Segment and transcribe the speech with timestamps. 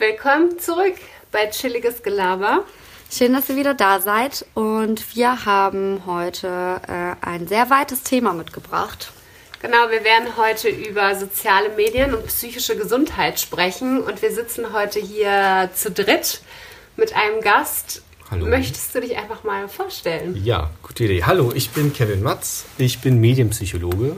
[0.00, 0.94] Willkommen zurück
[1.30, 2.64] bei Chilliges Gelaber.
[3.10, 8.32] Schön, dass ihr wieder da seid und wir haben heute äh, ein sehr weites Thema
[8.32, 9.12] mitgebracht.
[9.60, 15.00] Genau, wir werden heute über soziale Medien und psychische Gesundheit sprechen und wir sitzen heute
[15.00, 16.40] hier zu dritt
[16.96, 18.00] mit einem Gast.
[18.30, 18.46] Hallo.
[18.46, 20.34] Möchtest du dich einfach mal vorstellen?
[20.42, 21.24] Ja, gute Idee.
[21.24, 22.64] Hallo, ich bin Kevin Matz.
[22.78, 24.16] Ich bin Medienpsychologe.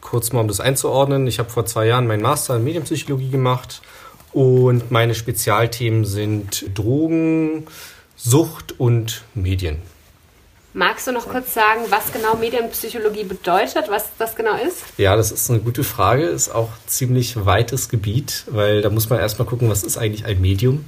[0.00, 1.26] Kurz mal, um das einzuordnen.
[1.26, 3.82] Ich habe vor zwei Jahren meinen Master in Medienpsychologie gemacht
[4.34, 7.66] und meine Spezialthemen sind Drogen,
[8.16, 9.78] Sucht und Medien.
[10.76, 14.82] Magst du noch kurz sagen, was genau Medienpsychologie bedeutet, was das genau ist?
[14.98, 16.24] Ja, das ist eine gute Frage.
[16.24, 20.40] Ist auch ziemlich weites Gebiet, weil da muss man erstmal gucken, was ist eigentlich ein
[20.40, 20.84] Medium.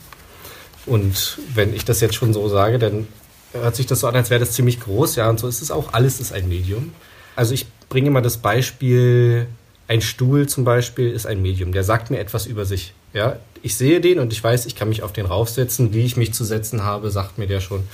[0.86, 3.06] Und wenn ich das jetzt schon so sage, dann
[3.52, 5.14] hört sich das so an, als wäre das ziemlich groß.
[5.14, 5.92] Ja, und so ist es auch.
[5.92, 6.92] Alles ist ein Medium.
[7.36, 9.46] Also ich bringe mal das Beispiel,
[9.86, 11.70] ein Stuhl zum Beispiel ist ein Medium.
[11.70, 12.92] Der sagt mir etwas über sich.
[13.16, 15.94] Ja, ich sehe den und ich weiß, ich kann mich auf den raufsetzen.
[15.94, 17.88] Wie ich mich zu setzen habe, sagt mir der schon.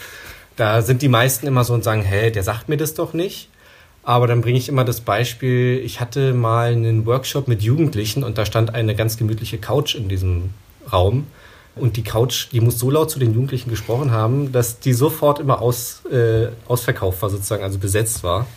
[0.57, 3.49] Da sind die meisten immer so und sagen, hä, der sagt mir das doch nicht.
[4.03, 8.37] Aber dann bringe ich immer das Beispiel, ich hatte mal einen Workshop mit Jugendlichen und
[8.37, 10.51] da stand eine ganz gemütliche Couch in diesem
[10.93, 11.29] Raum.
[11.77, 15.39] Und die Couch, die muss so laut zu den Jugendlichen gesprochen haben, dass die sofort
[15.39, 18.49] immer aus, äh, ausverkauft war, sozusagen, also besetzt war.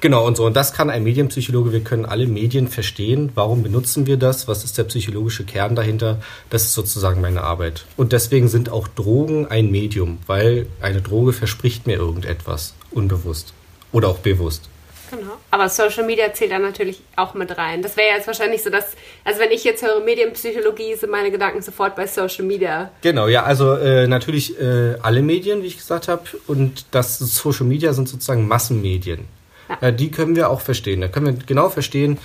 [0.00, 0.46] Genau, und so.
[0.46, 1.72] Und das kann ein Medienpsychologe.
[1.72, 3.32] Wir können alle Medien verstehen.
[3.34, 4.48] Warum benutzen wir das?
[4.48, 6.20] Was ist der psychologische Kern dahinter?
[6.48, 7.84] Das ist sozusagen meine Arbeit.
[7.98, 12.74] Und deswegen sind auch Drogen ein Medium, weil eine Droge verspricht mir irgendetwas.
[12.90, 13.52] Unbewusst.
[13.92, 14.70] Oder auch bewusst.
[15.10, 15.32] Genau.
[15.50, 17.82] Aber Social Media zählt da natürlich auch mit rein.
[17.82, 18.92] Das wäre jetzt wahrscheinlich so, dass,
[19.24, 22.90] also wenn ich jetzt höre Medienpsychologie, sind meine Gedanken sofort bei Social Media.
[23.02, 26.22] Genau, ja, also äh, natürlich äh, alle Medien, wie ich gesagt habe.
[26.46, 29.26] Und das Social Media sind sozusagen Massenmedien.
[29.70, 29.88] Ja.
[29.88, 31.00] Äh, die können wir auch verstehen.
[31.00, 32.18] Da können wir genau verstehen,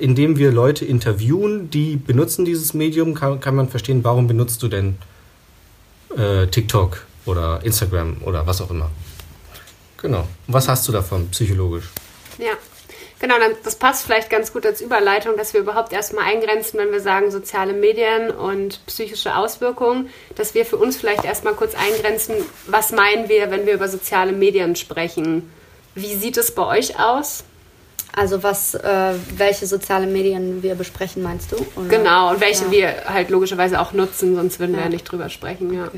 [0.00, 4.68] indem wir Leute interviewen, die benutzen dieses Medium, kann, kann man verstehen, warum benutzt du
[4.68, 4.96] denn
[6.16, 8.90] äh, TikTok oder Instagram oder was auch immer.
[9.98, 10.26] Genau.
[10.46, 11.88] Und was hast du davon psychologisch?
[12.38, 12.52] Ja.
[13.20, 17.00] Genau, das passt vielleicht ganz gut als Überleitung, dass wir überhaupt erstmal eingrenzen, wenn wir
[17.00, 22.34] sagen soziale Medien und psychische Auswirkungen, dass wir für uns vielleicht erstmal kurz eingrenzen,
[22.66, 25.52] was meinen wir, wenn wir über soziale Medien sprechen.
[25.94, 27.44] Wie sieht es bei euch aus?
[28.12, 31.56] Also was, äh, welche soziale Medien wir besprechen, meinst du?
[31.76, 31.88] Oder?
[31.88, 32.70] Genau, und welche Ja.
[32.70, 34.84] wir halt logischerweise auch nutzen, sonst würden wir Ja.
[34.86, 35.72] ja nicht drüber sprechen.
[35.72, 35.88] Ja.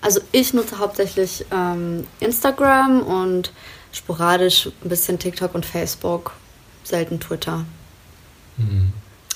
[0.00, 3.52] Also ich nutze hauptsächlich ähm, Instagram und
[3.92, 6.32] sporadisch ein bisschen TikTok und Facebook,
[6.84, 7.64] selten Twitter.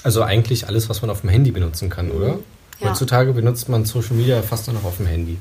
[0.02, 2.34] Also eigentlich alles, was man auf dem Handy benutzen kann, oder?
[2.34, 2.44] Mhm.
[2.80, 2.88] Ja.
[2.90, 5.36] Heutzutage benutzt man Social Media fast nur noch auf dem Handy.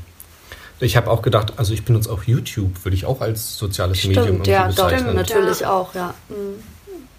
[0.81, 4.23] Ich habe auch gedacht, also ich benutze auch YouTube, würde ich auch als soziales Medium
[4.23, 5.15] Stimmt, irgendwie ja, doch, bezeichnen.
[5.15, 5.71] natürlich Ja.
[5.71, 6.13] auch, ja.
[6.29, 6.63] Mhm.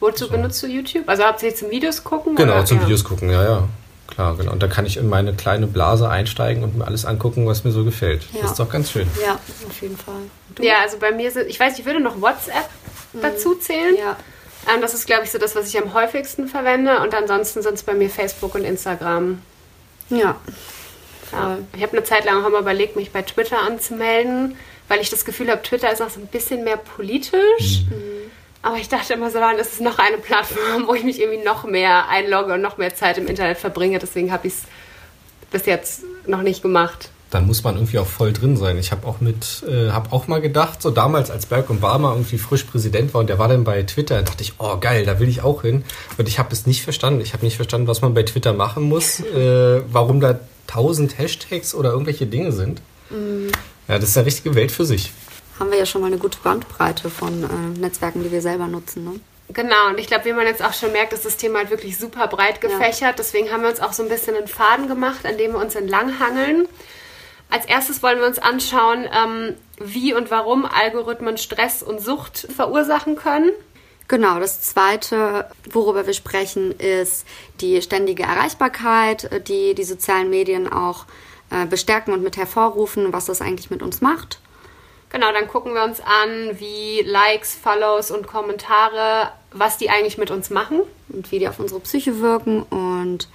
[0.01, 0.31] Wozu So.
[0.31, 1.07] benutzt du YouTube?
[1.09, 2.35] Also hauptsächlich zum Videos gucken?
[2.37, 2.65] Genau, oder?
[2.65, 2.85] zum ja.
[2.85, 3.69] Videos gucken, ja, ja.
[4.09, 4.53] Klar, genau.
[4.53, 7.71] Und da kann ich in meine kleine Blase einsteigen und mir alles angucken, was mir
[7.71, 8.23] so gefällt.
[8.33, 8.43] Ja.
[8.43, 9.07] Das ist doch ganz schön.
[9.25, 9.35] Ja,
[9.69, 10.15] auf jeden Fall.
[10.55, 10.65] Du?
[10.65, 12.69] Ja, also bei mir sind, ich weiß, ich würde noch WhatsApp
[13.21, 13.95] dazu zählen.
[13.97, 14.17] Ja.
[14.75, 16.99] Ähm, das ist, glaube ich, so das, was ich am häufigsten verwende.
[17.01, 19.41] Und ansonsten sind es bei mir Facebook und Instagram.
[20.09, 20.37] Ja.
[21.31, 21.65] Voll.
[21.77, 24.57] Ich habe eine Zeit lang auch immer überlegt, mich bei Twitter anzumelden,
[24.89, 27.85] weil ich das Gefühl habe, Twitter ist noch so ein bisschen mehr politisch.
[28.63, 31.45] Aber ich dachte immer so, dann ist es noch eine Plattform, wo ich mich irgendwie
[31.45, 33.99] noch mehr einlogge und noch mehr Zeit im Internet verbringe.
[33.99, 34.63] Deswegen habe ich es
[35.51, 37.11] bis jetzt noch nicht gemacht.
[37.31, 38.77] Dann muss man irgendwie auch voll drin sein.
[38.77, 42.39] Ich habe auch mit, äh, habe auch mal gedacht, so damals, als Barack Obama irgendwie
[42.39, 45.21] frisch Präsident war und der war dann bei Twitter, da dachte ich, oh geil, da
[45.21, 45.85] will ich auch hin.
[46.19, 47.21] Und ich habe es nicht verstanden.
[47.21, 50.41] Ich habe nicht verstanden, was man bei Twitter machen muss, äh, warum da
[50.71, 52.81] tausend Hashtags oder irgendwelche Dinge sind.
[53.89, 55.11] Ja, das ist eine richtige Welt für sich.
[55.59, 59.05] Haben wir ja schon mal eine gute Bandbreite von äh, Netzwerken, die wir selber nutzen.
[59.05, 59.21] Ne?
[59.53, 61.99] Genau, und ich glaube, wie man jetzt auch schon merkt, ist das Thema halt wirklich
[61.99, 63.19] super breit gefächert.
[63.19, 65.75] Deswegen haben wir uns auch so ein bisschen einen Faden gemacht, an dem wir uns
[65.75, 66.69] entlanghangeln.
[67.51, 73.17] Als erstes wollen wir uns anschauen, ähm, wie und warum Algorithmen Stress und Sucht verursachen
[73.17, 73.51] können.
[74.11, 77.25] Genau, das Zweite, worüber wir sprechen, ist
[77.61, 81.05] die ständige Erreichbarkeit, äh, die die sozialen Medien auch
[81.51, 84.41] äh, bestärken und mit hervorrufen, was das eigentlich mit uns macht.
[85.11, 90.33] Genau, dann gucken wir uns an, wie Likes, Follows und Kommentare, was die eigentlich mit
[90.33, 90.81] uns machen.
[91.11, 92.65] und wie die auf unsere Psyche wirken.
[92.65, 93.29] Und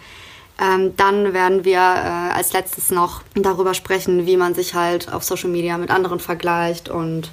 [0.62, 5.24] ähm, dann werden wir äh, als letztes noch darüber sprechen, wie man sich halt auf
[5.24, 7.32] Social Media mit anderen vergleicht und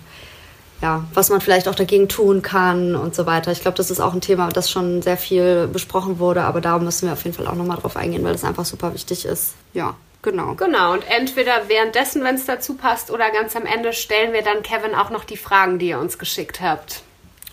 [0.82, 3.52] ja, was man vielleicht auch dagegen tun kann und so weiter.
[3.52, 6.78] Ich glaube, das ist auch ein Thema, das schon sehr viel besprochen wurde, aber da
[6.80, 9.54] müssen wir auf jeden Fall auch nochmal drauf eingehen, weil das einfach super wichtig ist.
[9.74, 10.54] Ja, genau.
[10.56, 14.64] Genau, und entweder währenddessen, wenn es dazu passt, oder ganz am Ende stellen wir dann
[14.64, 17.02] Kevin auch noch die Fragen, die ihr uns geschickt habt.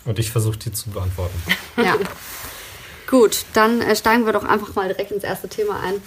[0.04, 1.40] Und ich versuche die zu beantworten.
[1.76, 1.94] Ja.
[3.06, 6.00] Gut, dann äh, steigen wir doch einfach mal direkt ins erste Thema ein.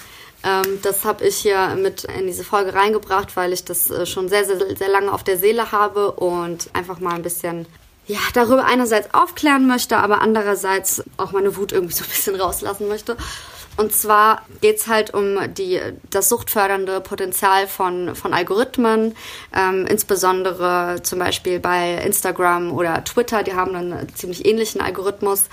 [0.44, 4.30] Ähm, das habe ich hier mit in diese Folge reingebracht, weil ich das äh, schon
[4.30, 7.66] sehr, sehr, sehr lange auf der Seele habe und einfach mal ein bisschen
[8.06, 12.88] ja, darüber einerseits aufklären möchte, aber andererseits auch meine Wut irgendwie so ein bisschen rauslassen
[12.88, 13.18] möchte.
[13.76, 15.80] Und zwar geht's halt um die,
[16.12, 19.16] das suchtfördernde Potenzial von, von Algorithmen,
[19.56, 25.46] ähm, insbesondere zum Beispiel bei Instagram oder Twitter, die haben einen ziemlich ähnlichen Algorithmus.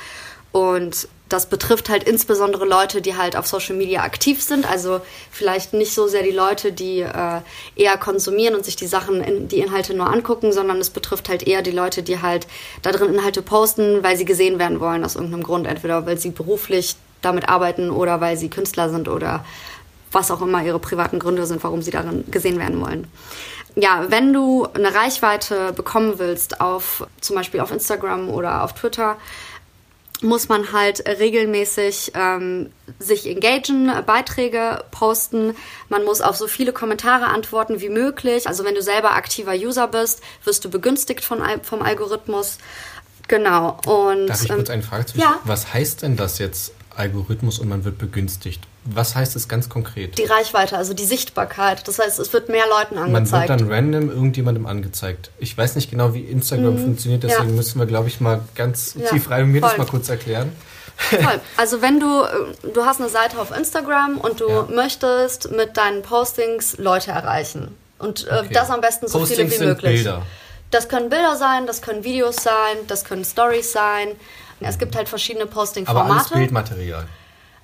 [0.52, 4.70] Und das betrifft halt insbesondere Leute, die halt auf Social Media aktiv sind.
[4.70, 5.00] Also
[5.30, 7.40] vielleicht nicht so sehr die Leute, die äh,
[7.76, 11.46] eher konsumieren und sich die Sachen, in, die Inhalte nur angucken, sondern es betrifft halt
[11.46, 12.46] eher die Leute, die halt
[12.82, 15.66] da drin Inhalte posten, weil sie gesehen werden wollen aus irgendeinem Grund.
[15.68, 19.44] Entweder weil sie beruflich damit arbeiten oder weil sie Künstler sind oder
[20.12, 23.06] was auch immer ihre privaten Gründe sind, warum sie darin gesehen werden wollen.
[23.76, 29.16] Ja, wenn du eine Reichweite bekommen willst auf zum Beispiel auf Instagram oder auf Twitter,
[30.22, 35.54] muss man halt regelmäßig ähm, sich engagen, Beiträge posten.
[35.88, 38.46] Man muss auf so viele Kommentare antworten wie möglich.
[38.46, 42.58] Also wenn du selber aktiver User bist, wirst du begünstigt von, vom Algorithmus.
[43.28, 43.78] Genau.
[43.86, 45.38] Und, Darf ich kurz ähm, eine Frage zu ja.
[45.44, 48.66] Was heißt denn das jetzt Algorithmus und man wird begünstigt?
[48.84, 50.16] Was heißt es ganz konkret?
[50.18, 51.86] Die Reichweite, also die Sichtbarkeit.
[51.86, 53.48] Das heißt, es wird mehr Leuten angezeigt.
[53.50, 55.30] Man wird dann random irgendjemandem angezeigt.
[55.38, 56.84] Ich weiß nicht genau, wie Instagram mhm.
[56.84, 57.54] funktioniert, deswegen ja.
[57.54, 59.68] müssen wir, glaube ich, mal ganz ja, tief rein und mir voll.
[59.68, 60.52] das mal kurz erklären.
[60.96, 61.40] Voll.
[61.56, 64.66] Also wenn du, äh, du hast eine Seite auf Instagram und du ja.
[64.70, 67.76] möchtest mit deinen Postings Leute erreichen.
[67.98, 68.48] Und äh, okay.
[68.52, 70.04] das am besten so Postings viele wie möglich.
[70.04, 70.22] Bilder.
[70.70, 74.08] Das können Bilder sein, das können Videos sein, das können Stories sein.
[74.60, 76.10] Es gibt halt verschiedene Posting-Formate.
[76.10, 77.06] Aber alles Bildmaterial.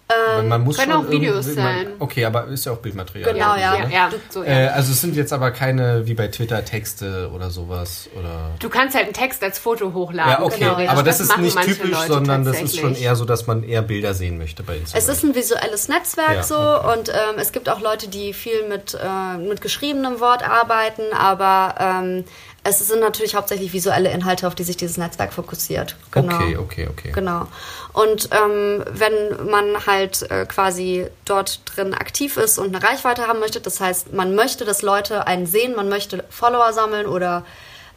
[0.08, 1.88] Ähm, man muss können auch Videos sein.
[1.98, 3.32] okay, aber ist ja auch Bildmaterial.
[3.32, 3.76] Genau, ja.
[3.76, 4.10] ja, ja.
[4.30, 4.50] So, ja.
[4.50, 8.08] Äh, also es sind jetzt aber keine, wie bei Twitter, Texte oder sowas.
[8.16, 10.30] Oder du kannst halt einen Text als Foto hochladen.
[10.30, 10.60] Ja, okay.
[10.60, 13.48] Genau, aber das, das ist nicht typisch, Leute sondern das ist schon eher so, dass
[13.48, 15.02] man eher Bilder sehen möchte bei Instagram.
[15.02, 16.98] Es ist ein visuelles Netzwerk so okay.
[16.98, 21.74] und ähm, es gibt auch Leute, die viel mit, äh, mit geschriebenem Wort arbeiten, aber
[21.80, 22.24] ähm,
[22.68, 25.96] es sind natürlich hauptsächlich visuelle Inhalte, auf die sich dieses Netzwerk fokussiert.
[26.10, 26.34] Genau.
[26.34, 27.12] Okay, okay, okay.
[27.12, 27.46] Genau.
[27.92, 33.40] Und ähm, wenn man halt äh, quasi dort drin aktiv ist und eine Reichweite haben
[33.40, 37.44] möchte, das heißt, man möchte, dass Leute einen sehen, man möchte Follower sammeln oder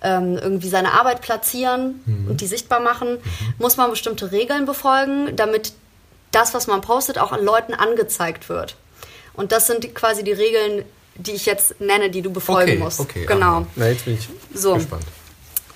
[0.02, 2.28] ähm, irgendwie seine Arbeit platzieren mhm.
[2.30, 3.54] und die sichtbar machen, mhm.
[3.58, 5.74] muss man bestimmte Regeln befolgen, damit
[6.32, 8.76] das, was man postet, auch an Leuten angezeigt wird.
[9.34, 10.84] Und das sind quasi die Regeln,
[11.20, 13.00] die ich jetzt nenne, die du befolgen okay, musst.
[13.00, 13.68] Okay, genau.
[13.76, 14.76] Na, jetzt bin ich so.
[14.76, 15.04] gespannt.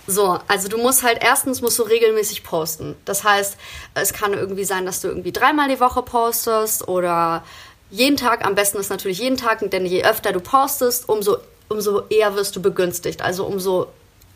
[0.06, 2.96] So, also du musst halt erstens musst du regelmäßig posten.
[3.06, 3.58] Das heißt,
[3.94, 7.44] es kann irgendwie sein, dass du irgendwie dreimal die Woche postest oder
[7.90, 8.46] jeden Tag.
[8.46, 11.38] Am besten ist natürlich jeden Tag, denn je öfter du postest, umso,
[11.70, 13.22] umso eher wirst du begünstigt.
[13.22, 13.88] Also umso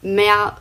[0.01, 0.57] mehr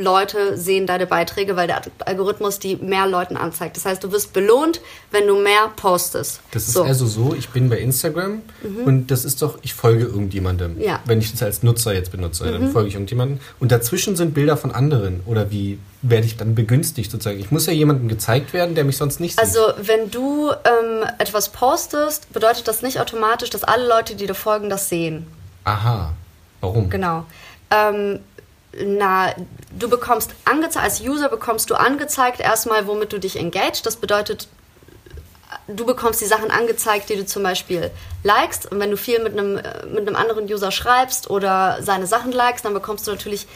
[0.00, 3.76] Leute sehen deine Beiträge, weil der Algorithmus die mehr Leuten anzeigt.
[3.76, 4.80] Das heißt, du wirst belohnt,
[5.10, 6.40] wenn du mehr postest.
[6.50, 6.82] Das ist so.
[6.82, 8.84] also so, ich bin bei Instagram mhm.
[8.84, 10.80] und das ist doch, ich folge irgendjemandem.
[10.80, 11.00] Ja.
[11.04, 12.52] Wenn ich das als Nutzer jetzt benutze, mhm.
[12.52, 13.40] dann folge ich irgendjemandem.
[13.58, 15.20] Und dazwischen sind Bilder von anderen.
[15.26, 17.38] Oder wie werde ich dann begünstigt sozusagen?
[17.38, 19.40] Ich muss ja jemandem gezeigt werden, der mich sonst nicht sieht.
[19.40, 24.34] Also wenn du ähm, etwas postest, bedeutet das nicht automatisch, dass alle Leute, die dir
[24.34, 25.26] folgen, das sehen.
[25.64, 26.12] Aha.
[26.60, 26.90] Warum?
[26.90, 27.24] Genau.
[27.70, 28.20] Ähm,
[28.72, 29.34] na,
[29.76, 33.84] du bekommst angezeigt, als User bekommst du angezeigt erstmal, womit du dich engaged.
[33.84, 34.48] Das bedeutet,
[35.66, 37.90] du bekommst die Sachen angezeigt, die du zum Beispiel
[38.22, 38.70] likest.
[38.70, 42.64] Und wenn du viel mit einem, mit einem anderen User schreibst oder seine Sachen likest,
[42.64, 43.46] dann bekommst du natürlich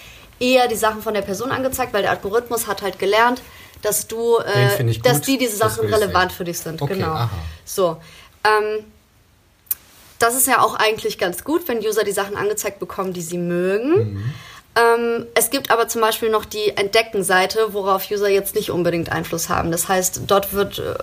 [0.40, 3.40] eher die Sachen von der Person angezeigt, weil der Algorithmus hat halt gelernt,
[3.82, 6.80] dass du, äh, dass die diese Sachen relevant für dich sind.
[6.80, 7.12] Okay, genau.
[7.12, 7.30] Aha.
[7.64, 7.98] So.
[8.42, 8.84] Ähm,
[10.18, 13.38] das ist ja auch eigentlich ganz gut, wenn User die Sachen angezeigt bekommen, die sie
[13.38, 14.14] mögen.
[14.14, 14.34] Mhm.
[14.76, 19.48] Ähm, es gibt aber zum Beispiel noch die Entdecken-Seite, worauf User jetzt nicht unbedingt Einfluss
[19.48, 19.70] haben.
[19.70, 20.94] Das heißt, dort, wird, äh,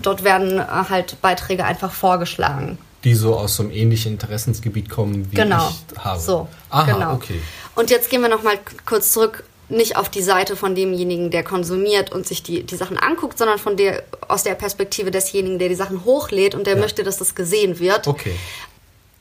[0.00, 2.78] dort werden äh, halt Beiträge einfach vorgeschlagen.
[3.02, 5.68] Die so aus so einem ähnlichen Interessensgebiet kommen, wie genau.
[5.68, 6.20] ich habe.
[6.20, 7.14] So, Aha, genau.
[7.14, 7.40] okay.
[7.74, 12.12] Und jetzt gehen wir nochmal kurz zurück nicht auf die Seite von demjenigen, der konsumiert
[12.12, 15.74] und sich die, die Sachen anguckt, sondern von der, aus der Perspektive desjenigen, der die
[15.74, 16.80] Sachen hochlädt und der ja.
[16.80, 18.06] möchte, dass das gesehen wird.
[18.06, 18.36] Okay.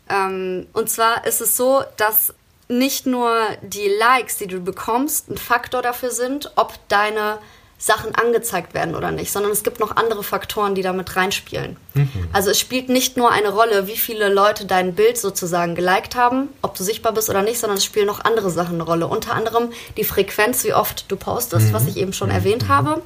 [0.07, 2.33] Ähm, und zwar ist es so, dass
[2.67, 3.31] nicht nur
[3.62, 7.39] die Likes, die du bekommst, ein Faktor dafür sind, ob deine
[7.77, 11.75] Sachen angezeigt werden oder nicht, sondern es gibt noch andere Faktoren, die damit reinspielen.
[11.93, 12.10] Mhm.
[12.31, 16.50] Also es spielt nicht nur eine Rolle, wie viele Leute dein Bild sozusagen geliked haben,
[16.62, 19.07] ob du sichtbar bist oder nicht, sondern es spielen noch andere Sachen eine Rolle.
[19.07, 21.74] Unter anderem die Frequenz, wie oft du postest, mhm.
[21.74, 22.36] was ich eben schon mhm.
[22.36, 23.01] erwähnt habe.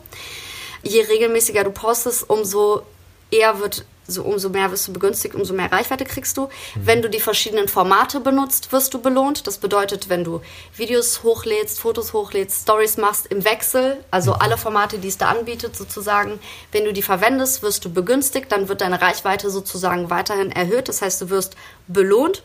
[0.84, 2.84] Je regelmäßiger du postest, umso
[3.32, 6.44] eher wird so umso mehr wirst du begünstigt, umso mehr Reichweite kriegst du.
[6.44, 6.50] Mhm.
[6.76, 9.48] Wenn du die verschiedenen Formate benutzt, wirst du belohnt.
[9.48, 10.42] Das bedeutet, wenn du
[10.76, 14.38] Videos hochlädst, Fotos hochlädst, Stories machst im Wechsel, also mhm.
[14.42, 16.40] alle Formate, die es da anbietet sozusagen,
[16.72, 20.90] wenn du die verwendest, wirst du begünstigt, dann wird deine Reichweite sozusagen weiterhin erhöht.
[20.90, 21.56] Das heißt, du wirst
[21.88, 22.44] belohnt.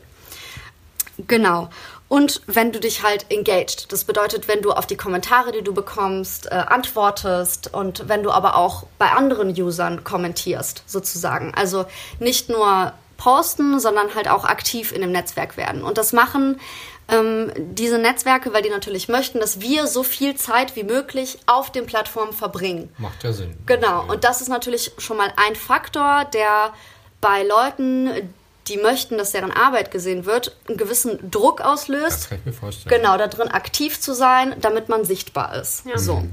[1.26, 1.70] Genau.
[2.08, 5.73] Und wenn du dich halt engaged, das bedeutet, wenn du auf die Kommentare, die du
[5.73, 11.52] bekommst, äh, antwortest und wenn du aber auch bei anderen Usern kommentierst, sozusagen.
[11.54, 11.87] Also
[12.20, 15.82] nicht nur posten, sondern halt auch aktiv in dem Netzwerk werden.
[15.82, 16.61] Und das machen
[17.08, 21.70] ähm, diese Netzwerke, weil die natürlich möchten, dass wir so viel Zeit wie möglich auf
[21.70, 22.90] den Plattformen verbringen.
[22.99, 23.56] Macht ja Sinn.
[23.66, 24.04] Genau.
[24.08, 26.73] Und das ist natürlich schon mal ein Faktor, der
[27.20, 28.32] bei Leuten,
[28.68, 32.23] die möchten, dass deren Arbeit gesehen wird, einen gewissen Druck auslöst.
[32.23, 32.97] Das kann ich mir vorstellen.
[32.97, 35.85] Genau, da drin aktiv zu sein, damit man sichtbar ist.
[35.87, 35.99] Ja.
[35.99, 36.25] So.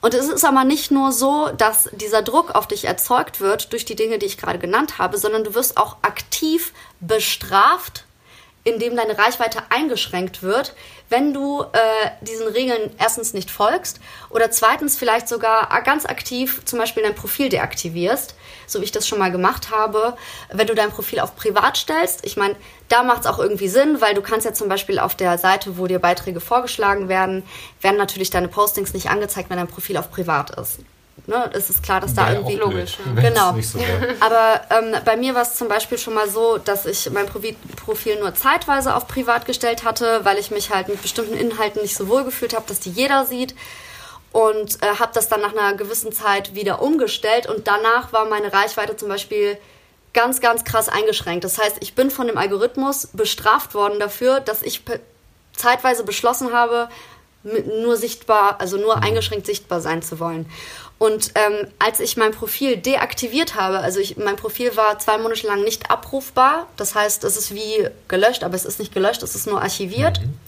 [0.00, 3.84] Und es ist aber nicht nur so, dass dieser Druck auf dich erzeugt wird durch
[3.84, 8.05] die Dinge, die ich gerade genannt habe, sondern du wirst auch aktiv bestraft
[8.66, 10.74] indem deine Reichweite eingeschränkt wird,
[11.08, 16.80] wenn du äh, diesen Regeln erstens nicht folgst oder zweitens vielleicht sogar ganz aktiv zum
[16.80, 18.34] Beispiel dein Profil deaktivierst,
[18.66, 20.16] so wie ich das schon mal gemacht habe,
[20.52, 22.26] wenn du dein Profil auf privat stellst.
[22.26, 22.56] Ich meine,
[22.88, 25.78] da macht es auch irgendwie Sinn, weil du kannst ja zum Beispiel auf der Seite,
[25.78, 27.44] wo dir Beiträge vorgeschlagen werden,
[27.80, 30.80] werden natürlich deine Postings nicht angezeigt, wenn dein Profil auf privat ist
[31.26, 32.98] ne, es ist klar, dass da irgendwie logisch.
[33.16, 33.22] Ja.
[33.28, 33.60] Genau.
[33.60, 33.78] So
[34.20, 38.18] Aber ähm, bei mir war es zum Beispiel schon mal so, dass ich mein Profil
[38.18, 42.08] nur zeitweise auf privat gestellt hatte, weil ich mich halt mit bestimmten Inhalten nicht so
[42.08, 43.54] wohl gefühlt habe, dass die jeder sieht.
[44.32, 47.46] Und äh, habe das dann nach einer gewissen Zeit wieder umgestellt.
[47.46, 49.56] Und danach war meine Reichweite zum Beispiel
[50.12, 51.44] ganz, ganz krass eingeschränkt.
[51.44, 54.82] Das heißt, ich bin von dem Algorithmus bestraft worden dafür, dass ich
[55.54, 56.88] zeitweise beschlossen habe,
[57.42, 59.02] nur sichtbar, also nur mhm.
[59.02, 60.46] eingeschränkt sichtbar sein zu wollen.
[60.98, 65.46] Und ähm, als ich mein Profil deaktiviert habe, also ich, mein Profil war zwei Monate
[65.46, 69.34] lang nicht abrufbar, das heißt, es ist wie gelöscht, aber es ist nicht gelöscht, es
[69.34, 70.38] ist nur archiviert, mhm.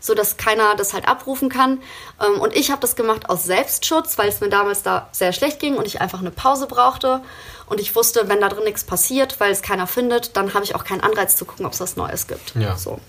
[0.00, 1.80] so dass keiner das halt abrufen kann.
[2.22, 5.60] Ähm, und ich habe das gemacht aus Selbstschutz, weil es mir damals da sehr schlecht
[5.60, 7.22] ging und ich einfach eine Pause brauchte.
[7.64, 10.74] Und ich wusste, wenn da drin nichts passiert, weil es keiner findet, dann habe ich
[10.74, 12.54] auch keinen Anreiz zu gucken, ob es was Neues gibt.
[12.54, 12.76] Ja.
[12.76, 13.00] So.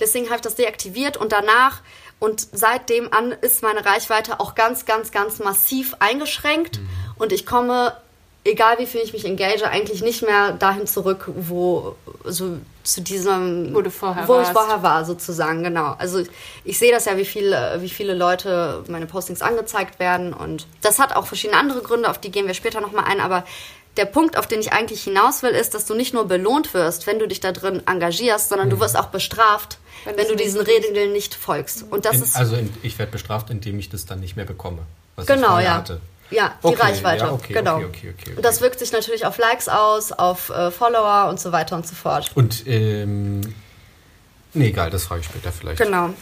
[0.00, 1.82] Deswegen habe ich das deaktiviert und danach
[2.22, 6.78] und seitdem an ist meine Reichweite auch ganz, ganz, ganz massiv eingeschränkt.
[6.78, 6.88] Mhm.
[7.16, 7.96] Und ich komme,
[8.44, 13.74] egal wie viel ich mich engage, eigentlich nicht mehr dahin zurück, wo so zu diesem,
[13.74, 14.52] wo, du vorher wo warst.
[14.52, 15.96] ich vorher war, sozusagen, genau.
[15.98, 16.28] Also ich,
[16.62, 20.32] ich sehe das ja, wie viele, wie viele Leute meine Postings angezeigt werden.
[20.32, 23.42] Und das hat auch verschiedene andere Gründe, auf die gehen wir später nochmal ein, aber
[23.96, 27.06] der Punkt, auf den ich eigentlich hinaus will, ist, dass du nicht nur belohnt wirst,
[27.06, 28.72] wenn du dich da drin engagierst, sondern mhm.
[28.72, 31.84] du wirst auch bestraft, wenn, wenn du diesen Regeln nicht folgst.
[31.90, 34.46] Und das in, ist also in, ich werde bestraft, indem ich das dann nicht mehr
[34.46, 34.82] bekomme,
[35.16, 35.74] was genau, ich ja.
[35.74, 36.00] hatte.
[36.30, 37.24] Ja, die okay, Reichweite.
[37.24, 37.76] Ja, okay, genau.
[37.76, 41.38] Okay, okay, okay, Und das wirkt sich natürlich auf Likes aus, auf äh, Follower und
[41.38, 42.30] so weiter und so fort.
[42.34, 43.42] Und ähm,
[44.54, 45.80] nee, egal, das frage ich später vielleicht.
[45.80, 46.10] Genau.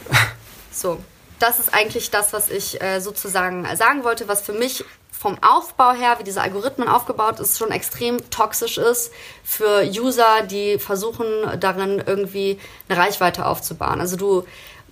[0.73, 1.03] So,
[1.37, 4.85] das ist eigentlich das, was ich äh, sozusagen sagen wollte, was für mich
[5.21, 9.13] vom Aufbau her, wie diese Algorithmen aufgebaut ist, schon extrem toxisch ist
[9.43, 11.27] für User, die versuchen
[11.59, 12.57] darin irgendwie
[12.89, 14.01] eine Reichweite aufzubauen.
[14.01, 14.45] Also du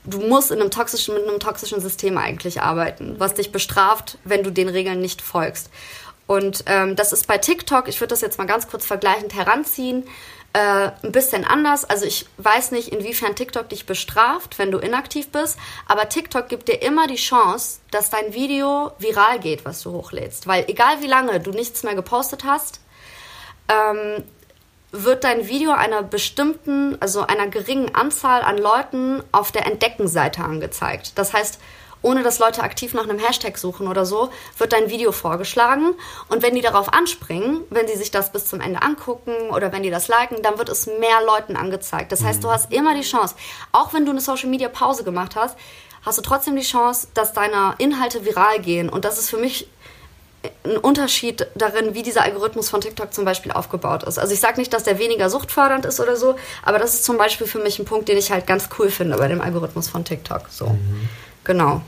[0.05, 4.43] du musst in einem toxischen mit einem toxischen System eigentlich arbeiten, was dich bestraft, wenn
[4.43, 5.71] du den Regeln nicht folgst.
[6.27, 10.03] Und ähm, das ist bei TikTok, ich würde das jetzt mal ganz kurz vergleichend heranziehen,
[10.53, 11.85] äh, ein bisschen anders.
[11.85, 16.67] Also ich weiß nicht, inwiefern TikTok dich bestraft, wenn du inaktiv bist, aber TikTok gibt
[16.67, 20.47] dir immer die Chance, dass dein Video viral geht, was du hochlädst.
[20.47, 22.81] Weil egal wie lange du nichts mehr gepostet hast,
[23.67, 24.23] ähm,
[24.91, 31.11] wird dein Video einer bestimmten, also einer geringen Anzahl an Leuten auf der Entdeckenseite angezeigt.
[31.15, 31.59] Das heißt,
[32.01, 35.93] ohne dass Leute aktiv nach einem Hashtag suchen oder so, wird dein Video vorgeschlagen.
[36.29, 39.83] Und wenn die darauf anspringen, wenn sie sich das bis zum Ende angucken oder wenn
[39.83, 42.11] die das liken, dann wird es mehr Leuten angezeigt.
[42.11, 42.51] Das heißt, du mhm.
[42.51, 43.35] hast immer die Chance,
[43.71, 45.57] auch wenn du eine Social Media Pause gemacht hast,
[46.03, 48.89] hast du trotzdem die Chance, dass deine Inhalte viral gehen.
[48.89, 49.67] Und das ist für mich
[50.63, 54.17] ein Unterschied darin, wie dieser Algorithmus von TikTok zum Beispiel aufgebaut ist.
[54.17, 57.17] Also ich sage nicht, dass der weniger suchtfördernd ist oder so, aber das ist zum
[57.17, 60.05] Beispiel für mich ein Punkt, den ich halt ganz cool finde bei dem Algorithmus von
[60.05, 60.43] TikTok.
[60.49, 60.67] So.
[60.67, 61.09] Mhm.
[61.49, 61.81] Genau.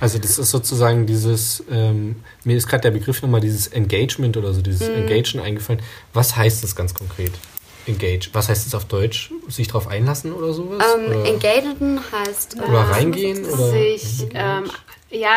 [0.00, 4.54] Also das ist sozusagen dieses, ähm, mir ist gerade der Begriff nochmal dieses Engagement oder
[4.54, 5.06] so, dieses mhm.
[5.06, 5.82] Engagen eingefallen.
[6.14, 7.32] Was heißt das ganz konkret?
[7.86, 8.30] Engage.
[8.32, 9.30] Was heißt das auf Deutsch?
[9.48, 10.82] Sich darauf einlassen oder sowas?
[10.96, 11.24] Ähm, oder?
[11.26, 12.56] Engagen heißt...
[12.56, 13.44] Oder äh, reingehen?
[13.44, 13.70] Oder?
[13.72, 14.70] Sich, ähm,
[15.10, 15.32] ja,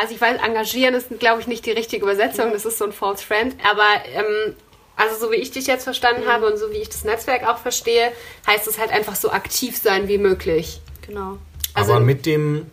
[0.00, 2.52] also ich weiß, engagieren ist, glaube ich, nicht die richtige Übersetzung.
[2.52, 3.56] Das ist so ein false friend.
[3.68, 4.54] Aber ähm,
[4.94, 6.28] also so wie ich dich jetzt verstanden mhm.
[6.28, 8.12] habe und so wie ich das Netzwerk auch verstehe,
[8.46, 10.80] heißt es halt einfach so aktiv sein wie möglich.
[11.04, 11.38] Genau.
[11.74, 12.66] Also Aber mit dem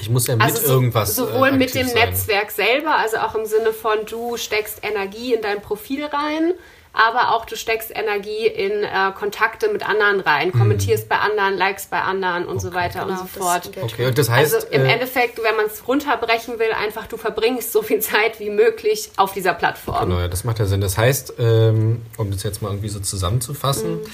[0.00, 1.10] Ich muss ja mit Also so, irgendwas.
[1.10, 2.08] äh, sowohl mit aktiv dem sein.
[2.10, 6.54] Netzwerk selber, also auch im Sinne von du steckst Energie in dein Profil rein,
[6.92, 10.58] aber auch du steckst Energie in äh, Kontakte mit anderen rein, Mhm.
[10.58, 13.70] kommentierst bei anderen, likest bei anderen und so weiter Genau, und so fort.
[13.80, 14.54] Okay, und das heißt.
[14.54, 18.40] also im äh, Endeffekt, wenn man es runterbrechen will, einfach du verbringst so viel Zeit
[18.40, 20.08] wie möglich auf dieser Plattform.
[20.08, 20.80] Genau, ja, das macht ja Sinn.
[20.80, 24.06] Das heißt, ähm, um das jetzt mal irgendwie so zusammenzufassen, Mhm.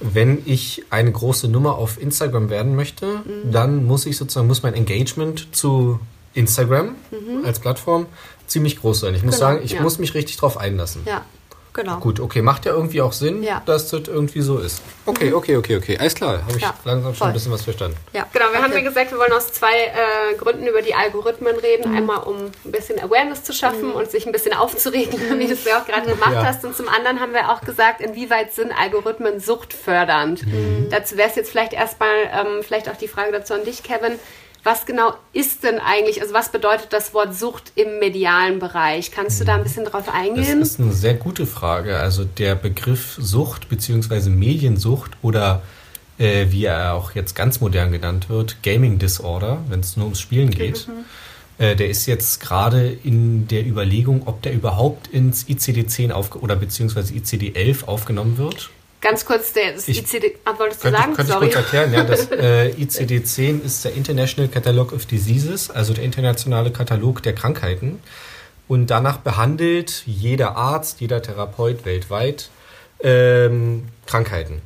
[0.00, 3.52] Wenn ich eine große Nummer auf Instagram werden möchte, Mhm.
[3.52, 5.98] dann muss ich sozusagen, muss mein Engagement zu
[6.34, 6.94] Instagram
[7.44, 8.06] als Plattform
[8.46, 9.14] ziemlich groß sein.
[9.14, 9.38] Ich muss Mhm.
[9.40, 9.82] Genau, sagen, ich ja.
[9.82, 11.02] muss mich richtig drauf einlassen.
[11.06, 11.24] Ja,
[11.82, 11.98] genau.
[12.00, 13.62] Gut, okay, macht ja irgendwie auch Sinn, Ja.
[13.64, 14.82] dass das irgendwie so ist.
[15.06, 15.96] Okay, okay, okay, okay.
[15.98, 17.26] Alles klar, habe ich Ja, langsam schon voll.
[17.28, 17.96] ein bisschen was verstanden.
[18.12, 18.26] Ja.
[18.32, 18.82] Genau, wir haben Okay.
[18.82, 21.96] ja gesagt, wir wollen aus zwei äh, Gründen über die Algorithmen reden.
[21.96, 25.64] Einmal, um ein bisschen Awareness zu schaffen und sich ein bisschen aufzuregen, wie du es
[25.64, 26.44] ja auch gerade gemacht Ja.
[26.44, 26.64] hast.
[26.64, 30.42] Und zum anderen haben wir auch gesagt, inwieweit sind Algorithmen suchtfördernd.
[30.90, 34.18] Dazu wäre es jetzt vielleicht erstmal, ähm, vielleicht auch die Frage dazu an dich, Kevin.
[34.68, 39.10] Was genau ist denn eigentlich, also was bedeutet das Wort Sucht im medialen Bereich?
[39.10, 40.60] Kannst du da ein bisschen drauf Das eingehen?
[40.60, 41.98] ist eine sehr gute Frage.
[41.98, 44.28] Also der Begriff Sucht bzw.
[44.28, 45.62] Mediensucht oder
[46.18, 50.20] äh, wie er auch jetzt ganz modern genannt wird, Gaming Disorder, wenn es nur ums
[50.20, 50.86] Spielen geht,
[51.56, 56.56] äh, der ist jetzt gerade in der Überlegung, ob der überhaupt ins ICD-10 aufge oder
[56.56, 58.68] beziehungsweise ICD-11 aufgenommen wird.
[59.00, 61.10] Ganz kurz, der das Ich- ICD, ah, wolltest du Könnte, sagen?
[61.12, 61.50] ich, könnte ich Sorry.
[61.50, 66.72] kurz erklären, ja, das äh, ICD-10 ist der International Catalog of Diseases, also der internationale
[66.72, 68.00] Katalog der Krankheiten.
[68.66, 72.50] Und danach behandelt jeder Arzt, jeder Therapeut weltweit
[73.00, 74.60] ähm, Krankheiten.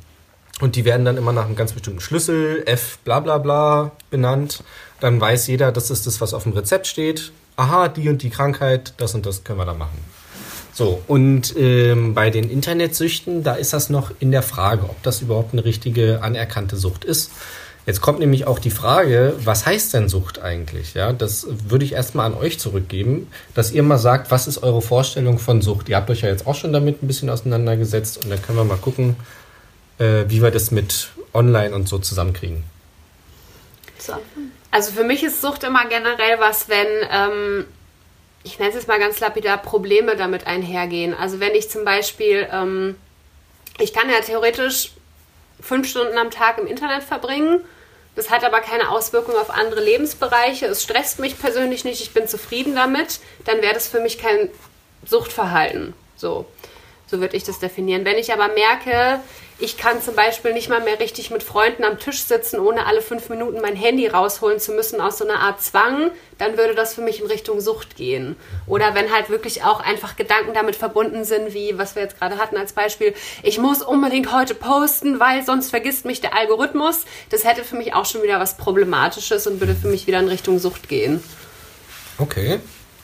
[0.61, 4.63] Und die werden dann immer nach einem ganz bestimmten Schlüssel, F bla bla bla, benannt.
[4.99, 7.31] Dann weiß jeder, das ist das, was auf dem Rezept steht.
[7.55, 9.97] Aha, die und die Krankheit, das und das können wir da machen.
[10.73, 15.21] So, und ähm, bei den Internetsüchten, da ist das noch in der Frage, ob das
[15.21, 17.31] überhaupt eine richtige anerkannte Sucht ist.
[17.85, 20.93] Jetzt kommt nämlich auch die Frage, was heißt denn Sucht eigentlich?
[20.93, 24.81] Ja, das würde ich erstmal an euch zurückgeben, dass ihr mal sagt, was ist eure
[24.81, 25.89] Vorstellung von Sucht?
[25.89, 28.63] Ihr habt euch ja jetzt auch schon damit ein bisschen auseinandergesetzt und dann können wir
[28.63, 29.17] mal gucken,
[29.99, 32.63] äh, wie wir das mit online und so zusammenkriegen.
[34.71, 37.65] Also für mich ist Sucht immer generell was, wenn, ähm,
[38.43, 41.13] ich nenne es jetzt mal ganz lapidar, Probleme damit einhergehen.
[41.13, 42.95] Also wenn ich zum Beispiel, ähm,
[43.79, 44.91] ich kann ja theoretisch
[45.61, 47.63] fünf Stunden am Tag im Internet verbringen,
[48.15, 52.27] das hat aber keine Auswirkung auf andere Lebensbereiche, es stresst mich persönlich nicht, ich bin
[52.27, 54.49] zufrieden damit, dann wäre das für mich kein
[55.05, 55.93] Suchtverhalten.
[56.15, 56.45] So.
[57.07, 58.05] So würde ich das definieren.
[58.05, 59.19] Wenn ich aber merke,
[59.59, 63.01] ich kann zum Beispiel nicht mal mehr richtig mit Freunden am Tisch sitzen, ohne alle
[63.01, 66.95] fünf Minuten mein Handy rausholen zu müssen aus so einer Art Zwang, dann würde das
[66.95, 68.35] für mich in Richtung Sucht gehen.
[68.67, 72.37] Oder wenn halt wirklich auch einfach Gedanken damit verbunden sind, wie was wir jetzt gerade
[72.37, 73.13] hatten als Beispiel,
[73.43, 77.05] ich muss unbedingt heute posten, weil sonst vergisst mich der Algorithmus.
[77.29, 80.27] Das hätte für mich auch schon wieder was Problematisches und würde für mich wieder in
[80.27, 81.23] Richtung Sucht gehen.
[82.17, 82.59] Okay.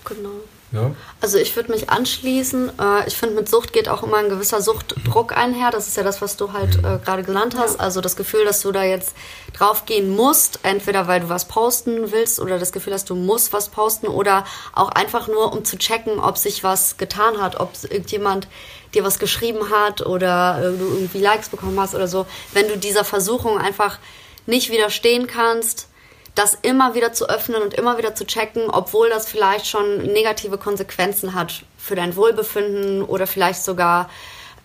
[0.06, 0.42] Genau.
[0.72, 0.92] Ja.
[1.20, 2.72] Also ich würde mich anschließen.
[2.80, 5.72] Äh, ich finde, mit Sucht geht auch immer ein gewisser Suchtdruck einher.
[5.72, 7.80] Das ist ja das, was du halt äh, gerade genannt hast.
[7.80, 9.14] Also das Gefühl, dass du da jetzt
[9.54, 13.70] draufgehen musst, entweder weil du was posten willst oder das Gefühl hast, du musst was
[13.70, 18.48] posten oder auch einfach nur, um zu checken, ob sich was getan hat, ob irgendjemand
[18.94, 22.28] dir was geschrieben hat oder äh, du irgendwie Likes bekommen hast oder so.
[22.54, 23.98] Wenn du dieser Versuchung einfach
[24.46, 25.89] nicht widerstehen kannst,
[26.36, 30.58] das immer wieder zu öffnen und immer wieder zu checken, obwohl das vielleicht schon negative
[30.58, 34.10] Konsequenzen hat für dein Wohlbefinden oder vielleicht sogar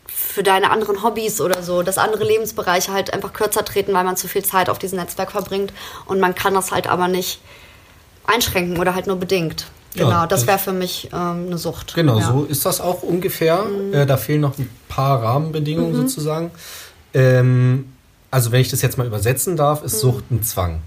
[0.07, 4.17] für deine anderen Hobbys oder so, dass andere Lebensbereiche halt einfach kürzer treten, weil man
[4.17, 5.73] zu viel Zeit auf diesem Netzwerk verbringt
[6.07, 7.41] und man kann das halt aber nicht
[8.27, 9.67] einschränken oder halt nur bedingt.
[9.95, 11.95] Ja, Genau, das das- wäre für mich ähm, eine Sucht.
[11.95, 12.27] Genau, ja.
[12.27, 13.63] so ist das auch ungefähr.
[13.65, 13.95] Mhm.
[13.95, 16.51] Äh, da fehlen noch ein paar Rahmenbedingungen sozusagen.
[17.13, 17.94] Ähm,
[18.35, 19.87] also wenn ich das jetzt mal übersetzen darf, Mhm.
[19.87, 20.83] ist Sucht ein Zwang.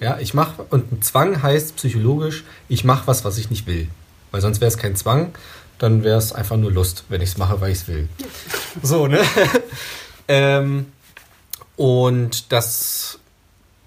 [0.00, 3.88] Ja, ich mache und ein Zwang heißt psychologisch, ich mache was, was ich nicht will,
[4.32, 5.32] weil sonst wäre es kein Zwang,
[5.78, 8.06] dann wäre es einfach nur Lust, wenn ich es mache, weil ich es will.
[8.82, 9.18] So ne.
[10.28, 10.92] ähm,
[11.76, 13.18] und das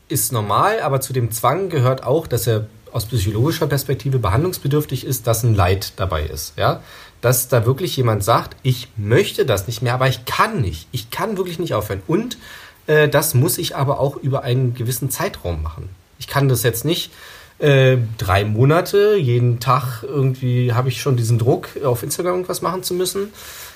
[0.07, 5.27] ist normal, aber zu dem Zwang gehört auch, dass er aus psychologischer Perspektive behandlungsbedürftig ist,
[5.27, 6.57] dass ein Leid dabei ist.
[6.57, 6.81] Ja?
[7.21, 10.87] Dass da wirklich jemand sagt, ich möchte das nicht mehr, aber ich kann nicht.
[10.91, 12.01] Ich kann wirklich nicht aufhören.
[12.07, 12.37] Und
[12.87, 15.89] äh, das muss ich aber auch über einen gewissen Zeitraum machen.
[16.19, 17.11] Ich kann das jetzt nicht
[17.59, 22.83] äh, drei Monate, jeden Tag irgendwie habe ich schon diesen Druck, auf Instagram irgendwas machen
[22.83, 23.33] zu müssen.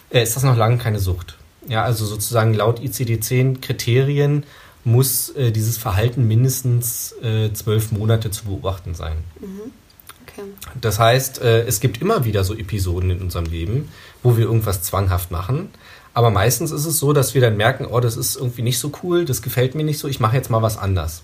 [0.10, 1.38] Äh, ist das noch lange keine Sucht.
[1.68, 4.44] Ja, also sozusagen laut ICD-10 Kriterien
[4.84, 9.18] muss äh, dieses Verhalten mindestens äh, zwölf Monate zu beobachten sein.
[10.38, 10.48] Okay.
[10.80, 13.90] Das heißt, äh, es gibt immer wieder so Episoden in unserem Leben,
[14.24, 15.70] wo wir irgendwas zwanghaft machen.
[16.18, 18.92] Aber meistens ist es so, dass wir dann merken, oh, das ist irgendwie nicht so
[19.04, 21.22] cool, das gefällt mir nicht so, ich mache jetzt mal was anders.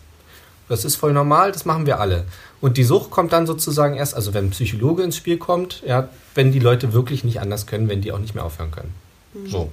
[0.70, 2.26] Das ist voll normal, das machen wir alle.
[2.62, 6.10] Und die Sucht kommt dann sozusagen erst, also wenn ein Psychologe ins Spiel kommt, ja,
[6.36, 8.94] wenn die Leute wirklich nicht anders können, wenn die auch nicht mehr aufhören können.
[9.34, 9.48] Mhm.
[9.50, 9.72] So.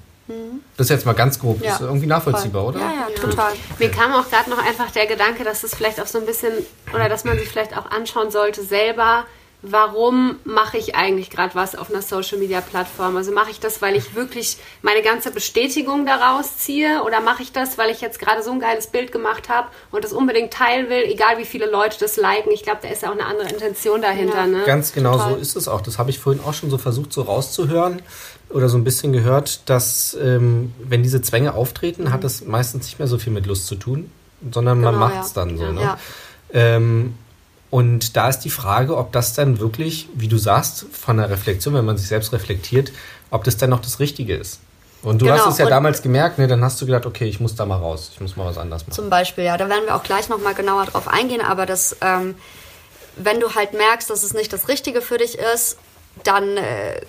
[0.79, 1.63] Das ist jetzt mal ganz grob.
[1.63, 1.75] Ja.
[1.75, 2.77] Ist irgendwie nachvollziehbar, Voll.
[2.77, 2.81] oder?
[2.81, 3.53] Ja, ja, total.
[3.79, 6.53] Mir kam auch gerade noch einfach der Gedanke, dass es vielleicht auch so ein bisschen,
[6.95, 9.27] oder dass man sich vielleicht auch anschauen sollte, selber,
[9.63, 13.17] warum mache ich eigentlich gerade was auf einer Social Media Plattform?
[13.17, 17.53] Also mache ich das, weil ich wirklich meine ganze Bestätigung daraus ziehe oder mache ich
[17.53, 20.89] das, weil ich jetzt gerade so ein geiles Bild gemacht habe und das unbedingt teilen
[20.89, 22.51] will, egal wie viele Leute das liken?
[22.53, 24.41] Ich glaube, da ist ja auch eine andere Intention dahinter.
[24.41, 24.47] Ja.
[24.47, 24.63] Ne?
[24.65, 25.35] Ganz genau Total.
[25.35, 25.83] so ist es auch.
[25.83, 28.01] Das habe ich vorhin auch schon so versucht, so rauszuhören
[28.49, 32.13] oder so ein bisschen gehört, dass ähm, wenn diese Zwänge auftreten, mhm.
[32.13, 34.11] hat das meistens nicht mehr so viel mit Lust zu tun,
[34.51, 35.45] sondern genau, man macht es ja.
[35.45, 35.65] dann so.
[35.65, 35.73] Ja.
[35.73, 35.99] Ne?
[36.53, 37.15] Ähm,
[37.71, 41.75] und da ist die Frage, ob das dann wirklich, wie du sagst, von der Reflexion,
[41.75, 42.93] wenn man sich selbst reflektiert,
[43.31, 44.61] ob das dann noch das Richtige ist.
[45.03, 45.39] Und du genau.
[45.39, 46.47] hast es ja und damals gemerkt, ne?
[46.47, 48.83] Dann hast du gedacht, okay, ich muss da mal raus, ich muss mal was anderes
[48.83, 48.93] machen.
[48.93, 52.35] Zum Beispiel, ja, da werden wir auch gleich nochmal genauer drauf eingehen, aber das, ähm,
[53.17, 55.79] wenn du halt merkst, dass es nicht das Richtige für dich ist,
[56.25, 57.01] dann äh,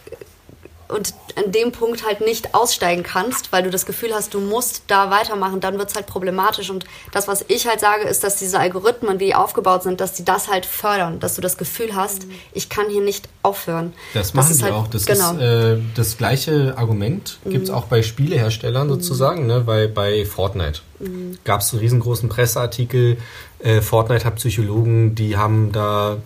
[0.92, 4.84] und an dem Punkt halt nicht aussteigen kannst, weil du das Gefühl hast, du musst
[4.88, 6.70] da weitermachen, dann wird es halt problematisch.
[6.70, 10.14] Und das, was ich halt sage, ist, dass diese Algorithmen, wie die aufgebaut sind, dass
[10.14, 12.34] die das halt fördern, dass du das Gefühl hast, mhm.
[12.54, 13.94] ich kann hier nicht aufhören.
[14.14, 14.88] Das machen die halt, auch.
[14.88, 15.34] Das genau.
[15.34, 17.76] ist äh, das gleiche Argument, gibt es mhm.
[17.76, 18.94] auch bei Spieleherstellern mhm.
[18.94, 19.66] sozusagen, ne?
[19.66, 21.38] weil bei Fortnite mhm.
[21.44, 23.18] gab es einen riesengroßen Presseartikel,
[23.60, 26.18] äh, Fortnite hat Psychologen, die haben da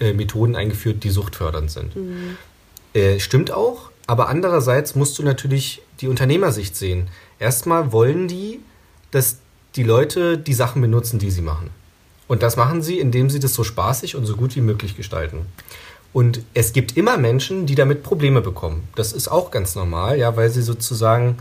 [0.00, 1.94] äh, Methoden eingeführt, die suchtfördernd sind.
[1.94, 2.36] Mhm.
[2.94, 7.08] Äh, stimmt auch, aber andererseits musst du natürlich die Unternehmersicht sehen.
[7.38, 8.60] Erstmal wollen die,
[9.10, 9.38] dass
[9.74, 11.70] die Leute die Sachen benutzen, die sie machen.
[12.28, 15.46] Und das machen sie, indem sie das so spaßig und so gut wie möglich gestalten.
[16.12, 18.88] Und es gibt immer Menschen, die damit Probleme bekommen.
[18.94, 21.36] Das ist auch ganz normal, ja, weil sie sozusagen,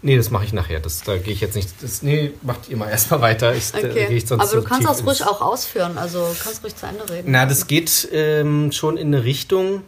[0.00, 0.80] nee, das mache ich nachher.
[0.80, 1.70] Das, da gehe ich jetzt nicht.
[1.82, 3.54] Das, nee, macht ihr mal erstmal weiter.
[3.54, 4.06] Ich, okay.
[4.10, 5.98] ich sonst Aber du kannst das ruhig auch ausführen.
[5.98, 7.32] Also kannst ruhig zu Ende reden.
[7.32, 9.82] Na, das geht ähm, schon in eine Richtung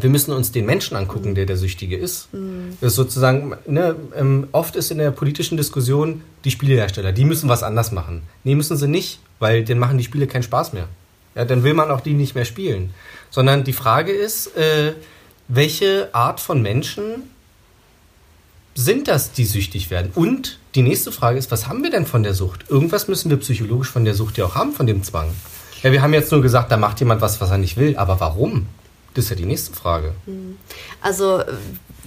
[0.00, 2.32] wir müssen uns den Menschen angucken, der der Süchtige ist.
[2.32, 2.76] Mhm.
[2.80, 7.48] Das ist sozusagen, ne, ähm, oft ist in der politischen Diskussion die Spielehersteller, die müssen
[7.48, 8.22] was anders machen.
[8.44, 10.88] Nee, müssen sie nicht, weil dann machen die Spiele keinen Spaß mehr.
[11.34, 12.94] Ja, dann will man auch die nicht mehr spielen.
[13.30, 14.92] Sondern die Frage ist, äh,
[15.48, 17.30] welche Art von Menschen
[18.74, 20.12] sind das, die süchtig werden?
[20.14, 22.64] Und die nächste Frage ist, was haben wir denn von der Sucht?
[22.68, 25.28] Irgendwas müssen wir psychologisch von der Sucht ja auch haben, von dem Zwang.
[25.82, 28.20] Ja, wir haben jetzt nur gesagt, da macht jemand was, was er nicht will, aber
[28.20, 28.66] warum?
[29.14, 30.14] Das ist ja die nächste Frage.
[30.26, 30.58] Hm.
[31.00, 31.42] Also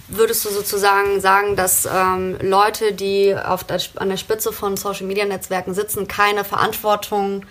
[0.08, 5.74] würdest du sozusagen sagen, dass ähm, Leute, die auf der, an der Spitze von Social-Media-Netzwerken
[5.74, 7.44] sitzen, keine Verantwortung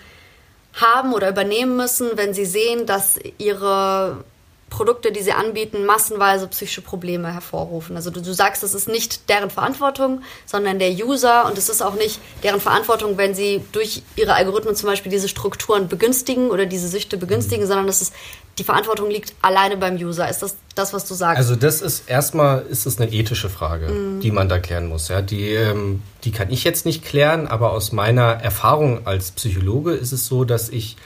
[0.74, 4.24] haben oder übernehmen müssen, wenn sie sehen, dass ihre
[4.70, 7.96] Produkte, die sie anbieten, massenweise psychische Probleme hervorrufen.
[7.96, 11.82] Also du, du sagst, es ist nicht deren Verantwortung, sondern der User und es ist
[11.82, 16.66] auch nicht deren Verantwortung, wenn sie durch ihre Algorithmen zum Beispiel diese Strukturen begünstigen oder
[16.66, 17.68] diese Süchte begünstigen, mhm.
[17.70, 18.14] sondern es ist
[18.58, 20.30] die Verantwortung liegt alleine beim User.
[20.30, 21.38] Ist das das, was du sagst?
[21.38, 24.20] Also das ist erstmal ist es eine ethische Frage, mm.
[24.22, 25.08] die man da klären muss.
[25.08, 29.92] Ja, die ähm, die kann ich jetzt nicht klären, aber aus meiner Erfahrung als Psychologe
[29.94, 30.98] ist es so, dass ich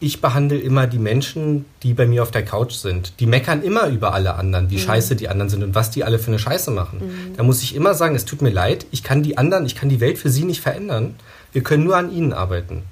[0.00, 3.14] ich behandle immer die Menschen, die bei mir auf der Couch sind.
[3.20, 4.80] Die meckern immer über alle anderen, wie mhm.
[4.80, 6.98] scheiße die anderen sind und was die alle für eine Scheiße machen.
[6.98, 7.36] Mhm.
[7.36, 9.88] Da muss ich immer sagen, es tut mir leid, ich kann die anderen, ich kann
[9.88, 11.14] die Welt für sie nicht verändern.
[11.52, 12.82] Wir können nur an ihnen arbeiten.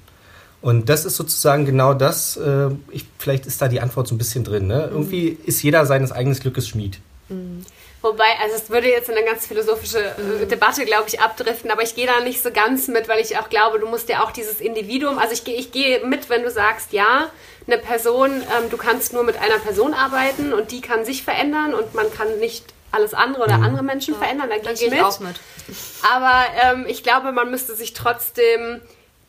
[0.62, 4.18] Und das ist sozusagen genau das, äh, ich, vielleicht ist da die Antwort so ein
[4.18, 4.68] bisschen drin.
[4.68, 4.87] Ne?
[4.87, 4.92] Mhm.
[4.92, 6.98] Irgendwie ist jeder seines eigenen Glückes Schmied.
[7.29, 7.66] Mhm.
[8.01, 10.46] Wobei, also es würde jetzt in eine ganz philosophische äh.
[10.46, 13.48] Debatte, glaube ich, abdriften, aber ich gehe da nicht so ganz mit, weil ich auch
[13.48, 16.51] glaube, du musst ja auch dieses Individuum, also ich gehe ich gehe mit, wenn du
[16.51, 17.31] sagst, ja,
[17.68, 21.75] eine Person, ähm, du kannst nur mit einer Person arbeiten und die kann sich verändern
[21.75, 23.64] und man kann nicht alles andere oder mhm.
[23.64, 25.01] andere Menschen ja, verändern, da gehe ich, mit.
[25.01, 25.37] auch mit.
[26.12, 28.81] Aber ähm, ich glaube, man müsste sich trotzdem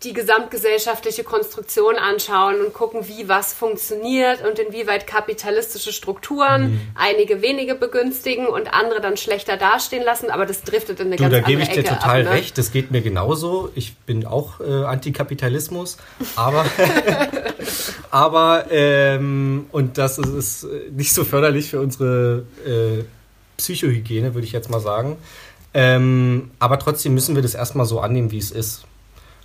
[0.04, 6.82] die gesamtgesellschaftliche Konstruktion anschauen und gucken, wie was funktioniert und inwieweit kapitalistische Strukturen mhm.
[6.96, 10.30] einige wenige begünstigen und andere dann schlechter dastehen lassen.
[10.30, 11.46] Aber das driftet in eine du, ganz andere Ecke.
[11.46, 12.32] Da gebe ich dir total ab, ne?
[12.32, 12.58] recht.
[12.58, 13.72] Das geht mir genauso.
[13.76, 15.98] Ich bin auch äh, Antikapitalismus,
[16.36, 16.66] aber
[18.12, 23.04] aber ähm, und das ist, ist, nicht so förderlich für unsere äh,
[23.58, 25.18] Psychohygiene, würde ich jetzt mal sagen.
[25.74, 28.86] Ähm, aber trotzdem müssen wir das erstmal so annehmen, wie es ist.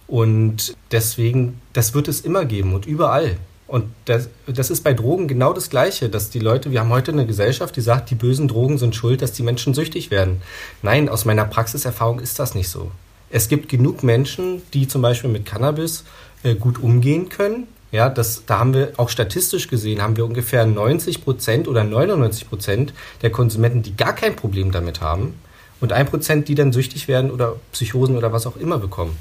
[0.09, 3.37] Und deswegen, das wird es immer geben und überall.
[3.68, 7.12] Und das, das ist bei Drogen genau das Gleiche, dass die Leute, wir haben heute
[7.12, 10.40] eine Gesellschaft, die sagt, die bösen Drogen sind schuld, dass die Menschen süchtig werden.
[10.81, 12.90] Nein, aus meiner Praxiserfahrung ist das nicht so.
[13.29, 16.05] Es gibt genug Menschen, die zum Beispiel mit Cannabis
[16.42, 17.68] äh, gut umgehen können.
[17.92, 22.49] Ja, das, da haben wir auch statistisch gesehen, haben wir ungefähr 90 Prozent oder 99
[22.49, 25.35] Prozent der Konsumenten, die gar kein Problem damit haben.
[25.81, 29.16] Und ein Prozent, die dann süchtig werden oder Psychosen oder was auch immer bekommen.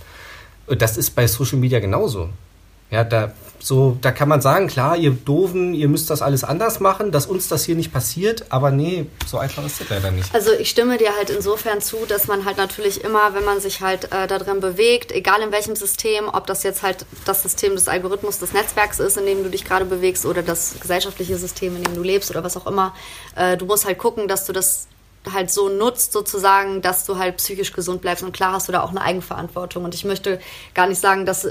[0.68, 2.30] Das ist bei Social Media genauso.
[2.90, 6.80] Ja, da, so, da kann man sagen, klar, ihr Doofen, ihr müsst das alles anders
[6.80, 10.34] machen, dass uns das hier nicht passiert, aber nee, so einfach ist das leider nicht.
[10.34, 13.82] Also ich stimme dir halt insofern zu, dass man halt natürlich immer, wenn man sich
[13.82, 17.76] halt äh, da drin bewegt, egal in welchem System, ob das jetzt halt das System
[17.76, 21.76] des Algorithmus des Netzwerks ist, in dem du dich gerade bewegst, oder das gesellschaftliche System,
[21.76, 22.94] in dem du lebst oder was auch immer,
[23.36, 24.88] äh, du musst halt gucken, dass du das
[25.34, 28.82] halt so nutzt sozusagen, dass du halt psychisch gesund bleibst und klar hast du da
[28.82, 30.40] auch eine Eigenverantwortung und ich möchte
[30.74, 31.48] gar nicht sagen, dass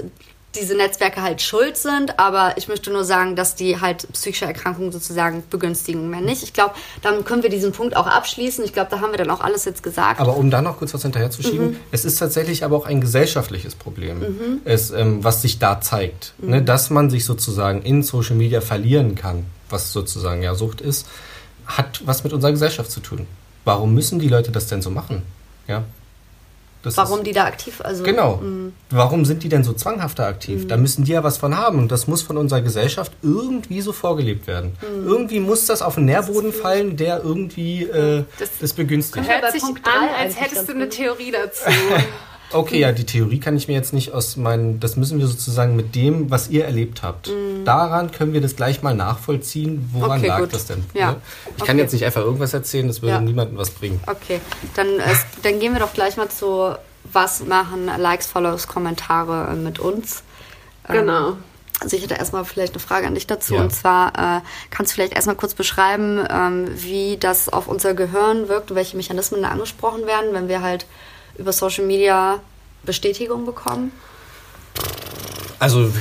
[0.55, 4.91] diese Netzwerke halt schuld sind, aber ich möchte nur sagen, dass die halt psychische Erkrankungen
[4.91, 6.09] sozusagen begünstigen.
[6.09, 6.43] Mehr nicht.
[6.43, 8.63] Ich glaube, dann können wir diesen Punkt auch abschließen.
[8.65, 10.19] Ich glaube, da haben wir dann auch alles jetzt gesagt.
[10.19, 11.77] Aber um da noch kurz was hinterherzuschieben, mhm.
[11.91, 14.61] es ist tatsächlich aber auch ein gesellschaftliches Problem, mhm.
[14.65, 16.33] es, ähm, was sich da zeigt.
[16.39, 16.49] Mhm.
[16.49, 21.07] Ne, dass man sich sozusagen in Social Media verlieren kann, was sozusagen ja Sucht ist,
[21.65, 23.27] hat was mit unserer Gesellschaft zu tun.
[23.67, 25.23] Warum müssen die Leute das denn so machen?
[25.67, 25.83] Ja,
[26.83, 28.37] das Warum die da aktiv also Genau.
[28.37, 28.71] Mh.
[28.91, 30.63] Warum sind die denn so zwanghaft da aktiv?
[30.63, 30.67] Mhm.
[30.67, 33.91] Da müssen die ja was von haben und das muss von unserer Gesellschaft irgendwie so
[33.91, 34.77] vorgelebt werden.
[34.81, 35.07] Mhm.
[35.07, 39.27] Irgendwie muss das auf einen Nährboden fallen, der irgendwie äh, das, das begünstigt.
[39.27, 41.69] Hört sich an, als hättest du eine Theorie dazu.
[42.51, 45.75] Okay, ja, die Theorie kann ich mir jetzt nicht aus meinen, das müssen wir sozusagen
[45.75, 47.27] mit dem, was ihr erlebt habt.
[47.27, 47.65] Mm.
[47.65, 50.53] Daran können wir das gleich mal nachvollziehen, woran okay, lag gut.
[50.53, 50.83] das denn?
[50.93, 51.11] Ja.
[51.11, 51.17] Ne?
[51.45, 51.67] Ich okay.
[51.67, 53.21] kann jetzt nicht einfach irgendwas erzählen, das würde ja.
[53.21, 53.99] niemandem was bringen.
[54.07, 54.39] Okay,
[54.75, 56.75] dann, äh, dann gehen wir doch gleich mal zu,
[57.11, 60.23] was machen Likes, Follows, Kommentare mit uns.
[60.87, 61.29] Genau.
[61.29, 61.37] Ähm,
[61.79, 63.55] also ich hätte erstmal vielleicht eine Frage an dich dazu.
[63.55, 63.61] Ja.
[63.61, 68.49] Und zwar äh, kannst du vielleicht erstmal kurz beschreiben, ähm, wie das auf unser Gehirn
[68.49, 70.85] wirkt und welche Mechanismen da angesprochen werden, wenn wir halt
[71.37, 72.39] über Social Media
[72.83, 73.91] Bestätigung bekommen?
[75.59, 75.91] Also,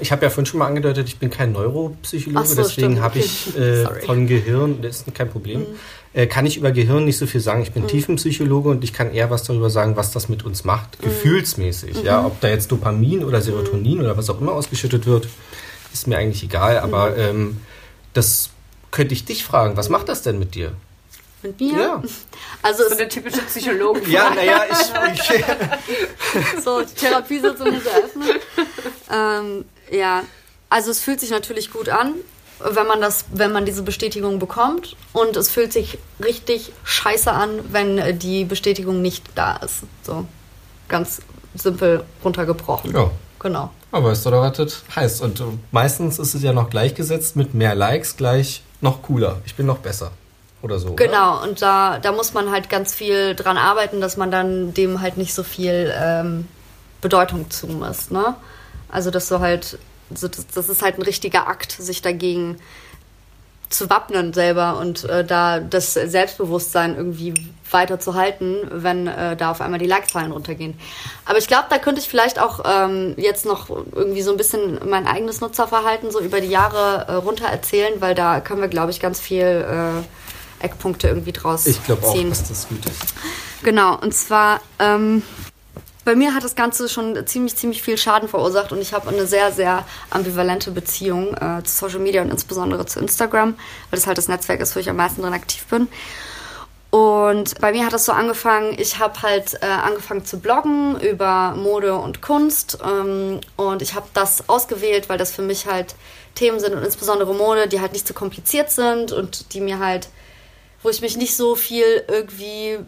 [0.00, 3.56] ich habe ja vorhin schon mal angedeutet, ich bin kein Neuropsychologe, so, deswegen habe ich
[3.58, 5.66] äh, von Gehirn, das ist kein Problem, mhm.
[6.12, 7.62] äh, kann ich über Gehirn nicht so viel sagen.
[7.62, 7.88] Ich bin mhm.
[7.88, 11.06] Tiefenpsychologe und ich kann eher was darüber sagen, was das mit uns macht, mhm.
[11.06, 12.02] gefühlsmäßig.
[12.02, 12.26] Ja, mhm.
[12.26, 15.28] ob da jetzt Dopamin oder Serotonin oder was auch immer ausgeschüttet wird,
[15.92, 17.16] ist mir eigentlich egal, aber mhm.
[17.18, 17.56] ähm,
[18.12, 18.50] das
[18.90, 20.72] könnte ich dich fragen, was macht das denn mit dir?
[21.42, 21.78] Mit mir?
[21.78, 22.02] Ja.
[22.62, 24.10] Also so eine typische Psychologin.
[24.10, 25.30] ja, naja, ich.
[26.56, 28.40] ich so, die Therapiesitzung ist eröffnet.
[29.10, 30.24] Ähm, ja,
[30.68, 32.14] also es fühlt sich natürlich gut an,
[32.58, 34.96] wenn man das, wenn man diese Bestätigung bekommt.
[35.12, 39.82] Und es fühlt sich richtig scheiße an, wenn die Bestätigung nicht da ist.
[40.02, 40.26] So
[40.88, 41.22] ganz
[41.54, 42.92] simpel runtergebrochen.
[42.92, 43.10] Ja.
[43.38, 43.70] Genau.
[43.92, 45.22] Aber weißt du doch, was das heißt?
[45.22, 49.40] Und meistens ist es ja noch gleichgesetzt mit mehr Likes gleich noch cooler.
[49.46, 50.10] Ich bin noch besser
[50.62, 50.94] oder so.
[50.94, 51.48] Genau, oder?
[51.48, 55.16] und da, da muss man halt ganz viel dran arbeiten, dass man dann dem halt
[55.16, 56.48] nicht so viel ähm,
[57.00, 58.10] Bedeutung zumisst.
[58.10, 58.34] Ne?
[58.90, 59.78] Also, dass du halt,
[60.10, 62.58] das, das ist halt ein richtiger Akt, sich dagegen
[63.70, 67.34] zu wappnen selber und äh, da das Selbstbewusstsein irgendwie
[67.70, 70.78] weiter zu halten, wenn äh, da auf einmal die Like-Zahlen runtergehen.
[71.26, 74.80] Aber ich glaube, da könnte ich vielleicht auch ähm, jetzt noch irgendwie so ein bisschen
[74.88, 78.90] mein eigenes Nutzerverhalten so über die Jahre äh, runter erzählen, weil da können wir, glaube
[78.90, 80.02] ich, ganz viel äh,
[80.60, 81.80] Eckpunkte irgendwie draus ich ziehen.
[81.80, 83.14] Ich glaube auch, dass das gut ist.
[83.62, 85.22] Genau, und zwar ähm,
[86.08, 89.26] bei mir hat das Ganze schon ziemlich, ziemlich viel Schaden verursacht und ich habe eine
[89.26, 93.54] sehr, sehr ambivalente Beziehung äh, zu Social Media und insbesondere zu Instagram,
[93.90, 95.86] weil das halt das Netzwerk ist, wo ich am meisten drin aktiv bin.
[96.90, 101.52] Und bei mir hat das so angefangen, ich habe halt äh, angefangen zu bloggen über
[101.54, 105.94] Mode und Kunst ähm, und ich habe das ausgewählt, weil das für mich halt
[106.34, 109.78] Themen sind und insbesondere Mode, die halt nicht zu so kompliziert sind und die mir
[109.78, 110.08] halt
[110.82, 112.78] wo ich mich nicht so viel irgendwie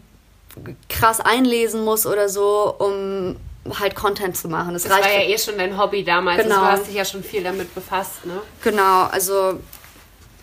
[0.88, 3.36] krass einlesen muss oder so, um
[3.78, 4.72] halt Content zu machen.
[4.72, 6.42] Das, das war ja eh schon dein Hobby damals.
[6.42, 6.56] Genau.
[6.56, 8.40] Also du hast dich ja schon viel damit befasst, ne?
[8.62, 9.60] Genau, also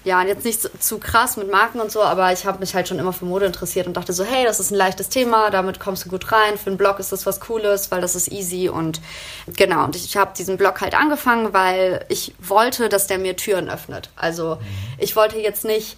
[0.03, 2.88] ja, jetzt nicht zu, zu krass mit Marken und so, aber ich habe mich halt
[2.88, 5.81] schon immer für Mode interessiert und dachte so, hey, das ist ein leichtes Thema, damit
[5.81, 6.57] kommst du gut rein.
[6.57, 9.01] Für einen Blog ist das was Cooles, weil das ist easy und
[9.47, 9.83] genau.
[9.83, 13.69] Und ich, ich habe diesen Blog halt angefangen, weil ich wollte, dass der mir Türen
[13.69, 14.10] öffnet.
[14.15, 14.62] Also mhm.
[14.97, 15.97] ich wollte jetzt nicht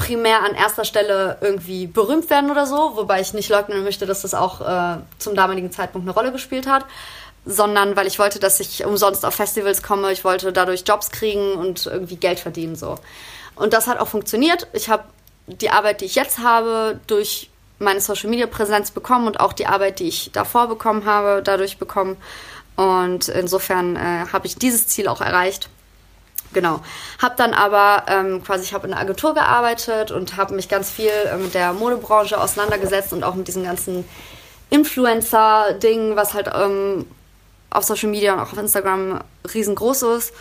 [0.00, 4.22] primär an erster Stelle irgendwie berühmt werden oder so, wobei ich nicht leugnen möchte, dass
[4.22, 6.86] das auch äh, zum damaligen Zeitpunkt eine Rolle gespielt hat,
[7.44, 11.52] sondern weil ich wollte, dass ich umsonst auf Festivals komme, ich wollte dadurch Jobs kriegen
[11.52, 12.96] und irgendwie Geld verdienen so.
[13.56, 14.68] Und das hat auch funktioniert.
[14.72, 15.04] Ich habe
[15.46, 19.66] die Arbeit, die ich jetzt habe, durch meine Social Media Präsenz bekommen und auch die
[19.66, 22.16] Arbeit, die ich davor bekommen habe, dadurch bekommen.
[22.76, 25.68] Und insofern äh, habe ich dieses Ziel auch erreicht.
[26.52, 26.80] Genau.
[27.20, 30.90] Hab dann aber ähm, quasi, ich habe in einer Agentur gearbeitet und habe mich ganz
[30.90, 34.04] viel äh, mit der Modebranche auseinandergesetzt und auch mit diesem ganzen
[34.70, 37.06] Influencer-Ding, was halt ähm,
[37.70, 39.20] auf Social Media und auch auf Instagram
[39.52, 40.34] riesengroß ist.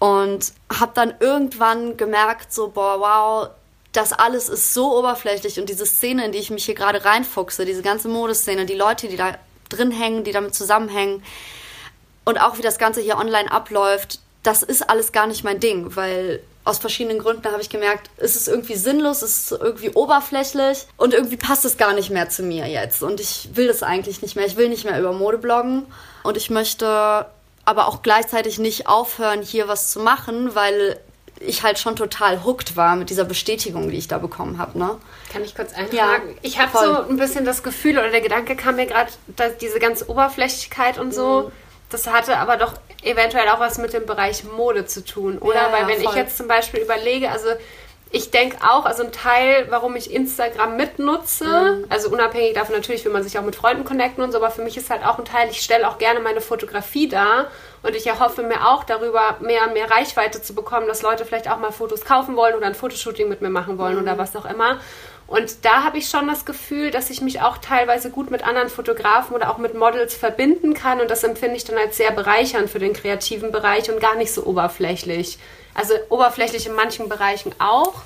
[0.00, 3.50] Und habe dann irgendwann gemerkt, so, boah, wow,
[3.92, 7.64] das alles ist so oberflächlich und diese Szene, in die ich mich hier gerade reinfuchse,
[7.64, 9.36] diese ganze Modeszene, die Leute, die da
[9.68, 11.22] drin hängen, die damit zusammenhängen,
[12.24, 15.94] und auch wie das Ganze hier online abläuft, das ist alles gar nicht mein Ding,
[15.96, 20.86] weil aus verschiedenen Gründen habe ich gemerkt, es ist irgendwie sinnlos, es ist irgendwie oberflächlich
[20.96, 23.02] und irgendwie passt es gar nicht mehr zu mir jetzt.
[23.02, 24.46] Und ich will das eigentlich nicht mehr.
[24.46, 25.86] Ich will nicht mehr über Mode bloggen
[26.22, 27.26] und ich möchte
[27.64, 30.98] aber auch gleichzeitig nicht aufhören, hier was zu machen, weil
[31.40, 34.78] ich halt schon total hooked war mit dieser Bestätigung, die ich da bekommen habe.
[34.78, 34.96] Ne?
[35.32, 35.96] Kann ich kurz einhaken?
[35.96, 39.56] Ja, ich habe so ein bisschen das Gefühl oder der Gedanke kam mir gerade, dass
[39.58, 41.52] diese ganze Oberflächlichkeit und so, mhm.
[41.90, 45.62] das hatte aber doch eventuell auch was mit dem Bereich Mode zu tun, oder?
[45.62, 46.12] Ja, Weil wenn voll.
[46.12, 47.48] ich jetzt zum Beispiel überlege, also
[48.14, 51.86] ich denke auch, also ein Teil, warum ich Instagram mitnutze, mhm.
[51.88, 54.62] also unabhängig davon natürlich will man sich auch mit Freunden connecten und so, aber für
[54.62, 57.46] mich ist halt auch ein Teil, ich stelle auch gerne meine Fotografie dar
[57.82, 61.50] und ich erhoffe mir auch darüber mehr und mehr Reichweite zu bekommen, dass Leute vielleicht
[61.50, 64.02] auch mal Fotos kaufen wollen oder ein Fotoshooting mit mir machen wollen mhm.
[64.02, 64.78] oder was auch immer.
[65.32, 68.68] Und da habe ich schon das Gefühl, dass ich mich auch teilweise gut mit anderen
[68.68, 71.00] Fotografen oder auch mit Models verbinden kann.
[71.00, 74.30] Und das empfinde ich dann als sehr bereichernd für den kreativen Bereich und gar nicht
[74.30, 75.38] so oberflächlich.
[75.72, 78.02] Also oberflächlich in manchen Bereichen auch,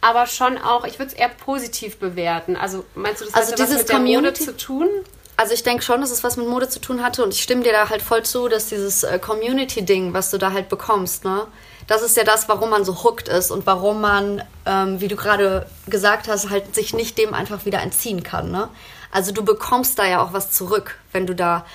[0.00, 2.56] aber schon auch, ich würde es eher positiv bewerten.
[2.56, 4.88] Also meinst du, das also hat was mit der Mode zu tun?
[5.36, 7.62] Also ich denke schon, dass es was mit Mode zu tun hatte und ich stimme
[7.62, 11.46] dir da halt voll zu, dass dieses äh, Community-Ding, was du da halt bekommst, ne?
[11.90, 15.16] Das ist ja das, warum man so hooked ist und warum man, ähm, wie du
[15.16, 18.68] gerade gesagt hast, halt sich nicht dem einfach wieder entziehen kann, ne?
[19.10, 21.66] Also du bekommst da ja auch was zurück, wenn du da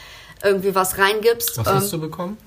[0.41, 1.57] irgendwie was reingibst.
[1.57, 2.37] Was ähm, hast du bekommen?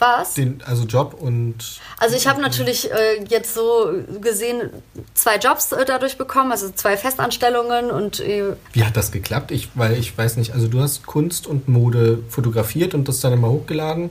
[0.00, 0.34] Was?
[0.34, 1.78] Den, also Job und.
[1.98, 3.88] Also ich habe natürlich äh, jetzt so
[4.20, 4.70] gesehen
[5.14, 8.18] zwei Jobs äh, dadurch bekommen, also zwei Festanstellungen und.
[8.18, 9.52] Äh, Wie hat das geklappt?
[9.52, 13.32] Ich, weil ich weiß nicht, also du hast Kunst und Mode fotografiert und das dann
[13.32, 14.10] immer hochgeladen.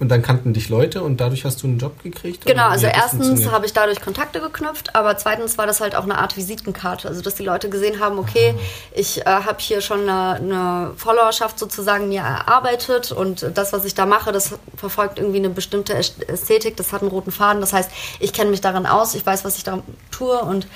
[0.00, 2.44] Und dann kannten dich Leute und dadurch hast du einen Job gekriegt?
[2.44, 6.18] Genau, also erstens habe ich dadurch Kontakte geknüpft, aber zweitens war das halt auch eine
[6.18, 7.06] Art Visitenkarte.
[7.06, 8.58] Also dass die Leute gesehen haben, okay, Aha.
[8.92, 13.94] ich äh, habe hier schon eine, eine Followerschaft sozusagen mir erarbeitet und das, was ich
[13.94, 17.60] da mache, das verfolgt irgendwie eine bestimmte Ästhetik, das hat einen roten Faden.
[17.60, 19.80] Das heißt, ich kenne mich darin aus, ich weiß, was ich da
[20.10, 20.66] tue und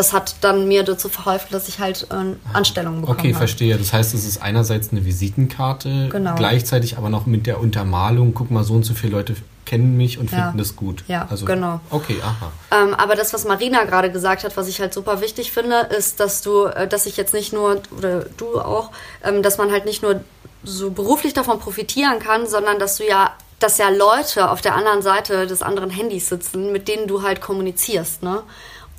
[0.00, 3.18] das hat dann mir dazu verholfen, dass ich halt äh, Anstellungen bekomme.
[3.18, 3.76] Okay, verstehe.
[3.76, 6.36] Das heißt, es ist einerseits eine Visitenkarte, genau.
[6.36, 9.36] gleichzeitig aber noch mit der Untermalung, guck mal, so und so viele Leute
[9.66, 10.44] kennen mich und ja.
[10.44, 11.04] finden das gut.
[11.06, 11.80] Ja, also, genau.
[11.90, 12.50] Okay, aha.
[12.70, 16.18] Ähm, aber das, was Marina gerade gesagt hat, was ich halt super wichtig finde, ist,
[16.18, 19.84] dass du, äh, dass ich jetzt nicht nur, oder du auch, ähm, dass man halt
[19.84, 20.22] nicht nur
[20.64, 25.02] so beruflich davon profitieren kann, sondern dass du ja dass ja Leute auf der anderen
[25.02, 28.42] Seite des anderen Handys sitzen, mit denen du halt kommunizierst, ne?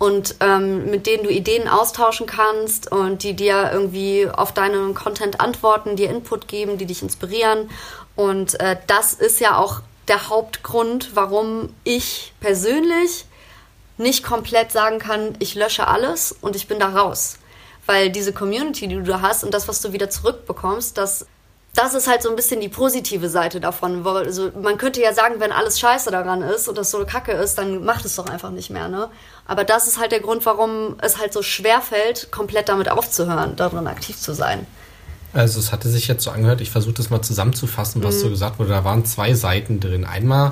[0.01, 5.39] Und ähm, mit denen du Ideen austauschen kannst und die dir irgendwie auf deinen Content
[5.39, 7.69] antworten, dir Input geben, die dich inspirieren.
[8.15, 13.25] Und äh, das ist ja auch der Hauptgrund, warum ich persönlich
[13.99, 17.37] nicht komplett sagen kann, ich lösche alles und ich bin da raus.
[17.85, 21.27] Weil diese Community, die du da hast und das, was du wieder zurückbekommst, das
[21.73, 24.05] das ist halt so ein bisschen die positive Seite davon.
[24.05, 27.57] Also man könnte ja sagen, wenn alles scheiße daran ist und das so kacke ist,
[27.57, 29.09] dann macht es doch einfach nicht mehr, ne?
[29.45, 33.55] Aber das ist halt der Grund, warum es halt so schwer fällt, komplett damit aufzuhören,
[33.55, 34.67] darin aktiv zu sein.
[35.33, 38.19] Also es hatte sich jetzt so angehört, ich versuche das mal zusammenzufassen, was mhm.
[38.19, 38.71] so gesagt wurde.
[38.71, 40.03] Da waren zwei Seiten drin.
[40.03, 40.51] Einmal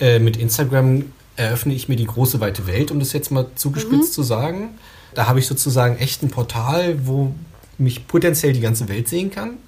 [0.00, 4.10] äh, mit Instagram eröffne ich mir die große weite Welt, um das jetzt mal zugespitzt
[4.10, 4.12] mhm.
[4.12, 4.78] zu sagen.
[5.14, 7.34] Da habe ich sozusagen echt ein Portal, wo
[7.78, 9.58] mich potenziell die ganze Welt sehen kann.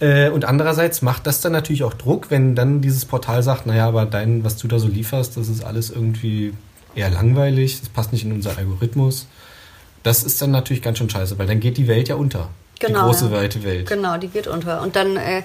[0.00, 3.88] Äh, und andererseits macht das dann natürlich auch Druck, wenn dann dieses Portal sagt, naja,
[3.88, 6.54] aber dein, was du da so lieferst, das ist alles irgendwie
[6.94, 9.26] eher langweilig, das passt nicht in unseren Algorithmus.
[10.02, 12.48] Das ist dann natürlich ganz schön scheiße, weil dann geht die Welt ja unter.
[12.78, 13.32] Genau, die große, ja.
[13.32, 13.88] weite Welt.
[13.88, 14.82] Genau, die geht unter.
[14.82, 15.42] Und dann äh,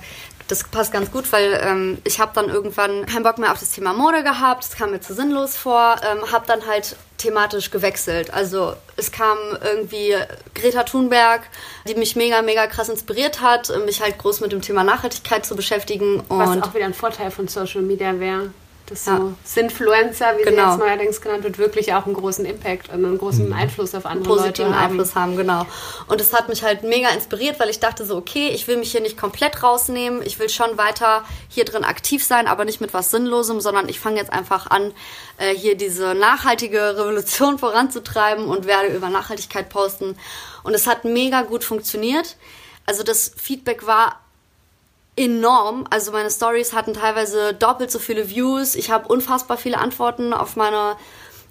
[0.47, 3.71] das passt ganz gut, weil ähm, ich habe dann irgendwann keinen Bock mehr auf das
[3.71, 4.63] Thema Mode gehabt.
[4.63, 5.95] Das kam mir zu sinnlos vor.
[6.03, 8.34] Ähm, habe dann halt thematisch gewechselt.
[8.34, 10.15] Also es kam irgendwie
[10.53, 11.41] Greta Thunberg,
[11.88, 15.56] die mich mega, mega krass inspiriert hat, mich halt groß mit dem Thema Nachhaltigkeit zu
[15.56, 16.19] beschäftigen.
[16.19, 18.51] Und Was auch wieder ein Vorteil von Social Media wäre
[18.87, 19.17] dass ja.
[19.17, 20.63] so Sinfluencer, wie genau.
[20.63, 23.53] sie jetzt neuerdings genannt wird, wirklich auch einen großen Impact und einen großen mhm.
[23.53, 24.91] Einfluss auf andere Positiven Leute haben.
[24.91, 25.65] Einfluss haben, genau.
[26.07, 28.91] Und es hat mich halt mega inspiriert, weil ich dachte so, okay, ich will mich
[28.91, 32.93] hier nicht komplett rausnehmen, ich will schon weiter hier drin aktiv sein, aber nicht mit
[32.93, 34.91] was Sinnlosem, sondern ich fange jetzt einfach an,
[35.37, 40.17] äh, hier diese nachhaltige Revolution voranzutreiben und werde über Nachhaltigkeit posten.
[40.63, 42.35] Und es hat mega gut funktioniert.
[42.85, 44.22] Also das Feedback war
[45.15, 45.86] enorm.
[45.89, 48.76] Also meine Stories hatten teilweise doppelt so viele Views.
[48.76, 50.95] Ich habe unfassbar viele Antworten auf meine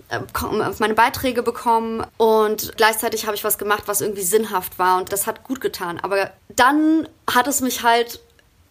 [0.09, 4.99] äh, auf meine Beiträge bekommen und gleichzeitig habe ich was gemacht, was irgendwie sinnhaft war
[4.99, 6.01] und das hat gut getan.
[6.01, 8.21] Aber dann hat es mich halt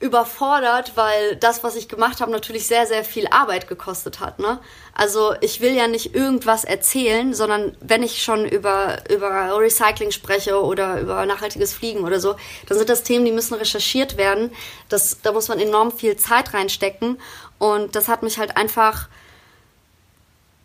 [0.01, 4.39] überfordert, weil das, was ich gemacht habe, natürlich sehr, sehr viel Arbeit gekostet hat.
[4.39, 4.59] Ne?
[4.95, 10.61] Also ich will ja nicht irgendwas erzählen, sondern wenn ich schon über, über Recycling spreche
[10.61, 12.35] oder über nachhaltiges Fliegen oder so,
[12.67, 14.51] dann sind das Themen, die müssen recherchiert werden.
[14.89, 17.19] Das, da muss man enorm viel Zeit reinstecken.
[17.59, 19.07] Und das hat mich halt einfach,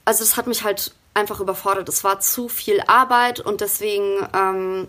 [0.07, 1.91] also das hat mich halt einfach überfordert.
[1.91, 4.89] Es war zu viel Arbeit und deswegen ähm,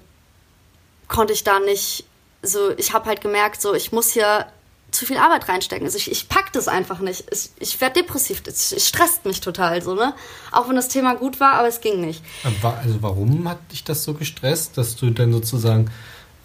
[1.09, 2.05] konnte ich da nicht
[2.41, 4.47] so, ich habe halt gemerkt, so, ich muss hier
[4.91, 5.85] zu viel Arbeit reinstecken.
[5.85, 7.25] Also ich, ich pack das einfach nicht.
[7.31, 8.41] Ich, ich werde depressiv.
[8.47, 10.13] Es, es stresst mich total so, ne?
[10.51, 12.23] Auch wenn das Thema gut war, aber es ging nicht.
[12.43, 15.91] Also warum hat dich das so gestresst, dass du dann sozusagen,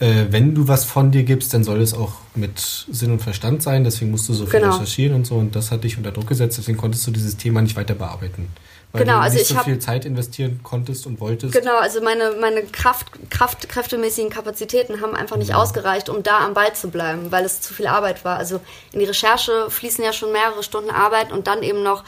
[0.01, 3.63] äh, wenn du was von dir gibst, dann soll es auch mit Sinn und Verstand
[3.63, 3.85] sein.
[3.85, 4.75] Deswegen musst du so viel genau.
[4.75, 5.37] recherchieren und so.
[5.37, 6.59] Und das hat dich unter Druck gesetzt.
[6.59, 8.49] Deswegen konntest du dieses Thema nicht weiter bearbeiten.
[8.93, 11.55] Weil genau, du also nicht so viel Zeit investieren konntest und wolltest.
[11.55, 15.57] Genau, also meine, meine Kraft, Kraft, kräftemäßigen Kapazitäten haben einfach nicht ja.
[15.57, 18.37] ausgereicht, um da am Ball zu bleiben, weil es zu viel Arbeit war.
[18.37, 18.61] Also
[18.93, 22.05] in die Recherche fließen ja schon mehrere Stunden Arbeit und dann eben noch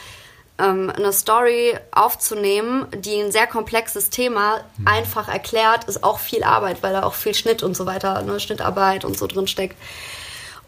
[0.59, 4.87] ähm, eine Story aufzunehmen, die ein sehr komplexes Thema mhm.
[4.87, 8.39] einfach erklärt, ist auch viel Arbeit, weil da auch viel Schnitt und so weiter, ne,
[8.41, 9.77] Schnittarbeit und so drin steckt.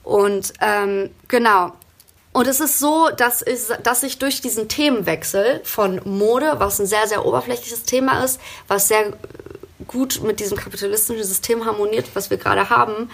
[0.02, 1.72] Und ähm, genau,
[2.36, 6.84] und es ist so, dass, ich, dass ich durch diesen Themenwechsel von Mode, was ein
[6.84, 9.14] sehr, sehr oberflächliches Thema ist, was sehr
[9.86, 13.08] gut mit diesem kapitalistischen System harmoniert, was wir gerade haben,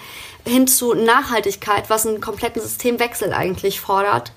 [0.44, 4.32] hin zu Nachhaltigkeit, was einen kompletten Systemwechsel eigentlich fordert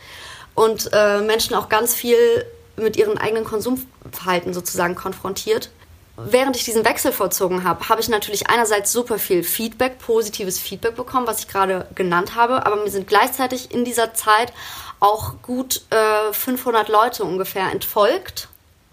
[0.54, 5.72] und äh, Menschen auch ganz viel mit ihren eigenen Konsumverhalten sozusagen konfrontiert
[6.18, 10.96] während ich diesen Wechsel vollzogen habe, habe ich natürlich einerseits super viel Feedback, positives Feedback
[10.96, 14.54] bekommen, was ich gerade genannt habe, aber mir sind gleichzeitig in dieser Zeit
[15.00, 18.48] auch gut äh, 500 Leute ungefähr entfolgt.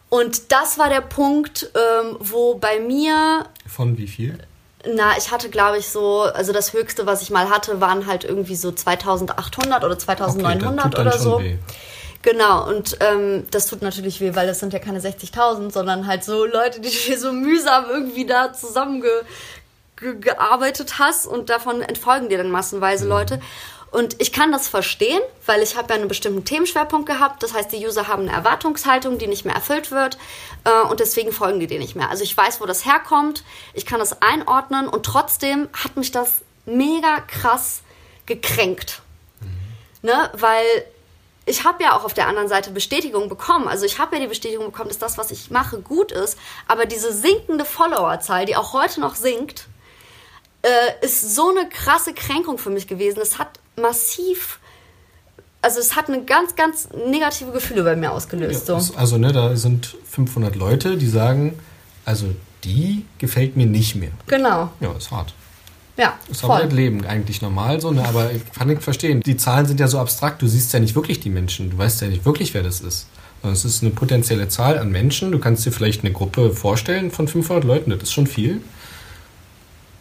[0.09, 3.47] Und das war der Punkt, ähm, wo bei mir.
[3.67, 4.39] Von wie viel?
[4.85, 8.25] Na, ich hatte, glaube ich, so, also das höchste, was ich mal hatte, waren halt
[8.25, 11.41] irgendwie so 2800 oder 2900 okay, oder so.
[11.41, 11.57] Weh.
[12.23, 16.23] Genau, und ähm, das tut natürlich weh, weil das sind ja keine 60.000, sondern halt
[16.25, 22.53] so Leute, die du so mühsam irgendwie da zusammengearbeitet hast und davon entfolgen dir dann
[22.53, 23.11] massenweise mhm.
[23.11, 23.41] Leute.
[23.91, 27.43] Und ich kann das verstehen, weil ich habe ja einen bestimmten Themenschwerpunkt gehabt.
[27.43, 30.17] Das heißt, die User haben eine Erwartungshaltung, die nicht mehr erfüllt wird
[30.65, 32.09] äh, und deswegen folgen die dir nicht mehr.
[32.09, 33.45] Also ich weiß, wo das herkommt,
[33.75, 37.83] ich kann das einordnen und trotzdem hat mich das mega krass
[38.25, 39.03] gekränkt.
[39.41, 40.09] Mhm.
[40.09, 40.31] Ne?
[40.33, 40.65] Weil
[41.45, 43.67] ich habe ja auch auf der anderen Seite Bestätigung bekommen.
[43.67, 46.39] Also ich habe ja die Bestätigung bekommen, dass das, was ich mache, gut ist.
[46.69, 49.67] Aber diese sinkende Followerzahl, die auch heute noch sinkt,
[50.63, 53.21] äh, ist so eine krasse Kränkung für mich gewesen.
[53.21, 54.61] Es hat massiv,
[55.61, 58.67] also es hat eine ganz, ganz negative Gefühle bei mir ausgelöst.
[58.67, 58.75] So.
[58.97, 61.59] Also ne, da sind 500 Leute, die sagen,
[62.05, 62.27] also
[62.63, 64.13] die gefällt mir nicht mehr.
[64.29, 64.71] Genau.
[64.81, 65.35] Ja, ist hart.
[65.97, 66.51] Ja, ist voll.
[66.51, 68.07] aber das Leben eigentlich normal so, ne?
[68.07, 69.21] aber ich kann nicht verstehen.
[69.21, 72.01] Die Zahlen sind ja so abstrakt, du siehst ja nicht wirklich die Menschen, du weißt
[72.01, 73.07] ja nicht wirklich, wer das ist.
[73.43, 77.11] Sondern es ist eine potenzielle Zahl an Menschen, du kannst dir vielleicht eine Gruppe vorstellen
[77.11, 78.63] von 500 Leuten, das ist schon viel.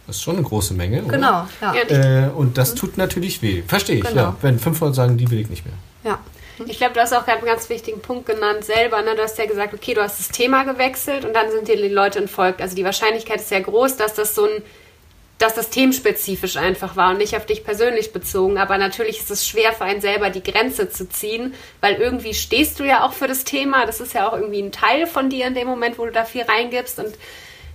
[0.07, 1.03] Das ist schon eine große Menge.
[1.03, 1.13] Oder?
[1.13, 1.73] Genau, ja.
[1.73, 3.63] Äh, und das tut natürlich weh.
[3.65, 4.21] Verstehe ich, genau.
[4.21, 4.35] ja.
[4.41, 5.75] Wenn 500 sagen, die will ich nicht mehr.
[6.03, 6.19] Ja.
[6.67, 9.01] Ich glaube, du hast auch gerade einen ganz wichtigen Punkt genannt selber.
[9.01, 9.15] Ne?
[9.15, 11.87] Du hast ja gesagt, okay, du hast das Thema gewechselt und dann sind dir die
[11.87, 12.61] Leute entfolgt.
[12.61, 14.61] Also die Wahrscheinlichkeit ist sehr groß, dass das so ein
[15.41, 18.57] dass das themenspezifisch einfach war und nicht auf dich persönlich bezogen.
[18.57, 22.79] Aber natürlich ist es schwer für einen selber die Grenze zu ziehen, weil irgendwie stehst
[22.79, 23.85] du ja auch für das Thema.
[23.85, 26.25] Das ist ja auch irgendwie ein Teil von dir in dem Moment, wo du da
[26.25, 26.99] viel reingibst.
[26.99, 27.15] Und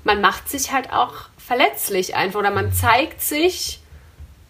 [0.04, 1.14] man macht sich halt auch
[1.44, 3.80] verletzlich einfach oder man zeigt sich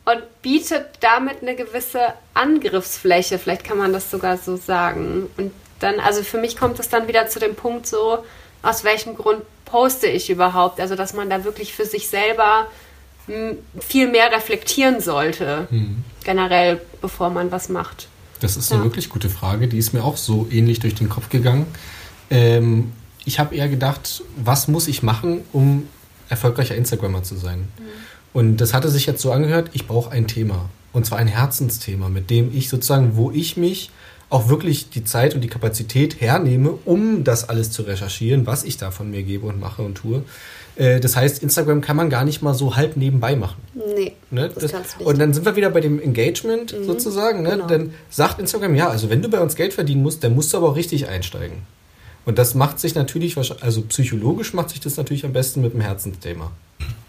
[0.04, 3.38] und bietet damit eine gewisse Angriffsfläche.
[3.38, 5.30] Vielleicht kann man das sogar so sagen.
[5.38, 8.24] Und dann, also für mich kommt es dann wieder zu dem Punkt so,
[8.62, 10.80] aus welchem Grund poste ich überhaupt?
[10.80, 12.66] Also, dass man da wirklich für sich selber
[13.80, 16.04] viel mehr reflektieren sollte, mhm.
[16.24, 18.08] generell, bevor man was macht.
[18.40, 18.84] Das ist eine ja.
[18.84, 21.66] wirklich gute Frage, die ist mir auch so ähnlich durch den Kopf gegangen.
[22.30, 22.92] Ähm,
[23.24, 25.88] ich habe eher gedacht, was muss ich machen, um
[26.28, 27.60] erfolgreicher Instagrammer zu sein?
[27.60, 27.84] Mhm.
[28.32, 30.68] Und das hatte sich jetzt so angehört, ich brauche ein Thema.
[30.92, 33.90] Und zwar ein Herzensthema, mit dem ich sozusagen, wo ich mich
[34.28, 38.76] auch wirklich die Zeit und die Kapazität hernehme, um das alles zu recherchieren, was ich
[38.76, 40.24] da von mir gebe und mache und tue.
[40.76, 43.60] Äh, das heißt, Instagram kann man gar nicht mal so halb nebenbei machen.
[43.74, 44.12] Nee.
[44.30, 44.48] Ne?
[44.48, 45.06] Das, das kannst du nicht.
[45.08, 46.84] Und dann sind wir wieder bei dem Engagement mhm.
[46.84, 47.42] sozusagen.
[47.42, 47.50] Ne?
[47.50, 47.66] Genau.
[47.66, 50.58] Dann sagt Instagram, ja, also wenn du bei uns Geld verdienen musst, dann musst du
[50.58, 51.58] aber auch richtig einsteigen.
[52.24, 55.80] Und das macht sich natürlich, also psychologisch macht sich das natürlich am besten mit dem
[55.80, 56.50] Herzensthema.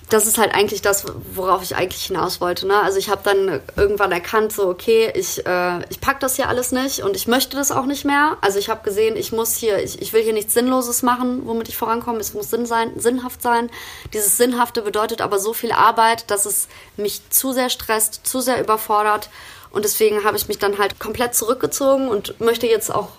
[0.09, 2.65] Das ist halt eigentlich das, worauf ich eigentlich hinaus wollte.
[2.65, 2.79] Ne?
[2.79, 6.71] Also ich habe dann irgendwann erkannt, so okay, ich, äh, ich pack das hier alles
[6.71, 8.37] nicht und ich möchte das auch nicht mehr.
[8.39, 11.67] Also ich habe gesehen, ich muss hier, ich, ich will hier nichts Sinnloses machen, womit
[11.67, 12.19] ich vorankomme.
[12.19, 13.69] Es muss Sinn sein, sinnhaft sein.
[14.13, 18.61] Dieses Sinnhafte bedeutet aber so viel Arbeit, dass es mich zu sehr stresst, zu sehr
[18.61, 19.29] überfordert.
[19.71, 23.09] Und deswegen habe ich mich dann halt komplett zurückgezogen und möchte jetzt auch,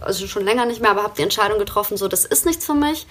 [0.00, 2.74] also schon länger nicht mehr, aber habe die Entscheidung getroffen, so das ist nichts für
[2.74, 3.08] mich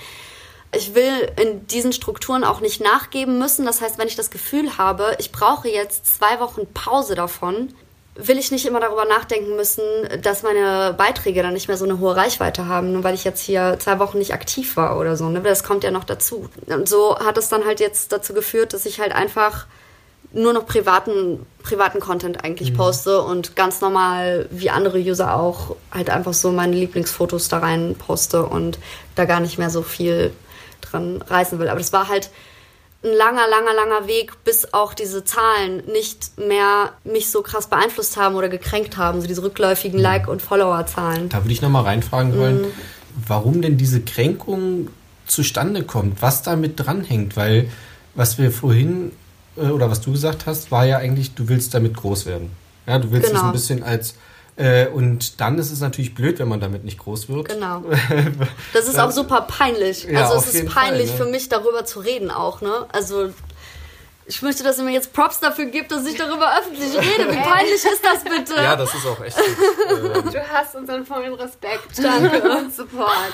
[0.75, 3.65] ich will in diesen Strukturen auch nicht nachgeben müssen.
[3.65, 7.73] Das heißt, wenn ich das Gefühl habe, ich brauche jetzt zwei Wochen Pause davon,
[8.15, 9.83] will ich nicht immer darüber nachdenken müssen,
[10.21, 13.41] dass meine Beiträge dann nicht mehr so eine hohe Reichweite haben, nur weil ich jetzt
[13.41, 15.29] hier zwei Wochen nicht aktiv war oder so.
[15.29, 15.41] Ne?
[15.41, 16.49] Das kommt ja noch dazu.
[16.65, 19.67] Und so hat es dann halt jetzt dazu geführt, dass ich halt einfach
[20.33, 22.77] nur noch privaten, privaten Content eigentlich mhm.
[22.77, 27.95] poste und ganz normal, wie andere User auch, halt einfach so meine Lieblingsfotos da rein
[27.95, 28.77] poste und
[29.15, 30.33] da gar nicht mehr so viel
[30.81, 31.69] dran reißen will.
[31.69, 32.29] Aber das war halt
[33.03, 38.17] ein langer, langer, langer Weg, bis auch diese Zahlen nicht mehr mich so krass beeinflusst
[38.17, 41.29] haben oder gekränkt haben, so diese rückläufigen Like- und Follower-Zahlen.
[41.29, 42.73] Da würde ich nochmal reinfragen wollen, mm.
[43.27, 44.89] warum denn diese Kränkung
[45.27, 47.69] zustande kommt, was damit dranhängt, weil
[48.15, 49.11] was wir vorhin
[49.57, 52.51] äh, oder was du gesagt hast, war ja eigentlich, du willst damit groß werden.
[52.87, 53.41] Ja, du willst genau.
[53.41, 54.15] es ein bisschen als
[54.57, 57.49] äh, und dann ist es natürlich blöd, wenn man damit nicht groß wird.
[57.49, 57.83] Genau.
[58.73, 60.03] Das ist auch super peinlich.
[60.03, 61.25] Ja, also es ist peinlich Fall, ne?
[61.25, 62.85] für mich, darüber zu reden auch, ne?
[62.91, 63.29] Also
[64.27, 67.31] ich möchte, dass ihr mir jetzt Props dafür gibt, dass ich darüber öffentlich rede.
[67.31, 68.55] Wie peinlich ist das bitte?
[68.55, 69.37] Ja, das ist auch echt.
[69.37, 70.33] Gut.
[70.33, 71.97] du hast unseren vollen Respekt.
[71.97, 73.33] Danke und Support.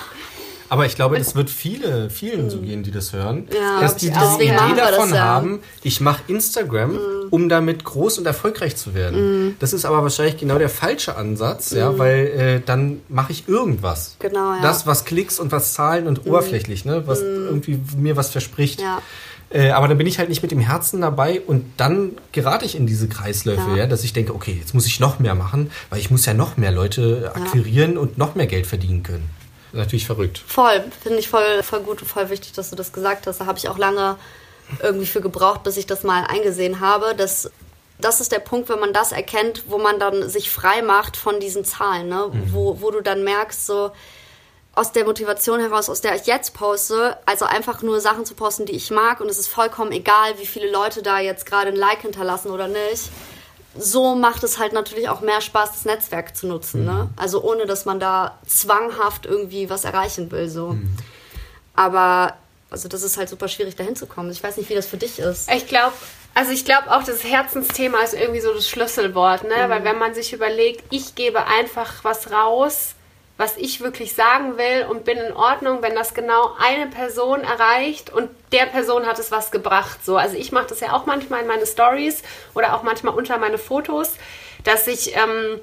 [0.70, 4.10] Aber ich glaube, das wird viele, vielen so gehen, die das hören, ja, dass die
[4.10, 5.24] diese Idee davon das, ja.
[5.24, 7.00] haben, ich mache Instagram, mhm.
[7.30, 9.46] um damit groß und erfolgreich zu werden.
[9.46, 9.56] Mhm.
[9.60, 11.78] Das ist aber wahrscheinlich genau der falsche Ansatz, mhm.
[11.78, 14.16] ja, weil äh, dann mache ich irgendwas.
[14.18, 14.62] Genau, ja.
[14.62, 16.32] Das, was Klicks und was Zahlen und mhm.
[16.32, 17.46] oberflächlich, ne, was mhm.
[17.46, 18.82] irgendwie mir was verspricht.
[18.82, 19.02] Ja.
[19.54, 22.76] Äh, aber dann bin ich halt nicht mit dem Herzen dabei und dann gerate ich
[22.76, 23.78] in diese Kreisläufe, ja.
[23.78, 23.88] ja.
[23.88, 26.58] dass ich denke, okay, jetzt muss ich noch mehr machen, weil ich muss ja noch
[26.58, 29.30] mehr Leute akquirieren und noch mehr Geld verdienen können
[29.74, 30.44] natürlich verrückt.
[30.46, 33.42] Voll, finde ich voll, voll gut und voll wichtig, dass du das gesagt hast.
[33.42, 34.18] Da habe ich auch lange
[34.82, 37.16] irgendwie für gebraucht, bis ich das mal eingesehen habe.
[37.16, 37.52] Dass,
[38.00, 41.40] das ist der Punkt, wenn man das erkennt, wo man dann sich frei macht von
[41.40, 42.30] diesen Zahlen, ne?
[42.32, 42.54] Mhm.
[42.54, 43.92] wo, wo du dann merkst, so
[44.76, 48.66] aus der Motivation heraus, aus der ich jetzt poste, also einfach nur Sachen zu posten,
[48.66, 51.76] die ich mag und es ist vollkommen egal, wie viele Leute da jetzt gerade ein
[51.76, 53.10] Like hinterlassen oder nicht
[53.76, 56.86] so macht es halt natürlich auch mehr Spaß, das Netzwerk zu nutzen.
[56.86, 56.92] Ne?
[56.92, 56.98] Mhm.
[56.98, 57.10] Ne?
[57.16, 60.50] Also ohne, dass man da zwanghaft irgendwie was erreichen will.
[60.50, 60.70] So.
[60.70, 60.96] Mhm.
[61.76, 62.36] Aber
[62.70, 64.32] also das ist halt super schwierig, da hinzukommen.
[64.32, 65.52] Ich weiß nicht, wie das für dich ist.
[65.52, 65.94] Ich glaube,
[66.34, 69.66] also ich glaube auch, das Herzensthema ist irgendwie so das Schlüsselwort, ne?
[69.66, 69.70] Mhm.
[69.70, 72.96] Weil wenn man sich überlegt, ich gebe einfach was raus,
[73.38, 78.12] was ich wirklich sagen will und bin in Ordnung, wenn das genau eine Person erreicht
[78.12, 80.06] und der Person hat es was gebracht.
[80.06, 82.22] So, also ich mache das ja auch manchmal in meine Stories
[82.54, 84.16] oder auch manchmal unter meine Fotos,
[84.64, 85.60] dass ich ähm,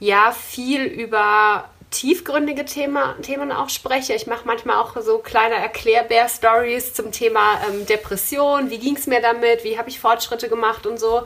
[0.00, 4.14] ja viel über tiefgründige Thema, Themen auch spreche.
[4.14, 8.68] Ich mache manchmal auch so kleine Erklärbär-Stories zum Thema ähm, Depression.
[8.68, 9.64] Wie ging es mir damit?
[9.64, 11.22] Wie habe ich Fortschritte gemacht und so.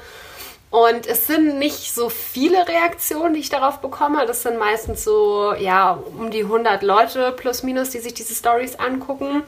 [0.70, 4.26] Und es sind nicht so viele Reaktionen, die ich darauf bekomme.
[4.26, 8.78] Das sind meistens so, ja, um die 100 Leute plus minus, die sich diese Stories
[8.78, 9.42] angucken.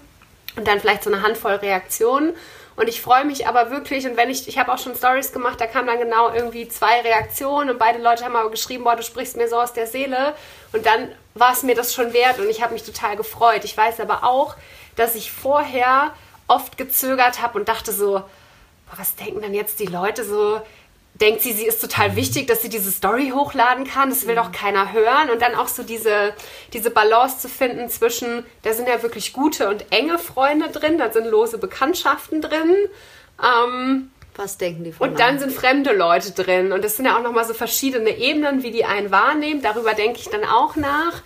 [0.56, 2.32] Und dann vielleicht so eine Handvoll Reaktionen.
[2.76, 5.60] Und ich freue mich aber wirklich, und wenn ich, ich habe auch schon Stories gemacht,
[5.60, 9.02] da kamen dann genau irgendwie zwei Reaktionen und beide Leute haben aber geschrieben, boah, du
[9.02, 10.34] sprichst mir so aus der Seele.
[10.72, 13.64] Und dann war es mir das schon wert und ich habe mich total gefreut.
[13.64, 14.56] Ich weiß aber auch,
[14.96, 16.14] dass ich vorher
[16.48, 20.62] oft gezögert habe und dachte so, boah, was denken dann jetzt die Leute so?
[21.14, 24.08] Denkt sie, sie ist total wichtig, dass sie diese Story hochladen kann.
[24.08, 25.30] Das will doch keiner hören.
[25.30, 26.34] Und dann auch so diese,
[26.72, 31.12] diese Balance zu finden zwischen, da sind ja wirklich gute und enge Freunde drin, da
[31.12, 32.74] sind lose Bekanntschaften drin.
[33.42, 36.72] Ähm, was denken die von Und dann sind fremde Leute drin.
[36.72, 39.60] Und das sind ja auch nochmal so verschiedene Ebenen, wie die einen wahrnehmen.
[39.60, 41.22] Darüber denke ich dann auch nach.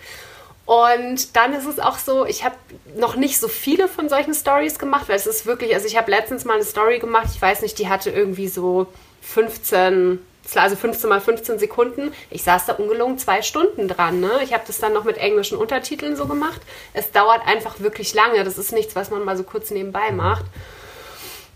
[0.65, 2.55] Und dann ist es auch so, ich habe
[2.97, 6.09] noch nicht so viele von solchen Stories gemacht, weil es ist wirklich, also ich habe
[6.09, 8.87] letztens mal eine Story gemacht, ich weiß nicht, die hatte irgendwie so
[9.25, 10.19] 15,
[10.55, 12.13] also 15 mal 15 Sekunden.
[12.29, 14.19] Ich saß da ungelogen zwei Stunden dran.
[14.19, 14.31] Ne?
[14.43, 16.61] Ich habe das dann noch mit englischen Untertiteln so gemacht.
[16.93, 18.43] Es dauert einfach wirklich lange.
[18.43, 20.45] Das ist nichts, was man mal so kurz nebenbei macht.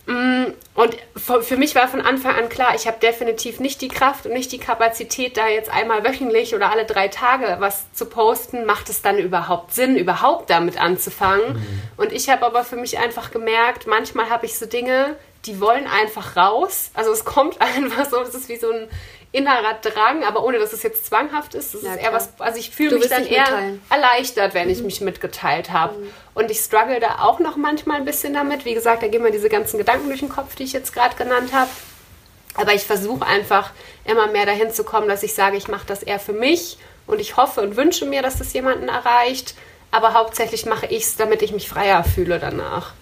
[0.09, 4.25] Mm, und für mich war von Anfang an klar, ich habe definitiv nicht die Kraft
[4.25, 8.65] und nicht die Kapazität, da jetzt einmal wöchentlich oder alle drei Tage was zu posten.
[8.65, 11.53] Macht es dann überhaupt Sinn, überhaupt damit anzufangen?
[11.53, 11.81] Mhm.
[11.97, 15.15] Und ich habe aber für mich einfach gemerkt, manchmal habe ich so Dinge,
[15.45, 16.91] die wollen einfach raus.
[16.93, 18.87] Also es kommt einfach so, es ist wie so ein
[19.31, 21.75] innerer Drang, aber ohne dass es jetzt zwanghaft ist.
[21.75, 22.13] Das Ja, ist eher klar.
[22.13, 23.81] was, also ich fühle mich dann eher mitteilen.
[23.89, 25.95] erleichtert, wenn ich mich mitgeteilt habe.
[26.33, 28.65] Und ich struggle da auch noch manchmal ein bisschen damit.
[28.65, 31.15] Wie gesagt, da gehen mir diese ganzen Gedanken durch den Kopf, die ich jetzt gerade
[31.15, 31.69] genannt habe.
[32.55, 33.69] Aber ich versuche einfach
[34.03, 37.21] immer mehr dahin zu kommen, dass ich sage, ich mache das eher für mich und
[37.21, 39.53] ich hoffe und wünsche mir, dass das jemanden erreicht.
[39.91, 42.93] Aber hauptsächlich mache ich es, damit ich mich freier fühle danach.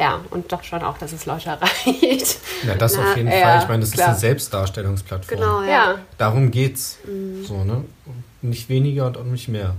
[0.00, 2.38] Ja, und doch schon auch, dass es Leute erreicht.
[2.66, 3.62] Ja, das Na, auf jeden ja, Fall.
[3.62, 4.06] Ich meine, das klar.
[4.06, 5.38] ist eine Selbstdarstellungsplattform.
[5.38, 5.68] Genau, ja.
[5.68, 6.98] Ja, Darum geht's.
[7.46, 7.84] So, ne?
[8.40, 9.74] Nicht weniger und auch nicht mehr.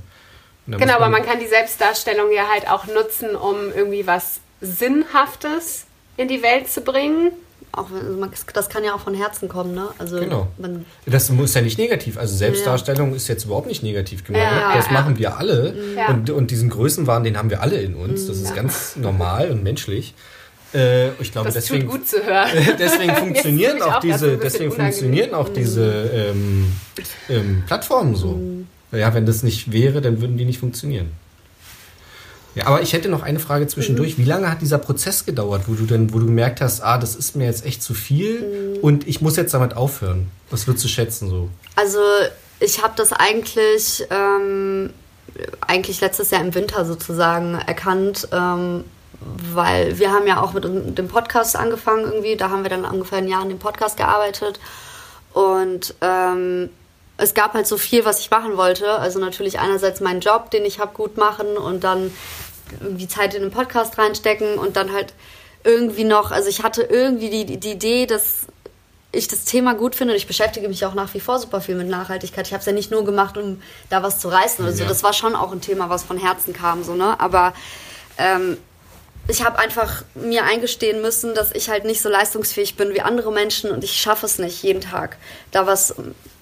[0.68, 6.28] Genau, aber man kann die Selbstdarstellung ja halt auch nutzen, um irgendwie was Sinnhaftes in
[6.28, 7.32] die Welt zu bringen.
[7.74, 9.88] Auch wenn, also man, das kann ja auch von Herzen kommen, ne?
[9.98, 10.48] Also Genau.
[10.58, 12.18] man, Das muss ja nicht negativ.
[12.18, 14.44] Also Selbstdarstellung ist jetzt überhaupt nicht negativ gemeint.
[14.44, 14.74] Ja, ne?
[14.76, 14.92] das ja.
[14.94, 15.74] machen wir alle.
[15.96, 16.10] Ja.
[16.10, 18.28] Und, und diesen Größenwahn, den haben wir alle in uns.
[18.28, 20.14] Das ist ganz normal und menschlich.
[20.74, 22.50] Äh, ich glaube, Das deswegen, tut gut zu hören.
[22.80, 24.92] deswegen funktionieren auch auch diese, deswegen unangenehm.
[24.92, 26.72] funktionieren auch diese ähm,
[27.30, 28.40] ähm, Plattformen so.
[28.92, 31.12] Ja, wenn das nicht wäre, dann würden die nicht funktionieren.
[32.56, 34.18] Ja, aber ich hätte noch eine Frage zwischendurch.
[34.18, 37.16] Wie lange hat dieser Prozess gedauert, wo du denn, wo du gemerkt hast, ah, das
[37.16, 40.30] ist mir jetzt echt zu viel und ich muss jetzt damit aufhören?
[40.50, 41.50] Was würdest du schätzen so?
[41.76, 42.00] Also
[42.60, 44.92] ich habe das eigentlich, ähm,
[45.62, 48.84] eigentlich letztes Jahr im Winter sozusagen erkannt, ähm,
[49.54, 52.36] weil wir haben ja auch mit dem Podcast angefangen irgendwie.
[52.36, 54.60] Da haben wir dann ungefähr ein Jahr an dem Podcast gearbeitet
[55.34, 56.70] und ähm,
[57.22, 58.90] es gab halt so viel, was ich machen wollte.
[58.94, 62.12] Also natürlich einerseits meinen Job, den ich habe, gut machen und dann
[62.80, 65.14] irgendwie Zeit in den Podcast reinstecken und dann halt
[65.64, 68.48] irgendwie noch, also ich hatte irgendwie die, die Idee, dass
[69.12, 71.76] ich das Thema gut finde und ich beschäftige mich auch nach wie vor super viel
[71.76, 72.48] mit Nachhaltigkeit.
[72.48, 74.84] Ich habe es ja nicht nur gemacht, um da was zu reißen oder so.
[74.84, 74.90] Ja.
[74.90, 77.20] Das war schon auch ein Thema, was von Herzen kam, so, ne?
[77.20, 77.54] Aber
[78.18, 78.58] ähm,
[79.28, 83.32] ich habe einfach mir eingestehen müssen, dass ich halt nicht so leistungsfähig bin wie andere
[83.32, 85.18] Menschen und ich schaffe es nicht, jeden Tag
[85.52, 85.94] da was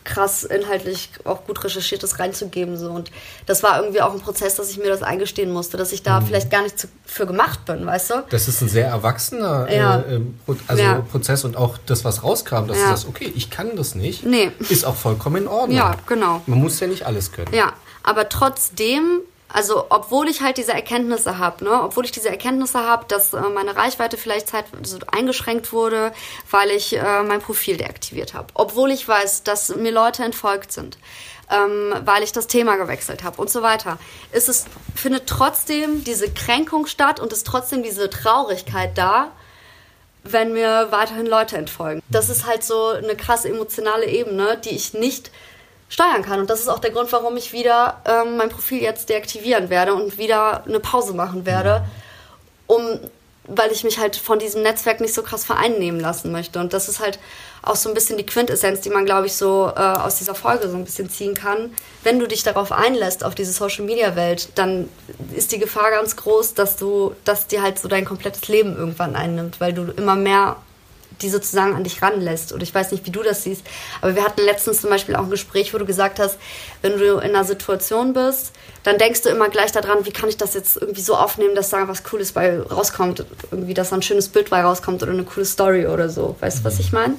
[0.10, 2.78] krass inhaltlich auch gut recherchiertes reinzugeben.
[2.78, 2.90] So.
[2.90, 3.12] Und
[3.46, 6.06] das war irgendwie auch ein Prozess, dass ich mir das eingestehen musste, dass ich Mhm.
[6.06, 8.14] da vielleicht gar nicht zu, für gemacht bin, weißt du?
[8.30, 10.00] Das ist ein sehr erwachsener Ja.
[10.00, 11.02] äh, ähm, Pro also Ja.
[11.12, 12.84] Prozess und auch das, was rauskam, dass Ja.
[12.84, 14.52] du sagst, okay, ich kann das nicht, Nee.
[14.70, 15.78] ist auch vollkommen in Ordnung.
[15.78, 16.42] Ja, genau.
[16.48, 17.54] Man muss ja nicht alles können.
[17.54, 19.22] Ja, aber trotzdem,
[19.52, 23.42] also obwohl ich halt diese Erkenntnisse habe, ne, obwohl ich diese Erkenntnisse habe, dass äh,
[23.42, 26.12] meine Reichweite vielleicht Zeit also eingeschränkt wurde,
[26.52, 31.00] weil ich äh, mein Profil deaktiviert habe, obwohl ich weiß, dass mir Leute entfolgt sind,
[31.50, 33.98] ähm, weil ich das Thema gewechselt habe und so weiter,
[34.32, 39.32] ist es findet trotzdem diese Kränkung statt und ist trotzdem diese Traurigkeit da,
[40.24, 42.04] wenn mir weiterhin Leute entfolgen.
[42.10, 45.32] Das ist halt so eine krasse emotionale Ebene, die ich nicht
[45.90, 46.40] steuern kann.
[46.40, 49.94] Und das ist auch der Grund, warum ich wieder ähm, mein Profil jetzt deaktivieren werde
[49.94, 51.84] und wieder eine Pause machen werde,
[52.68, 53.00] um
[53.50, 56.60] weil ich mich halt von diesem Netzwerk nicht so krass vereinnehmen lassen möchte.
[56.60, 57.20] Und das ist halt
[57.62, 60.70] auch so ein bisschen die Quintessenz, die man, glaube ich, so äh, aus dieser Folge
[60.70, 61.74] so ein bisschen ziehen kann.
[62.04, 64.90] Wenn du dich darauf einlässt, auf diese Social-Media-Welt, dann
[65.36, 69.16] ist die Gefahr ganz groß, dass du, dass dir halt so dein komplettes Leben irgendwann
[69.16, 70.58] einnimmt, weil du immer mehr
[71.22, 72.52] die sozusagen an dich ranlässt.
[72.52, 73.64] Und ich weiß nicht, wie du das siehst,
[74.02, 76.38] aber wir hatten letztens zum Beispiel auch ein Gespräch, wo du gesagt hast,
[76.82, 78.52] wenn du in einer Situation bist,
[78.84, 81.70] dann denkst du immer gleich daran, wie kann ich das jetzt irgendwie so aufnehmen, dass
[81.70, 85.24] da was Cooles bei rauskommt, irgendwie, dass da ein schönes Bild bei rauskommt oder eine
[85.24, 86.36] coole Story oder so.
[86.40, 87.16] Weißt du, was ich meine?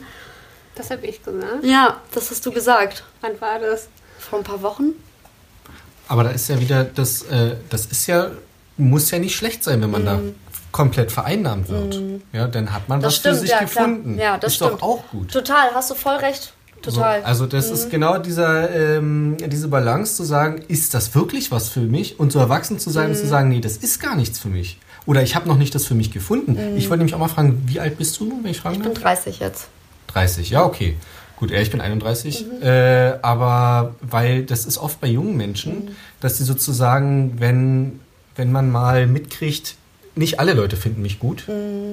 [0.74, 1.62] Das habe ich gesagt.
[1.62, 3.04] Ja, das hast du gesagt.
[3.20, 3.88] Wann war das?
[4.18, 4.94] Vor ein paar Wochen?
[6.08, 8.30] Aber da ist ja wieder, das, äh, das ist ja,
[8.76, 10.20] muss ja nicht schlecht sein, wenn man da
[10.72, 12.00] komplett vereinnahmt wird.
[12.32, 13.02] Ja, dann hat man Mhm.
[13.02, 14.14] Das was stimmt, für sich ja, gefunden.
[14.16, 14.26] klar.
[14.34, 14.72] Ja, das ist stimmt.
[14.74, 15.30] doch auch gut.
[15.32, 16.52] Total, hast du voll recht.
[16.82, 17.20] Total.
[17.20, 21.68] So, also das ist genau dieser, ähm, diese Balance zu sagen, ist das wirklich was
[21.68, 22.18] für mich?
[22.18, 23.20] Und so erwachsen zu sein und Mhm.
[23.20, 24.78] zu sagen, nee, das ist gar nichts für mich.
[25.06, 26.56] Oder ich habe noch nicht das für mich gefunden.
[26.76, 28.82] Ich wollte nämlich auch mal fragen, wie alt bist du, wenn ich fragen Mhm.
[28.82, 29.02] ich bin darf?
[29.02, 29.68] 30 jetzt.
[30.08, 30.96] 30, ja, okay.
[31.36, 32.46] Gut, ich bin 31.
[32.46, 32.62] Mhm.
[32.62, 35.88] Äh, aber weil das ist oft bei jungen Menschen, Mhm.
[36.20, 38.00] dass sie sozusagen, wenn,
[38.36, 39.74] wenn man mal mitkriegt,
[40.20, 41.44] nicht alle Leute finden mich gut,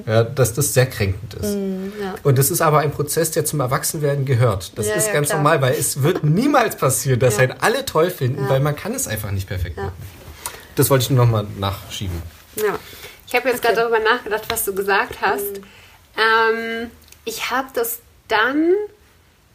[0.05, 1.55] ja, dass das sehr kränkend ist.
[1.55, 2.13] Mhm, ja.
[2.23, 4.77] Und das ist aber ein Prozess, der zum Erwachsenwerden gehört.
[4.77, 5.39] Das Ja, ist ja, ganz klar.
[5.39, 7.39] normal, weil es wird niemals passieren, dass Ja.
[7.39, 8.49] halt alle toll finden, Ja.
[8.49, 9.83] weil man kann es einfach nicht perfekt Ja.
[9.85, 9.95] machen.
[10.75, 12.21] Das wollte ich nur nochmal nachschieben.
[12.57, 12.77] Ja.
[13.25, 15.57] Ich habe jetzt gerade darüber nachgedacht, was du gesagt hast.
[16.17, 16.91] Ähm,
[17.25, 18.71] ich habe das dann,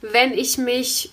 [0.00, 1.12] wenn ich mich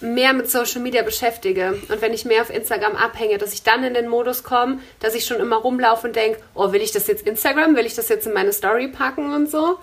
[0.00, 3.84] mehr mit Social Media beschäftige und wenn ich mehr auf Instagram abhänge, dass ich dann
[3.84, 7.06] in den Modus komme, dass ich schon immer rumlaufe und denke, oh, will ich das
[7.06, 9.78] jetzt Instagram, will ich das jetzt in meine Story packen und so.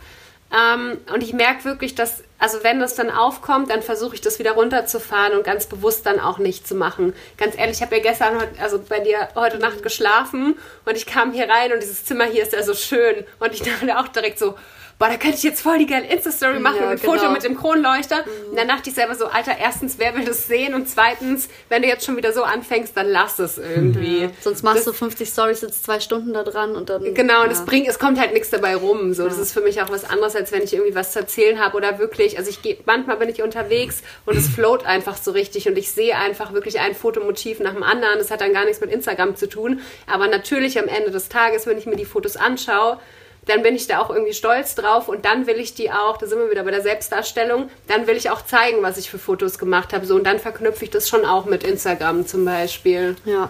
[0.49, 4.39] Ähm, und ich merke wirklich, dass, also wenn das dann aufkommt, dann versuche ich das
[4.39, 7.13] wieder runterzufahren und ganz bewusst dann auch nicht zu machen.
[7.37, 11.33] Ganz ehrlich, ich habe ja gestern, also bei dir heute Nacht geschlafen und ich kam
[11.33, 13.25] hier rein und dieses Zimmer hier ist ja so schön.
[13.39, 14.55] Und ich dachte auch direkt so,
[14.99, 17.13] boah, da könnte ich jetzt voll die geile Insta-Story machen ja, mit genau.
[17.13, 18.17] Foto mit dem Kronleuchter.
[18.17, 18.49] Mhm.
[18.51, 20.73] Und dann dachte ich selber so, Alter, erstens, wer will das sehen?
[20.73, 24.23] Und zweitens, wenn du jetzt schon wieder so anfängst, dann lass es irgendwie.
[24.23, 24.29] Ja.
[24.41, 27.13] Sonst machst das, du 50 Stories, sitzt zwei Stunden da dran und dann.
[27.13, 29.13] Genau, und es bringt, es kommt halt nichts dabei rum.
[29.13, 31.59] So, das ist für mich auch was anderes, als wenn ich irgendwie was zu erzählen
[31.59, 35.31] habe oder wirklich, also ich gehe, manchmal bin ich unterwegs und es float einfach so
[35.31, 38.17] richtig und ich sehe einfach wirklich ein Fotomotiv nach dem anderen.
[38.17, 39.81] Das hat dann gar nichts mit Instagram zu tun.
[40.07, 42.99] Aber natürlich am Ende des Tages, wenn ich mir die Fotos anschaue,
[43.47, 46.27] dann bin ich da auch irgendwie stolz drauf und dann will ich die auch, da
[46.27, 49.57] sind wir wieder bei der Selbstdarstellung, dann will ich auch zeigen, was ich für Fotos
[49.57, 50.05] gemacht habe.
[50.05, 53.15] So, und dann verknüpfe ich das schon auch mit Instagram zum Beispiel.
[53.25, 53.49] Ja.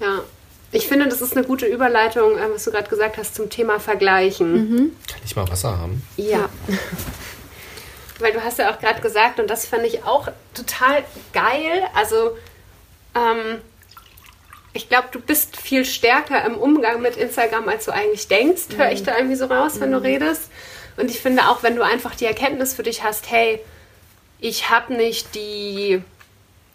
[0.00, 0.20] Ja.
[0.72, 3.80] Ich finde, das ist eine gute Überleitung, äh, was du gerade gesagt hast, zum Thema
[3.80, 4.52] Vergleichen.
[4.52, 4.96] Mhm.
[5.08, 6.02] Kann ich mal Wasser haben?
[6.16, 6.48] Ja.
[8.20, 11.82] Weil du hast ja auch gerade gesagt, und das fand ich auch total geil.
[11.94, 12.36] Also,
[13.14, 13.60] ähm,
[14.72, 18.78] ich glaube, du bist viel stärker im Umgang mit Instagram, als du eigentlich denkst, mhm.
[18.78, 19.94] höre ich da irgendwie so raus, wenn mhm.
[19.94, 20.50] du redest.
[20.96, 23.60] Und ich finde auch, wenn du einfach die Erkenntnis für dich hast, hey,
[24.38, 26.02] ich habe nicht die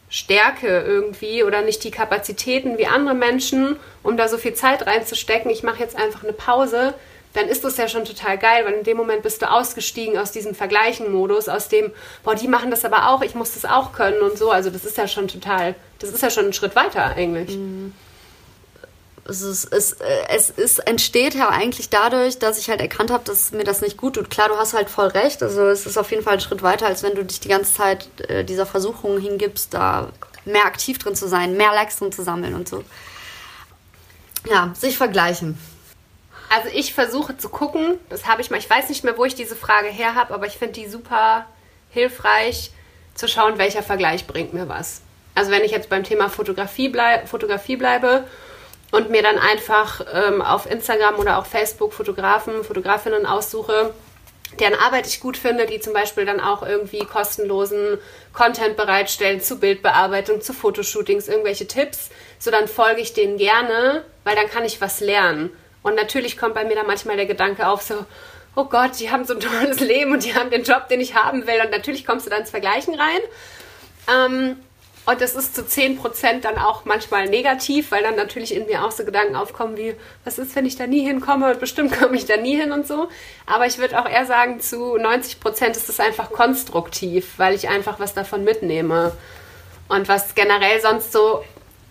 [0.09, 5.49] Stärke irgendwie oder nicht die Kapazitäten wie andere Menschen, um da so viel Zeit reinzustecken,
[5.51, 6.93] ich mache jetzt einfach eine Pause,
[7.35, 10.31] dann ist das ja schon total geil, weil in dem Moment bist du ausgestiegen aus
[10.31, 11.91] diesem Vergleichen-Modus, aus dem,
[12.23, 14.51] boah, die machen das aber auch, ich muss das auch können und so.
[14.51, 17.57] Also das ist ja schon total, das ist ja schon ein Schritt weiter eigentlich.
[17.57, 17.93] Mhm.
[19.27, 23.25] Es, ist, es, äh, es ist, entsteht ja eigentlich dadurch, dass ich halt erkannt habe,
[23.25, 24.29] dass mir das nicht gut tut.
[24.29, 25.43] Klar, du hast halt voll recht.
[25.43, 27.73] Also es ist auf jeden Fall ein Schritt weiter, als wenn du dich die ganze
[27.73, 30.09] Zeit äh, dieser Versuchung hingibst, da
[30.45, 32.83] mehr aktiv drin zu sein, mehr Likes drin zu sammeln und so.
[34.49, 35.57] Ja, sich vergleichen.
[36.49, 39.35] Also ich versuche zu gucken, das habe ich mal, ich weiß nicht mehr, wo ich
[39.35, 41.45] diese Frage her habe, aber ich finde die super
[41.89, 42.71] hilfreich,
[43.15, 45.01] zu schauen, welcher Vergleich bringt mir was.
[45.33, 48.25] Also wenn ich jetzt beim Thema Fotografie, bleib, Fotografie bleibe
[48.91, 53.93] und mir dann einfach ähm, auf Instagram oder auch Facebook Fotografen, Fotografinnen aussuche,
[54.59, 57.97] deren Arbeit ich gut finde, die zum Beispiel dann auch irgendwie kostenlosen
[58.33, 64.35] Content bereitstellen zu Bildbearbeitung, zu Fotoshootings, irgendwelche Tipps, so dann folge ich denen gerne, weil
[64.35, 65.51] dann kann ich was lernen.
[65.85, 68.07] Und natürlich kommt bei mir dann manchmal der Gedanke auf, so,
[68.55, 71.13] oh Gott, die haben so ein tolles Leben und die haben den Job, den ich
[71.13, 71.61] haben will.
[71.63, 73.19] Und natürlich kommst du dann ins Vergleichen rein.
[74.11, 74.55] Ähm,
[75.05, 78.89] und das ist zu 10% dann auch manchmal negativ, weil dann natürlich in mir auch
[78.89, 81.51] so Gedanken aufkommen wie, was ist, wenn ich da nie hinkomme?
[81.51, 83.07] Und bestimmt komme ich da nie hin und so.
[83.45, 87.99] Aber ich würde auch eher sagen, zu 90% ist es einfach konstruktiv, weil ich einfach
[87.99, 89.11] was davon mitnehme.
[89.87, 91.43] Und was generell sonst so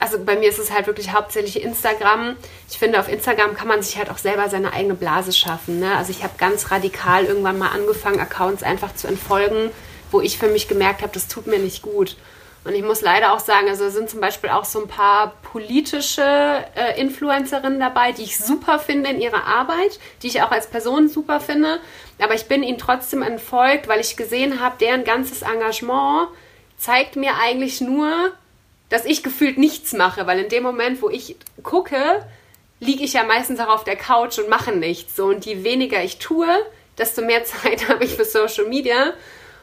[0.05, 2.37] also bei mir ist es halt wirklich hauptsächlich Instagram.
[2.69, 5.81] Ich finde, auf Instagram kann man sich halt auch selber seine eigene Blase schaffen.
[5.81, 5.97] Ne?
[5.97, 9.71] Also ich habe ganz radikal irgendwann mal angefangen, Accounts einfach zu entfolgen,
[10.11, 12.17] wo ich für mich gemerkt habe, das tut mir nicht gut.
[12.65, 16.23] Und ich muss leider auch sagen, also sind zum Beispiel auch so ein paar politische
[16.23, 21.09] äh, Influencerinnen dabei, die ich super finde in ihrer Arbeit, die ich auch als Person
[21.09, 21.81] super finde.
[22.19, 26.29] Aber ich bin ihnen trotzdem entfolgt, weil ich gesehen habe, deren ganzes Engagement
[26.77, 28.33] zeigt mir eigentlich nur,
[28.95, 31.35] dass ich gefühlt nichts mache, weil in dem Moment, wo ich
[31.65, 32.25] gucke,
[32.79, 35.17] liege ich ja meistens auch auf der Couch und mache nichts.
[35.17, 36.47] So, und je weniger ich tue,
[36.97, 39.13] desto mehr Zeit habe ich für Social Media.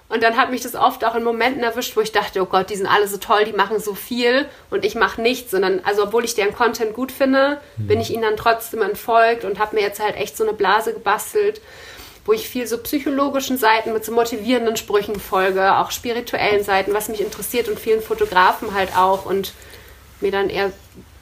[0.09, 2.69] Und dann hat mich das oft auch in Momenten erwischt, wo ich dachte, oh Gott,
[2.69, 5.51] die sind alle so toll, die machen so viel und ich mache nichts.
[5.51, 7.88] Sondern, also obwohl ich deren Content gut finde, mhm.
[7.88, 10.91] bin ich ihnen dann trotzdem entfolgt und habe mir jetzt halt echt so eine Blase
[10.91, 11.61] gebastelt
[12.26, 17.09] wo ich viel so psychologischen Seiten mit so motivierenden Sprüchen folge, auch spirituellen Seiten, was
[17.09, 19.53] mich interessiert und vielen Fotografen halt auch und
[20.19, 20.72] mir dann eher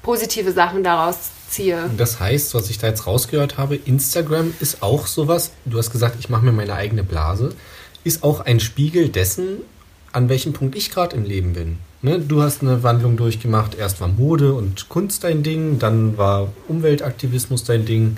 [0.02, 1.18] positive Sachen daraus
[1.50, 1.90] ziehe.
[1.98, 6.18] Das heißt, was ich da jetzt rausgehört habe, Instagram ist auch sowas, du hast gesagt,
[6.20, 7.56] ich mache mir meine eigene Blase,
[8.04, 9.60] ist auch ein Spiegel dessen,
[10.12, 11.78] an welchem Punkt ich gerade im Leben bin.
[12.02, 13.76] Ne, du hast eine Wandlung durchgemacht.
[13.76, 18.16] Erst war Mode und Kunst dein Ding, dann war Umweltaktivismus dein Ding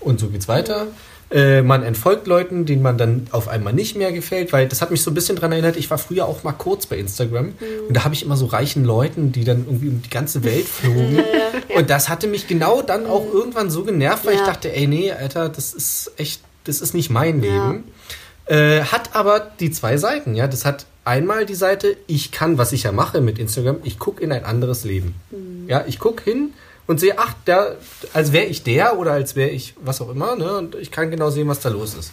[0.00, 0.88] und so geht's weiter.
[1.32, 4.90] Äh, man entfolgt Leuten, denen man dann auf einmal nicht mehr gefällt, weil das hat
[4.90, 7.54] mich so ein bisschen daran erinnert, ich war früher auch mal kurz bei Instagram mhm.
[7.88, 10.68] und da habe ich immer so reichen Leuten, die dann irgendwie um die ganze Welt
[10.68, 11.16] flogen.
[11.16, 11.76] ja.
[11.78, 13.32] Und das hatte mich genau dann auch mhm.
[13.32, 14.40] irgendwann so genervt, weil ja.
[14.40, 17.84] ich dachte, ey, nee, Alter, das ist echt, das ist nicht mein Leben.
[18.44, 20.48] Äh, hat aber die zwei Seiten, ja.
[20.48, 24.22] Das hat einmal die Seite, ich kann, was ich ja mache mit Instagram, ich gucke
[24.22, 25.14] in ein anderes Leben.
[25.30, 25.68] Mhm.
[25.68, 26.52] Ja, ich gucke hin
[26.92, 27.76] und sehe, ach, der,
[28.12, 30.58] als wäre ich der oder als wäre ich was auch immer, ne?
[30.58, 32.12] Und ich kann genau sehen, was da los ist.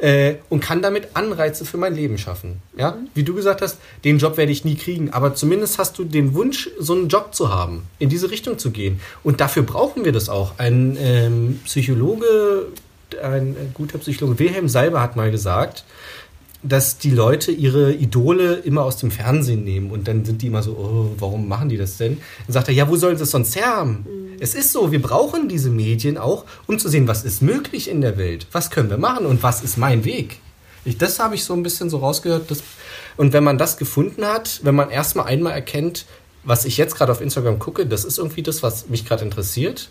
[0.00, 2.60] Äh, und kann damit Anreize für mein Leben schaffen.
[2.76, 3.08] Ja, mhm.
[3.14, 6.34] wie du gesagt hast, den Job werde ich nie kriegen, aber zumindest hast du den
[6.34, 9.00] Wunsch, so einen Job zu haben, in diese Richtung zu gehen.
[9.24, 10.58] Und dafür brauchen wir das auch.
[10.58, 12.66] Ein ähm, Psychologe
[13.22, 15.84] ein guter Psychologe, Wilhelm Seiber hat mal gesagt,
[16.62, 20.62] dass die Leute ihre Idole immer aus dem Fernsehen nehmen und dann sind die immer
[20.62, 22.18] so, oh, warum machen die das denn?
[22.46, 24.04] Dann sagt er, ja, wo sollen sie es sonst herhaben?
[24.08, 24.36] Mhm.
[24.40, 28.00] Es ist so, wir brauchen diese Medien auch, um zu sehen, was ist möglich in
[28.00, 30.38] der Welt, was können wir machen und was ist mein Weg.
[30.84, 32.50] Ich, das habe ich so ein bisschen so rausgehört.
[32.50, 32.62] Dass,
[33.16, 36.06] und wenn man das gefunden hat, wenn man erstmal einmal erkennt,
[36.44, 39.90] was ich jetzt gerade auf Instagram gucke, das ist irgendwie das, was mich gerade interessiert.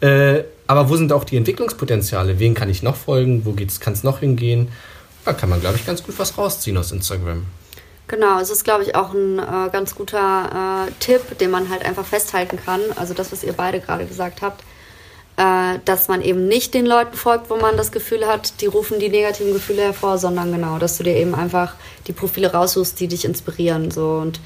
[0.00, 2.38] Äh, aber wo sind auch die Entwicklungspotenziale?
[2.38, 3.46] Wen kann ich noch folgen?
[3.46, 4.68] Wo kann es noch hingehen?
[5.26, 7.44] Da kann man, glaube ich, ganz gut was rausziehen aus Instagram.
[8.06, 11.84] Genau, es ist, glaube ich, auch ein äh, ganz guter äh, Tipp, den man halt
[11.84, 12.80] einfach festhalten kann.
[12.94, 14.62] Also das, was ihr beide gerade gesagt habt,
[15.36, 19.00] äh, dass man eben nicht den Leuten folgt, wo man das Gefühl hat, die rufen
[19.00, 21.74] die negativen Gefühle hervor, sondern genau, dass du dir eben einfach
[22.06, 24.38] die Profile raussuchst, die dich inspirieren so und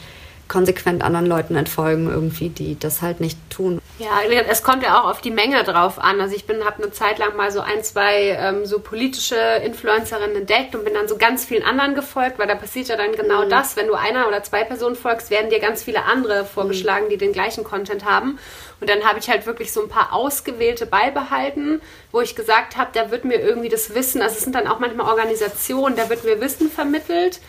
[0.51, 3.81] konsequent anderen Leuten entfolgen irgendwie, die das halt nicht tun.
[3.99, 6.21] Ja, es kommt ja auch auf die Menge drauf an.
[6.21, 10.37] Also ich bin, habe eine Zeit lang mal so ein, zwei ähm, so politische Influencerinnen
[10.37, 13.45] entdeckt und bin dann so ganz vielen anderen gefolgt, weil da passiert ja dann genau
[13.45, 13.51] mhm.
[13.51, 13.77] das.
[13.77, 17.11] Wenn du einer oder zwei Personen folgst, werden dir ganz viele andere vorgeschlagen, mhm.
[17.11, 18.39] die den gleichen Content haben.
[18.81, 21.81] Und dann habe ich halt wirklich so ein paar ausgewählte beibehalten,
[22.11, 24.81] wo ich gesagt habe, da wird mir irgendwie das Wissen, also es sind dann auch
[24.81, 27.41] manchmal Organisationen, da wird mir Wissen vermittelt,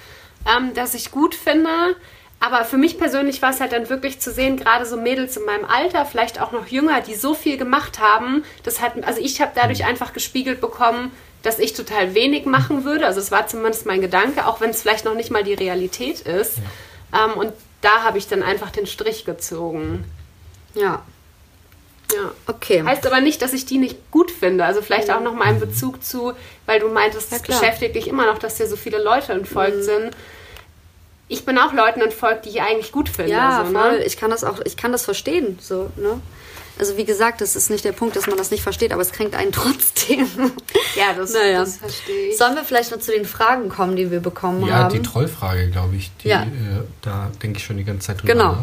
[0.45, 1.95] ähm, das ich gut finde
[2.41, 5.45] aber für mich persönlich war es halt dann wirklich zu sehen, gerade so Mädels in
[5.45, 9.39] meinem Alter, vielleicht auch noch jünger, die so viel gemacht haben, das hat, also ich
[9.41, 11.11] habe dadurch einfach gespiegelt bekommen,
[11.43, 13.05] dass ich total wenig machen würde.
[13.05, 16.21] Also es war zumindest mein Gedanke, auch wenn es vielleicht noch nicht mal die Realität
[16.21, 16.57] ist.
[17.13, 17.25] Ja.
[17.25, 20.03] Ähm, und da habe ich dann einfach den Strich gezogen.
[20.73, 21.03] Ja.
[22.11, 22.31] Ja.
[22.47, 22.83] Okay.
[22.83, 24.65] Heißt aber nicht, dass ich die nicht gut finde.
[24.65, 26.33] Also vielleicht auch noch mal in Bezug zu,
[26.65, 29.83] weil du meintest, es beschäftigt dich immer noch, dass dir so viele Leute entfolgt mhm.
[29.83, 30.15] sind
[31.31, 33.31] ich bin auch Leuten entfolgt, die ich eigentlich gut finde.
[33.31, 33.79] Ja, so, ne?
[33.79, 33.91] voll.
[33.99, 34.03] Ne?
[34.03, 35.57] Ich kann das auch, ich kann das verstehen.
[35.61, 36.19] So, ne?
[36.77, 39.13] Also wie gesagt, das ist nicht der Punkt, dass man das nicht versteht, aber es
[39.13, 40.27] kränkt einen trotzdem.
[40.95, 41.59] Ja, das, naja.
[41.59, 42.37] das verstehe ich.
[42.37, 44.93] Sollen wir vielleicht noch zu den Fragen kommen, die wir bekommen ja, haben?
[44.93, 46.11] Ja, die Trollfrage, glaube ich.
[46.21, 46.43] Die, ja.
[46.43, 48.57] Äh, da denke ich schon die ganze Zeit drüber Genau.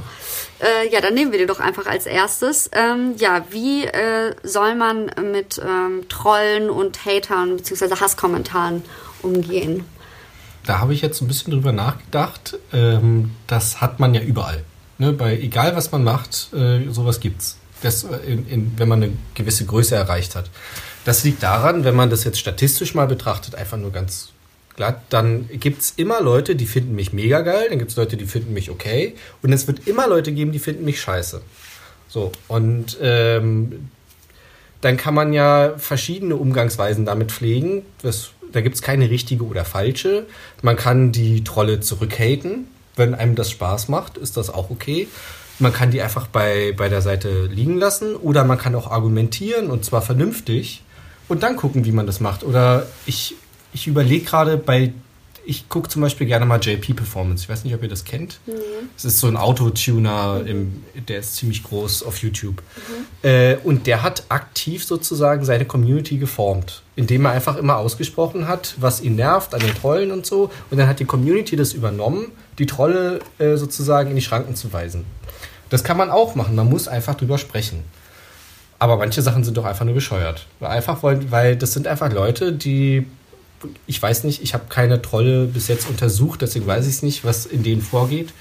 [0.61, 2.69] Äh, ja, dann nehmen wir die doch einfach als erstes.
[2.73, 7.95] Ähm, ja, wie äh, soll man mit ähm, Trollen und Hatern bzw.
[7.99, 8.83] Hasskommentaren
[9.23, 9.87] umgehen?
[10.69, 12.59] Da habe ich jetzt ein bisschen drüber nachgedacht.
[12.75, 14.65] Ähm, das hat man ja überall.
[14.99, 15.15] Ne?
[15.15, 17.57] Bei egal was man macht, äh, sowas gibt's.
[17.81, 20.51] Das, äh, in, in, wenn man eine gewisse Größe erreicht hat.
[21.07, 24.33] Das liegt daran, wenn man das jetzt statistisch mal betrachtet, einfach nur ganz
[24.77, 28.19] glatt, dann gibt es immer Leute, die finden mich mega geil, dann gibt es Leute,
[28.19, 31.41] die finden mich okay und es wird immer Leute geben, die finden mich scheiße.
[32.09, 33.89] So, und ähm,
[34.81, 37.83] dann kann man ja verschiedene Umgangsweisen damit pflegen.
[38.03, 40.27] Das da gibt es keine richtige oder falsche.
[40.63, 42.67] Man kann die Trolle zurückhaten.
[42.97, 45.07] Wenn einem das Spaß macht, ist das auch okay.
[45.61, 49.71] Man kann die einfach bei, bei der Seite liegen lassen oder man kann auch argumentieren
[49.71, 50.83] und zwar vernünftig
[51.29, 52.45] und dann gucken, wie man das macht.
[52.45, 53.35] Oder ich,
[53.73, 54.93] ich überlege gerade bei
[55.49, 57.45] ich gucke zum Beispiel gerne mal JP Performance.
[57.45, 58.39] Ich weiß nicht, ob ihr das kennt.
[58.45, 58.53] Mhm.
[58.95, 60.85] Es ist so ein Autotuner, mhm.
[61.09, 62.63] der ist ziemlich groß auf YouTube.
[63.23, 63.29] Mhm.
[63.29, 68.75] Äh, und der hat aktiv sozusagen seine Community geformt, indem er einfach immer ausgesprochen hat,
[68.79, 70.51] was ihn nervt an den Trollen und so.
[70.69, 74.73] Und dann hat die Community das übernommen, die Trolle äh, sozusagen in die Schranken zu
[74.73, 75.05] weisen.
[75.71, 76.57] Das kann man auch machen.
[76.57, 77.85] Man muss einfach drüber sprechen.
[78.81, 80.47] Aber manche Sachen sind doch einfach nur bescheuert.
[80.61, 83.07] Einfach wollen, weil das sind einfach Leute, die
[83.87, 87.25] ich weiß nicht, ich habe keine Trolle bis jetzt untersucht, deswegen weiß ich es nicht,
[87.25, 88.33] was in denen vorgeht.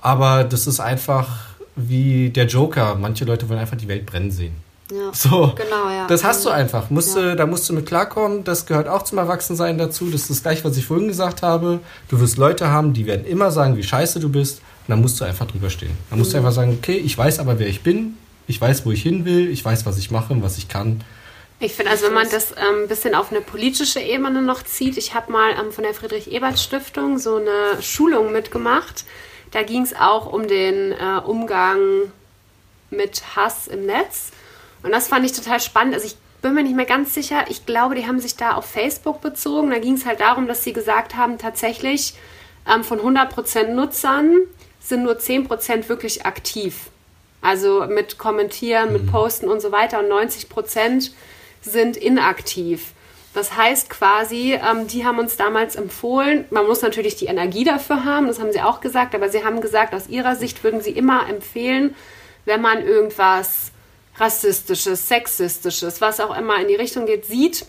[0.00, 1.28] Aber das ist einfach
[1.76, 2.94] wie der Joker.
[2.94, 4.67] Manche Leute wollen einfach die Welt brennen sehen.
[4.90, 6.06] Ja, so, genau, ja.
[6.06, 6.88] Das hast du einfach.
[6.88, 7.34] Musst ja.
[7.34, 8.44] da musst du mit klarkommen.
[8.44, 10.06] Das gehört auch zum Erwachsensein dazu.
[10.10, 11.80] Das ist das gleiche, was ich vorhin gesagt habe.
[12.08, 14.58] Du wirst Leute haben, die werden immer sagen, wie scheiße du bist.
[14.58, 15.96] Und dann musst du einfach drüber stehen.
[16.08, 16.32] Dann musst mhm.
[16.32, 18.16] du einfach sagen, okay, ich weiß aber, wer ich bin.
[18.46, 19.50] Ich weiß, wo ich hin will.
[19.50, 21.04] Ich weiß, was ich mache und was ich kann.
[21.60, 24.96] Ich finde, also wenn man das ein ähm, bisschen auf eine politische Ebene noch zieht,
[24.96, 29.04] ich habe mal ähm, von der Friedrich-Ebert-Stiftung so eine Schulung mitgemacht.
[29.50, 32.12] Da ging es auch um den äh, Umgang
[32.90, 34.30] mit Hass im Netz.
[34.82, 35.94] Und das fand ich total spannend.
[35.94, 37.44] Also ich bin mir nicht mehr ganz sicher.
[37.48, 39.70] Ich glaube, die haben sich da auf Facebook bezogen.
[39.70, 42.14] Da ging es halt darum, dass sie gesagt haben, tatsächlich
[42.72, 44.36] ähm, von 100% Nutzern
[44.80, 46.90] sind nur 10% wirklich aktiv.
[47.40, 49.10] Also mit Kommentieren, mit mhm.
[49.10, 50.00] Posten und so weiter.
[50.00, 51.10] Und 90%
[51.62, 52.92] sind inaktiv.
[53.34, 58.04] Das heißt quasi, ähm, die haben uns damals empfohlen, man muss natürlich die Energie dafür
[58.04, 60.90] haben, das haben sie auch gesagt, aber sie haben gesagt, aus ihrer Sicht würden sie
[60.90, 61.94] immer empfehlen,
[62.46, 63.70] wenn man irgendwas
[64.18, 67.66] rassistisches, sexistisches, was auch immer in die Richtung geht, sieht,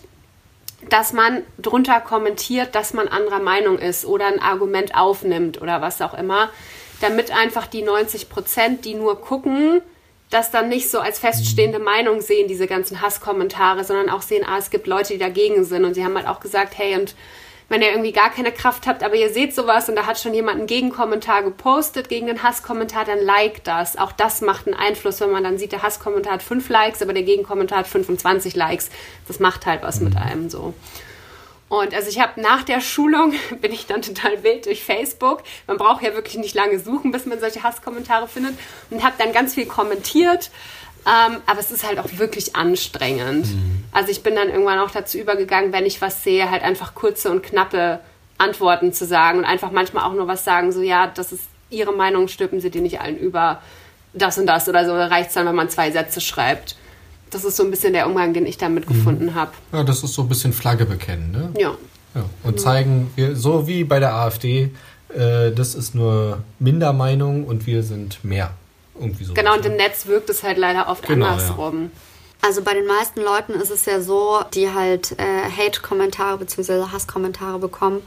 [0.88, 6.00] dass man drunter kommentiert, dass man anderer Meinung ist oder ein Argument aufnimmt oder was
[6.00, 6.50] auch immer,
[7.00, 9.82] damit einfach die 90 Prozent, die nur gucken,
[10.30, 11.84] das dann nicht so als feststehende mhm.
[11.84, 15.84] Meinung sehen, diese ganzen Hasskommentare, sondern auch sehen, ah, es gibt Leute, die dagegen sind.
[15.84, 17.14] Und sie haben halt auch gesagt, hey, und
[17.70, 20.34] wenn ihr irgendwie gar keine Kraft habt, aber ihr seht sowas und da hat schon
[20.34, 23.96] jemand einen Gegenkommentar gepostet gegen den Hasskommentar, dann like das.
[23.96, 27.12] Auch das macht einen Einfluss, wenn man dann sieht, der Hasskommentar hat fünf Likes, aber
[27.12, 28.90] der Gegenkommentar hat 25 Likes.
[29.28, 30.74] Das macht halt was mit einem so.
[31.68, 35.44] Und also ich habe nach der Schulung bin ich dann total wild durch Facebook.
[35.68, 38.58] Man braucht ja wirklich nicht lange suchen, bis man solche Hasskommentare findet.
[38.90, 40.50] Und habe dann ganz viel kommentiert.
[41.06, 43.46] Ähm, aber es ist halt auch wirklich anstrengend.
[43.46, 43.84] Mhm.
[43.92, 47.30] Also ich bin dann irgendwann auch dazu übergegangen, wenn ich was sehe, halt einfach kurze
[47.30, 48.00] und knappe
[48.38, 51.92] Antworten zu sagen und einfach manchmal auch nur was sagen, so ja, das ist Ihre
[51.92, 53.62] Meinung, stülpen Sie die nicht allen über
[54.12, 54.92] das und das oder so.
[54.92, 56.76] Da reicht es dann, wenn man zwei Sätze schreibt
[57.30, 58.94] das ist so ein bisschen der Umgang, den ich damit mhm.
[58.94, 59.52] gefunden habe.
[59.72, 61.50] Ja, das ist so ein bisschen Flagge bekennen, ne?
[61.58, 61.76] Ja.
[62.14, 62.62] ja und ja.
[62.62, 64.70] zeigen, wir, so wie bei der AfD,
[65.14, 68.52] äh, das ist nur Mindermeinung und wir sind mehr.
[69.00, 69.34] Irgendwie so.
[69.34, 71.84] Genau, und im Netz wirkt es halt leider oft genau, andersrum.
[71.84, 71.90] Ja.
[72.42, 76.84] Also bei den meisten Leuten ist es ja so, die halt äh, Hate-Kommentare bzw.
[76.90, 78.02] Hasskommentare bekommen,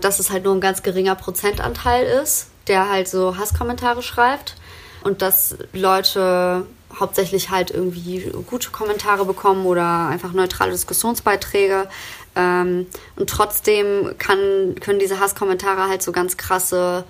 [0.00, 4.56] dass es halt nur ein ganz geringer Prozentanteil ist, der halt so Hasskommentare schreibt
[5.02, 6.66] und dass Leute
[6.98, 11.88] hauptsächlich halt irgendwie gute Kommentare bekommen oder einfach neutrale Diskussionsbeiträge.
[12.34, 17.04] Ähm, und trotzdem kann, können diese Hasskommentare halt so ganz krasse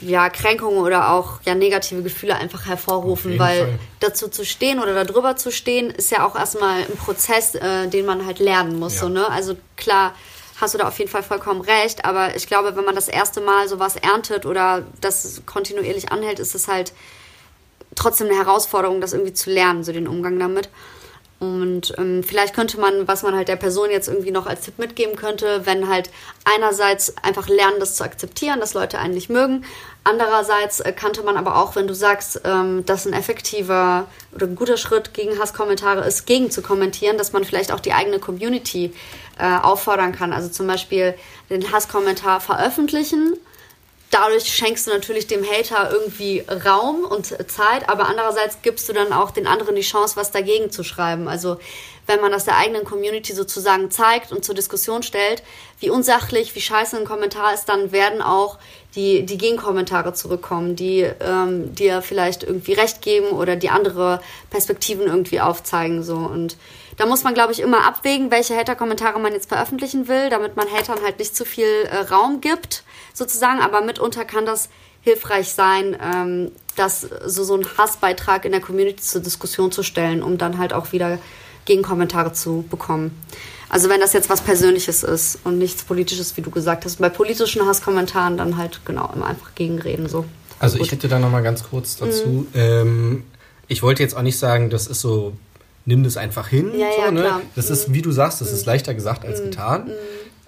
[0.00, 3.78] ja, Kränkungen oder auch ja, negative Gefühle einfach hervorrufen, weil Fall.
[4.00, 8.06] dazu zu stehen oder darüber zu stehen, ist ja auch erstmal ein Prozess, äh, den
[8.06, 8.94] man halt lernen muss.
[8.94, 9.00] Ja.
[9.00, 9.28] So, ne?
[9.28, 10.14] Also klar,
[10.60, 13.40] hast du da auf jeden Fall vollkommen recht, aber ich glaube, wenn man das erste
[13.40, 16.92] Mal sowas erntet oder das kontinuierlich anhält, ist es halt
[17.94, 20.68] trotzdem eine Herausforderung, das irgendwie zu lernen, so den Umgang damit.
[21.40, 24.78] Und ähm, vielleicht könnte man, was man halt der Person jetzt irgendwie noch als Tipp
[24.78, 26.10] mitgeben könnte, wenn halt
[26.44, 29.64] einerseits einfach lernen, das zu akzeptieren, dass Leute einen nicht mögen.
[30.02, 34.56] Andererseits äh, könnte man aber auch, wenn du sagst, ähm, dass ein effektiver oder ein
[34.56, 38.92] guter Schritt gegen Hasskommentare ist, gegen zu kommentieren, dass man vielleicht auch die eigene Community
[39.38, 40.32] äh, auffordern kann.
[40.32, 41.14] Also zum Beispiel
[41.50, 43.34] den Hasskommentar veröffentlichen
[44.10, 49.12] dadurch schenkst du natürlich dem Hater irgendwie Raum und Zeit, aber andererseits gibst du dann
[49.12, 51.28] auch den anderen die Chance, was dagegen zu schreiben.
[51.28, 51.58] Also
[52.06, 55.42] wenn man das der eigenen Community sozusagen zeigt und zur Diskussion stellt,
[55.78, 58.58] wie unsachlich, wie scheiße ein Kommentar ist, dann werden auch
[58.94, 65.06] die, die Gegenkommentare zurückkommen, die ähm, dir vielleicht irgendwie recht geben oder die andere Perspektiven
[65.06, 66.02] irgendwie aufzeigen.
[66.02, 66.16] So.
[66.16, 66.56] Und
[66.98, 70.68] da muss man, glaube ich, immer abwägen, welche Hater-Kommentare man jetzt veröffentlichen will, damit man
[70.70, 72.82] Hatern halt nicht zu viel äh, Raum gibt
[73.14, 74.68] sozusagen, aber mitunter kann das
[75.00, 80.22] hilfreich sein, ähm, das so, so einen Hassbeitrag in der Community zur Diskussion zu stellen,
[80.22, 81.18] um dann halt auch wieder
[81.64, 83.16] Gegenkommentare zu bekommen.
[83.68, 86.98] Also wenn das jetzt was Persönliches ist und nichts Politisches, wie du gesagt hast.
[86.98, 90.08] Bei politischen Hasskommentaren dann halt genau immer einfach gegenreden.
[90.08, 90.24] So.
[90.58, 92.26] Also ich hätte da nochmal ganz kurz dazu.
[92.26, 92.48] Mhm.
[92.54, 93.24] Ähm,
[93.68, 95.34] ich wollte jetzt auch nicht sagen, das ist so,
[95.88, 96.70] nimm das einfach hin.
[96.78, 97.20] Ja, so, ja, ne?
[97.22, 97.42] klar.
[97.56, 97.72] Das mhm.
[97.72, 98.56] ist, wie du sagst, das mhm.
[98.56, 99.44] ist leichter gesagt als mhm.
[99.44, 99.84] getan.
[99.86, 99.92] Mhm.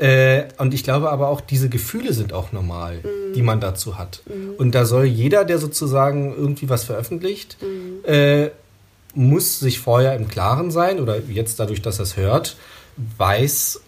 [0.06, 3.32] Äh, und ich glaube aber auch, diese Gefühle sind auch normal, mhm.
[3.34, 4.22] die man dazu hat.
[4.58, 7.56] Und da soll jeder, der sozusagen irgendwie was veröffentlicht,
[8.04, 8.50] äh,
[9.14, 12.56] muss sich vorher im Klaren sein oder jetzt dadurch, dass er es hört,
[13.18, 13.80] weiß,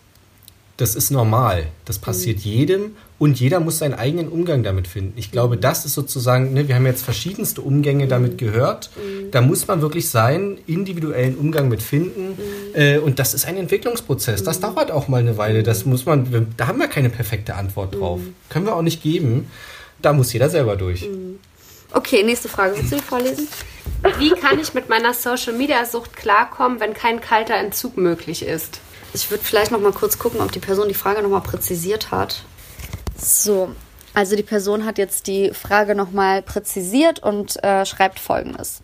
[0.78, 1.66] das ist normal.
[1.84, 5.12] Das passiert jedem und jeder muss seinen eigenen Umgang damit finden.
[5.14, 8.90] Ich glaube, das ist sozusagen, ne, wir haben jetzt verschiedenste Umgänge damit gehört.
[8.96, 9.30] Mhm.
[9.30, 12.30] Da muss man wirklich seinen individuellen Umgang mit finden.
[12.30, 12.74] Mhm.
[12.74, 14.42] Äh, und das ist ein Entwicklungsprozess.
[14.42, 14.62] Das mhm.
[14.62, 15.62] dauert auch mal eine Weile.
[15.62, 18.18] Das muss man, da haben wir keine perfekte Antwort drauf.
[18.48, 19.48] Können wir auch nicht geben.
[20.00, 21.08] Da muss jeder selber durch.
[21.92, 22.74] Okay, nächste Frage.
[22.76, 23.46] Willst du die vorlesen?
[24.18, 28.80] Wie kann ich mit meiner Social Media Sucht klarkommen, wenn kein kalter Entzug möglich ist?
[29.14, 32.10] Ich würde vielleicht noch mal kurz gucken, ob die Person die Frage noch mal präzisiert
[32.10, 32.42] hat.
[33.22, 33.70] So,
[34.14, 38.82] also die Person hat jetzt die Frage nochmal präzisiert und äh, schreibt folgendes.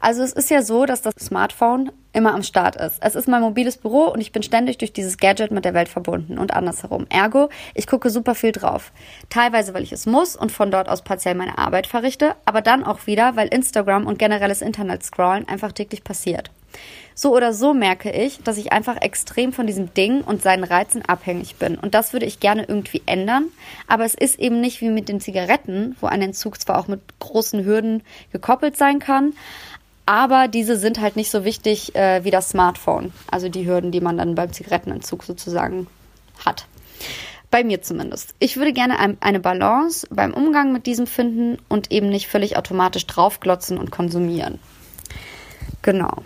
[0.00, 2.98] Also es ist ja so, dass das Smartphone immer am Start ist.
[3.00, 5.88] Es ist mein mobiles Büro und ich bin ständig durch dieses Gadget mit der Welt
[5.88, 7.06] verbunden und andersherum.
[7.10, 8.92] Ergo, ich gucke super viel drauf.
[9.28, 12.84] Teilweise, weil ich es muss und von dort aus partiell meine Arbeit verrichte, aber dann
[12.84, 16.50] auch wieder, weil Instagram und generelles Internet-Scrollen einfach täglich passiert.
[17.18, 21.02] So oder so merke ich, dass ich einfach extrem von diesem Ding und seinen Reizen
[21.02, 21.76] abhängig bin.
[21.76, 23.46] Und das würde ich gerne irgendwie ändern.
[23.86, 27.00] Aber es ist eben nicht wie mit den Zigaretten, wo ein Entzug zwar auch mit
[27.18, 28.02] großen Hürden
[28.32, 29.32] gekoppelt sein kann,
[30.04, 33.12] aber diese sind halt nicht so wichtig äh, wie das Smartphone.
[33.30, 35.88] Also die Hürden, die man dann beim Zigarettenentzug sozusagen
[36.44, 36.66] hat.
[37.50, 38.34] Bei mir zumindest.
[38.38, 43.06] Ich würde gerne eine Balance beim Umgang mit diesem finden und eben nicht völlig automatisch
[43.06, 44.58] draufglotzen und konsumieren.
[45.82, 46.22] Genau.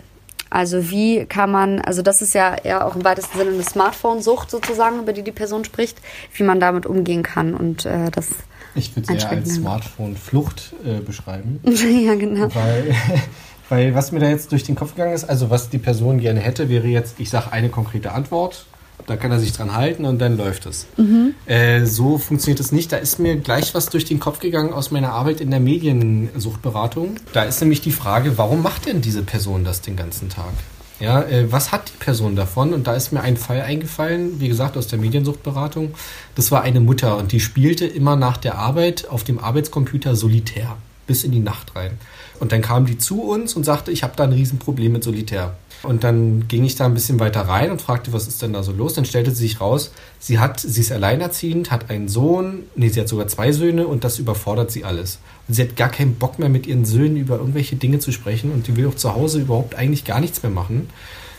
[0.51, 4.51] Also wie kann man, also das ist ja eher auch im weitesten Sinne eine Smartphone-Sucht
[4.51, 5.97] sozusagen, über die die Person spricht,
[6.35, 8.29] wie man damit umgehen kann und äh, das.
[8.75, 11.59] Ich würde es eher als Smartphone-Flucht äh, beschreiben.
[11.63, 12.53] ja, genau.
[12.53, 12.95] Weil
[13.71, 16.41] Weil was mir da jetzt durch den Kopf gegangen ist, also was die Person gerne
[16.41, 18.65] hätte, wäre jetzt, ich sage eine konkrete Antwort,
[19.07, 20.87] da kann er sich dran halten und dann läuft es.
[20.97, 21.33] Mhm.
[21.45, 22.91] Äh, so funktioniert es nicht.
[22.91, 27.15] Da ist mir gleich was durch den Kopf gegangen aus meiner Arbeit in der Mediensuchtberatung.
[27.33, 30.53] Da ist nämlich die Frage, warum macht denn diese Person das den ganzen Tag?
[30.99, 32.73] Ja, äh, was hat die Person davon?
[32.73, 35.95] Und da ist mir ein Fall eingefallen, wie gesagt, aus der Mediensuchtberatung.
[36.35, 40.77] Das war eine Mutter und die spielte immer nach der Arbeit auf dem Arbeitscomputer solitär
[41.07, 41.97] bis in die Nacht rein.
[42.39, 45.55] Und dann kam die zu uns und sagte, ich habe da ein Riesenproblem mit Solitär.
[45.83, 48.61] Und dann ging ich da ein bisschen weiter rein und fragte, was ist denn da
[48.61, 48.93] so los?
[48.93, 53.01] Dann stellte sie sich raus, sie hat, sie ist alleinerziehend, hat einen Sohn, nee, sie
[53.01, 55.19] hat sogar zwei Söhne und das überfordert sie alles.
[55.47, 58.51] Und sie hat gar keinen Bock mehr mit ihren Söhnen über irgendwelche Dinge zu sprechen
[58.51, 60.89] und die will auch zu Hause überhaupt eigentlich gar nichts mehr machen.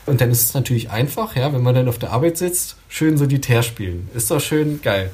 [0.07, 3.16] Und dann ist es natürlich einfach, ja, wenn man dann auf der Arbeit sitzt, schön
[3.16, 4.09] Solitär spielen.
[4.14, 5.11] Ist doch schön geil.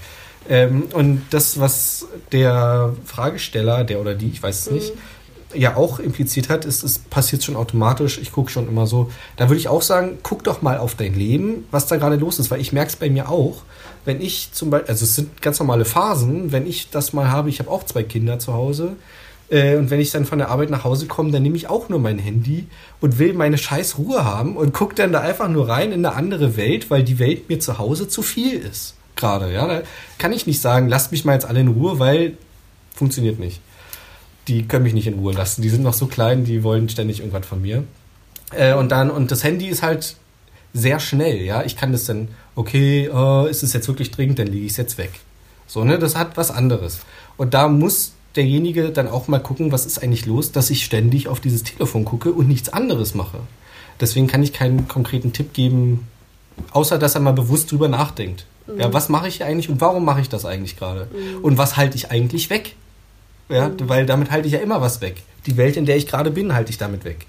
[0.49, 4.76] Ähm, und das, was der Fragesteller, der oder die, ich weiß es mhm.
[4.76, 4.93] nicht,
[5.55, 8.18] ja auch impliziert hat, ist, es passiert schon automatisch.
[8.18, 9.11] Ich gucke schon immer so.
[9.36, 12.38] Da würde ich auch sagen, guck doch mal auf dein Leben, was da gerade los
[12.38, 13.62] ist, weil ich merke es bei mir auch.
[14.05, 17.49] Wenn ich zum Beispiel, also es sind ganz normale Phasen, wenn ich das mal habe,
[17.49, 18.96] ich habe auch zwei Kinder zu Hause.
[19.51, 21.88] Äh, und wenn ich dann von der Arbeit nach Hause komme, dann nehme ich auch
[21.88, 22.66] nur mein Handy
[23.01, 26.14] und will meine scheiß Ruhe haben und gucke dann da einfach nur rein in eine
[26.14, 28.94] andere Welt, weil die Welt mir zu Hause zu viel ist.
[29.16, 29.66] Gerade, ja.
[29.66, 29.82] Da
[30.18, 32.36] kann ich nicht sagen, lasst mich mal jetzt alle in Ruhe, weil
[32.94, 33.61] funktioniert nicht
[34.49, 35.62] die können mich nicht in Ruhe lassen.
[35.62, 37.84] Die sind noch so klein, die wollen ständig irgendwas von mir.
[38.53, 40.16] Äh, und dann, und das Handy ist halt
[40.72, 41.62] sehr schnell, ja.
[41.64, 44.78] Ich kann das dann, okay, oh, ist es jetzt wirklich dringend, dann lege ich es
[44.78, 45.11] jetzt weg.
[45.66, 47.01] So, ne, das hat was anderes.
[47.36, 51.28] Und da muss derjenige dann auch mal gucken, was ist eigentlich los, dass ich ständig
[51.28, 53.40] auf dieses Telefon gucke und nichts anderes mache.
[54.01, 56.07] Deswegen kann ich keinen konkreten Tipp geben,
[56.72, 58.46] außer dass er mal bewusst drüber nachdenkt.
[58.66, 58.80] Mhm.
[58.80, 61.09] Ja, was mache ich eigentlich und warum mache ich das eigentlich gerade?
[61.12, 61.44] Mhm.
[61.44, 62.76] Und was halte ich eigentlich weg?
[63.49, 65.22] Ja, weil damit halte ich ja immer was weg.
[65.46, 67.26] Die Welt, in der ich gerade bin, halte ich damit weg.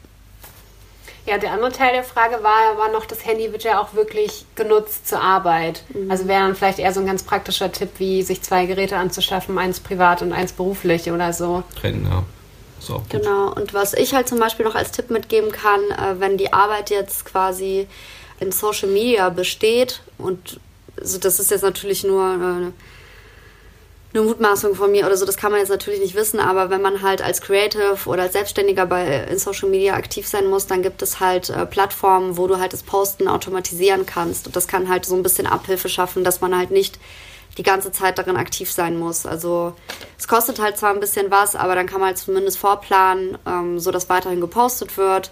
[1.25, 4.45] Ja, der andere Teil der Frage war, war noch, das Handy wird ja auch wirklich
[4.55, 5.83] genutzt zur Arbeit.
[5.93, 6.09] Mhm.
[6.09, 9.57] Also wäre dann vielleicht eher so ein ganz praktischer Tipp, wie sich zwei Geräte anzuschaffen,
[9.57, 11.63] eins privat und eins beruflich oder so.
[11.79, 12.23] Trennen, ja.
[12.79, 16.37] So, genau, und was ich halt zum Beispiel noch als Tipp mitgeben kann, äh, wenn
[16.37, 17.87] die Arbeit jetzt quasi
[18.39, 20.59] in Social Media besteht und
[20.97, 22.71] also das ist jetzt natürlich nur äh,
[24.13, 26.81] eine Mutmaßung von mir oder so, das kann man jetzt natürlich nicht wissen, aber wenn
[26.81, 30.81] man halt als Creative oder als Selbstständiger bei, in Social Media aktiv sein muss, dann
[30.81, 34.47] gibt es halt äh, Plattformen, wo du halt das Posten automatisieren kannst.
[34.47, 36.97] Und das kann halt so ein bisschen Abhilfe schaffen, dass man halt nicht
[37.59, 39.27] die ganze Zeit darin aktiv sein muss.
[39.27, 39.73] Also
[40.17, 43.79] es kostet halt zwar ein bisschen was, aber dann kann man halt zumindest vorplanen, ähm,
[43.79, 45.29] so weiterhin gepostet wird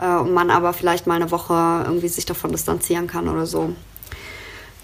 [0.00, 3.72] äh, und man aber vielleicht mal eine Woche irgendwie sich davon distanzieren kann oder so.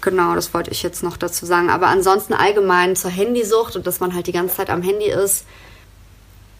[0.03, 1.69] Genau, das wollte ich jetzt noch dazu sagen.
[1.69, 5.45] Aber ansonsten allgemein zur Handysucht und dass man halt die ganze Zeit am Handy ist,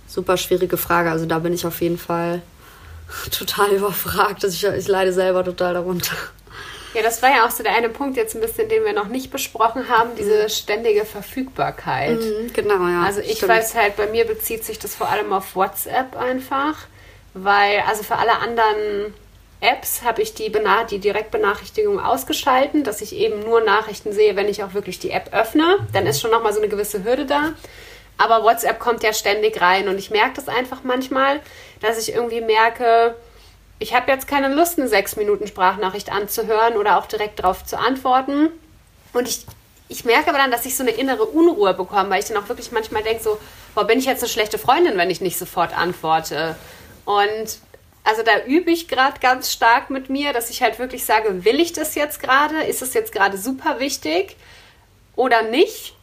[0.07, 1.11] super schwierige Frage.
[1.11, 2.41] Also da bin ich auf jeden Fall
[3.37, 4.45] total überfragt.
[4.45, 6.15] Also ich, ich leide selber total darunter.
[6.93, 9.07] Ja, das war ja auch so der eine Punkt jetzt ein bisschen, den wir noch
[9.07, 10.49] nicht besprochen haben, diese mhm.
[10.49, 12.19] ständige Verfügbarkeit.
[12.19, 13.03] Mhm, genau, ja.
[13.03, 13.51] Also ich stimmt.
[13.51, 16.77] weiß halt, bei mir bezieht sich das vor allem auf WhatsApp einfach,
[17.33, 19.13] weil also für alle anderen
[19.63, 20.51] Apps habe ich die,
[20.91, 25.33] die Direktbenachrichtigung ausgeschalten, dass ich eben nur Nachrichten sehe, wenn ich auch wirklich die App
[25.33, 25.87] öffne.
[25.93, 27.53] Dann ist schon nochmal so eine gewisse Hürde da.
[28.17, 31.39] Aber WhatsApp kommt ja ständig rein und ich merke das einfach manchmal,
[31.81, 33.15] dass ich irgendwie merke,
[33.79, 37.77] ich habe jetzt keine Lust, eine sechs Minuten Sprachnachricht anzuhören oder auch direkt darauf zu
[37.77, 38.49] antworten.
[39.13, 39.45] Und ich,
[39.89, 42.49] ich merke aber dann, dass ich so eine innere Unruhe bekomme, weil ich dann auch
[42.49, 43.39] wirklich manchmal denke, so,
[43.73, 46.55] boah, bin ich jetzt eine schlechte Freundin, wenn ich nicht sofort antworte?
[47.05, 47.57] Und
[48.03, 51.59] also da übe ich gerade ganz stark mit mir, dass ich halt wirklich sage, will
[51.59, 52.63] ich das jetzt gerade?
[52.63, 54.35] Ist es jetzt gerade super wichtig
[55.15, 55.95] oder nicht?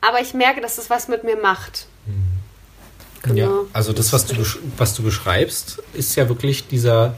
[0.00, 1.86] Aber ich merke, dass es was mit mir macht.
[3.22, 3.34] Genau.
[3.34, 4.36] Ja, also das, was du,
[4.76, 7.16] was du beschreibst, ist ja wirklich dieser,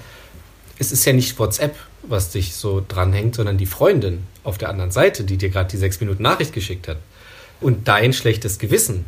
[0.79, 4.93] es ist ja nicht WhatsApp, was dich so dranhängt, sondern die Freundin auf der anderen
[4.93, 6.99] Seite, die dir gerade die sechs Minuten Nachricht geschickt hat.
[7.61, 9.05] Und dein schlechtes Gewissen,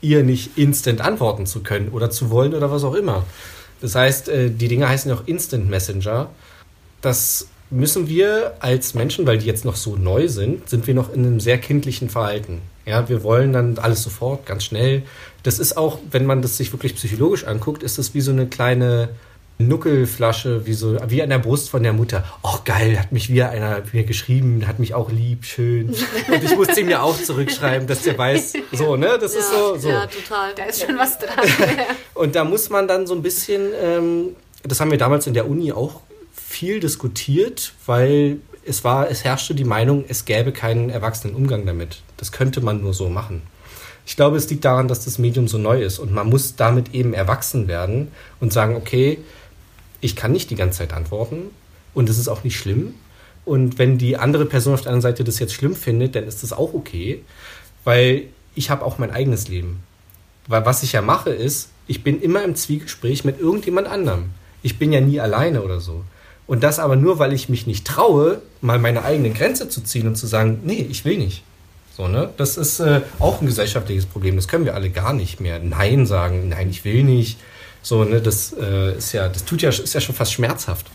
[0.00, 3.26] ihr nicht instant antworten zu können oder zu wollen oder was auch immer.
[3.80, 6.30] Das heißt, äh, die Dinge heißen ja auch Instant Messenger.
[7.00, 11.12] Das müssen wir als Menschen, weil die jetzt noch so neu sind, sind wir noch
[11.12, 12.60] in einem sehr kindlichen Verhalten.
[12.86, 15.02] Ja, wir wollen dann alles sofort, ganz schnell.
[15.42, 18.46] Das ist auch, wenn man das sich wirklich psychologisch anguckt, ist das wie so eine
[18.46, 19.10] kleine
[19.58, 22.24] Nuckelflasche, wie so, wie an der Brust von der Mutter.
[22.42, 25.88] Oh geil, hat mich wieder einer mir geschrieben, hat mich auch lieb, schön.
[25.88, 29.18] Und ich musste ihm ja auch zurückschreiben, dass der weiß, so, ne?
[29.20, 29.88] Das ja, ist so, so.
[29.88, 30.54] Ja, total.
[30.54, 31.44] Da ist schon was dran.
[32.14, 35.48] und da muss man dann so ein bisschen, ähm, das haben wir damals in der
[35.48, 36.02] Uni auch
[36.32, 42.02] viel diskutiert, weil es war, es herrschte die Meinung, es gäbe keinen erwachsenen Umgang damit.
[42.16, 43.42] Das könnte man nur so machen.
[44.06, 46.94] Ich glaube, es liegt daran, dass das Medium so neu ist und man muss damit
[46.94, 48.08] eben erwachsen werden
[48.40, 49.18] und sagen, okay,
[50.00, 51.50] ich kann nicht die ganze Zeit antworten
[51.94, 52.94] und es ist auch nicht schlimm.
[53.44, 56.42] Und wenn die andere Person auf der anderen Seite das jetzt schlimm findet, dann ist
[56.42, 57.22] das auch okay,
[57.84, 59.82] weil ich habe auch mein eigenes Leben.
[60.46, 64.30] Weil was ich ja mache ist, ich bin immer im Zwiegespräch mit irgendjemand anderem.
[64.62, 66.04] Ich bin ja nie alleine oder so.
[66.46, 70.06] Und das aber nur, weil ich mich nicht traue, mal meine eigene Grenze zu ziehen
[70.06, 71.42] und zu sagen, nee, ich will nicht.
[71.96, 72.30] So, ne?
[72.36, 74.36] Das ist äh, auch ein gesellschaftliches Problem.
[74.36, 75.58] Das können wir alle gar nicht mehr.
[75.58, 77.38] Nein sagen, nein, ich will nicht.
[77.82, 80.86] So, ne, das äh, ist ja, das tut ja, ist ja schon fast schmerzhaft.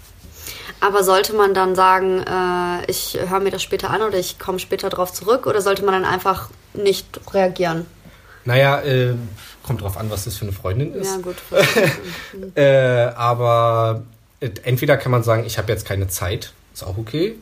[0.80, 4.60] Aber sollte man dann sagen, äh, ich höre mir das später an oder ich komme
[4.60, 7.86] später darauf zurück oder sollte man dann einfach nicht reagieren?
[8.46, 9.14] Naja, äh,
[9.66, 11.16] kommt drauf an, was das für eine Freundin ist.
[11.16, 11.38] Ja, gut.
[12.56, 14.04] äh, aber
[14.42, 17.36] äh, entweder kann man sagen, ich habe jetzt keine Zeit, ist auch okay.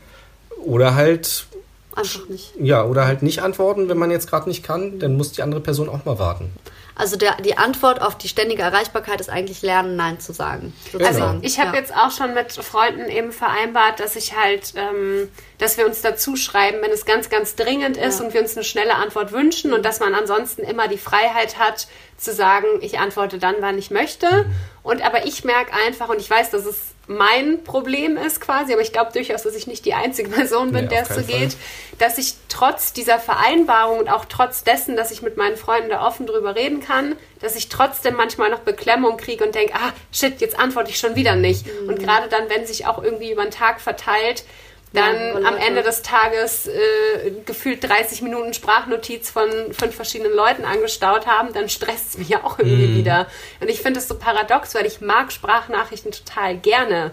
[0.64, 1.48] Oder halt.
[1.96, 2.54] Einfach nicht.
[2.60, 5.62] Ja, oder halt nicht antworten, wenn man jetzt gerade nicht kann, dann muss die andere
[5.62, 6.52] Person auch mal warten.
[7.02, 10.72] Also der, die Antwort auf die ständige Erreichbarkeit ist eigentlich lernen, Nein zu sagen.
[10.92, 11.20] Sozusagen.
[11.20, 11.82] Also ich habe ja.
[11.82, 16.36] jetzt auch schon mit Freunden eben vereinbart, dass ich halt, ähm, dass wir uns dazu
[16.36, 18.26] schreiben, wenn es ganz, ganz dringend ist ja.
[18.26, 21.88] und wir uns eine schnelle Antwort wünschen und dass man ansonsten immer die Freiheit hat
[22.18, 24.28] zu sagen, ich antworte dann, wann ich möchte.
[24.28, 24.52] Mhm.
[24.84, 28.82] Und aber ich merke einfach, und ich weiß, dass es mein Problem ist quasi, aber
[28.82, 31.56] ich glaube durchaus, dass ich nicht die einzige Person bin, nee, der es so geht,
[32.00, 36.06] dass ich trotz dieser Vereinbarung und auch trotz dessen, dass ich mit meinen Freunden da
[36.06, 40.42] offen drüber reden kann, dass ich trotzdem manchmal noch Beklemmung kriege und denke, ah, shit,
[40.42, 41.66] jetzt antworte ich schon wieder nicht.
[41.66, 41.90] Mhm.
[41.90, 44.44] Und gerade dann, wenn sich auch irgendwie über den Tag verteilt,
[44.94, 50.66] dann ja, am Ende des Tages äh, gefühlt 30 Minuten Sprachnotiz von fünf verschiedenen Leuten
[50.66, 52.96] angestaut haben, dann stresst es mich ja auch irgendwie mm.
[52.98, 53.28] wieder.
[53.62, 57.12] Und ich finde es so paradox, weil ich mag Sprachnachrichten total gerne.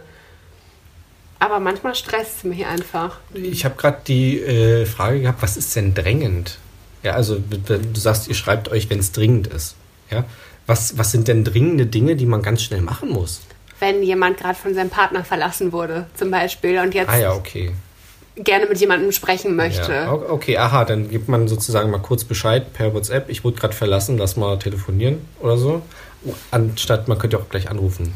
[1.38, 3.18] Aber manchmal stresst es mich einfach.
[3.32, 6.58] Ich habe gerade die äh, Frage gehabt, was ist denn drängend?
[7.04, 9.76] Ja, also du sagst, ihr schreibt euch, wenn es dringend ist.
[10.10, 10.24] Ja,
[10.66, 13.40] was, was sind denn dringende Dinge, die man ganz schnell machen muss?
[13.80, 17.72] Wenn jemand gerade von seinem Partner verlassen wurde, zum Beispiel, und jetzt ah, ja, okay.
[18.36, 19.92] gerne mit jemandem sprechen möchte.
[19.92, 23.74] Ja, okay, aha, dann gibt man sozusagen mal kurz Bescheid per WhatsApp, ich wurde gerade
[23.74, 25.82] verlassen, lass mal telefonieren oder so.
[26.50, 28.12] Anstatt, man könnte auch gleich anrufen.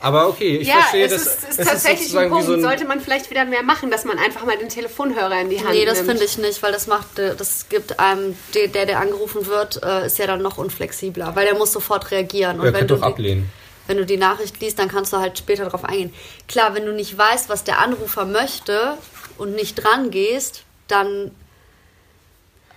[0.00, 1.22] Aber okay, ich ja, verstehe es das.
[1.22, 2.46] Ist, ist es tatsächlich ist ein Punkt.
[2.46, 5.50] So ein Sollte man vielleicht wieder mehr machen, dass man einfach mal den Telefonhörer in
[5.50, 5.86] die Hand nee, nimmt.
[5.86, 9.46] Nee, das finde ich nicht, weil das macht, äh, das gibt einem, der, der angerufen
[9.46, 12.60] wird, äh, ist ja dann noch unflexibler, weil der muss sofort reagieren.
[12.60, 13.50] Und er wenn du doch ablehnen
[13.88, 16.14] wenn du die Nachricht liest, dann kannst du halt später darauf eingehen.
[16.46, 18.94] Klar, wenn du nicht weißt, was der Anrufer möchte
[19.38, 21.32] und nicht dran gehst, dann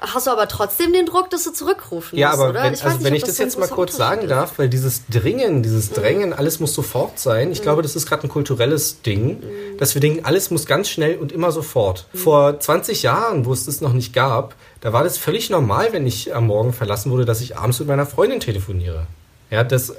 [0.02, 2.64] hast du aber trotzdem den Druck, dass du zurückrufen ja, musst, aber oder?
[2.64, 4.32] Wenn, ich also nicht, wenn ich das, jetzt mal kurz sagen ist.
[4.32, 5.96] darf, weil dieses Dringen, dieses mhm.
[5.96, 6.36] Drängen, mhm.
[6.36, 7.52] alles muss sofort sein.
[7.52, 7.64] Ich mhm.
[7.64, 9.78] glaube, das ist gerade ein kulturelles Ding, mhm.
[9.78, 12.08] dass wir denken, alles muss ganz schnell und immer sofort.
[12.14, 12.18] Mhm.
[12.18, 16.08] Vor 20 Jahren, wo es das noch nicht gab, da war das völlig normal, wenn
[16.08, 19.06] ich am Morgen verlassen wurde, dass ich abends mit meiner Freundin telefoniere.
[19.52, 19.94] Ja, das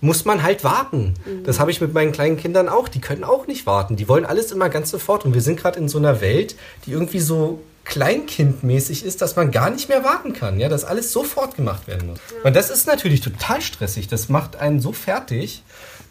[0.00, 1.14] muss man halt warten.
[1.24, 1.44] Mhm.
[1.44, 2.88] Das habe ich mit meinen kleinen Kindern auch.
[2.88, 3.96] Die können auch nicht warten.
[3.96, 5.24] Die wollen alles immer ganz sofort.
[5.24, 6.56] Und wir sind gerade in so einer Welt,
[6.86, 10.60] die irgendwie so kleinkindmäßig ist, dass man gar nicht mehr warten kann.
[10.60, 12.20] Ja, dass alles sofort gemacht werden muss.
[12.30, 12.44] Ja.
[12.44, 14.08] Und das ist natürlich total stressig.
[14.08, 15.62] Das macht einen so fertig.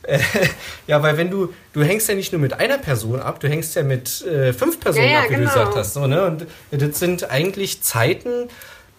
[0.04, 0.20] Äh,
[0.88, 3.76] ja, weil wenn du, du hängst ja nicht nur mit einer Person ab, du hängst
[3.76, 5.50] ja mit äh, fünf Personen ja, ja, ab, wie genau.
[5.50, 5.94] du gesagt hast.
[5.94, 6.26] So, ne?
[6.26, 8.50] Und das sind eigentlich Zeiten,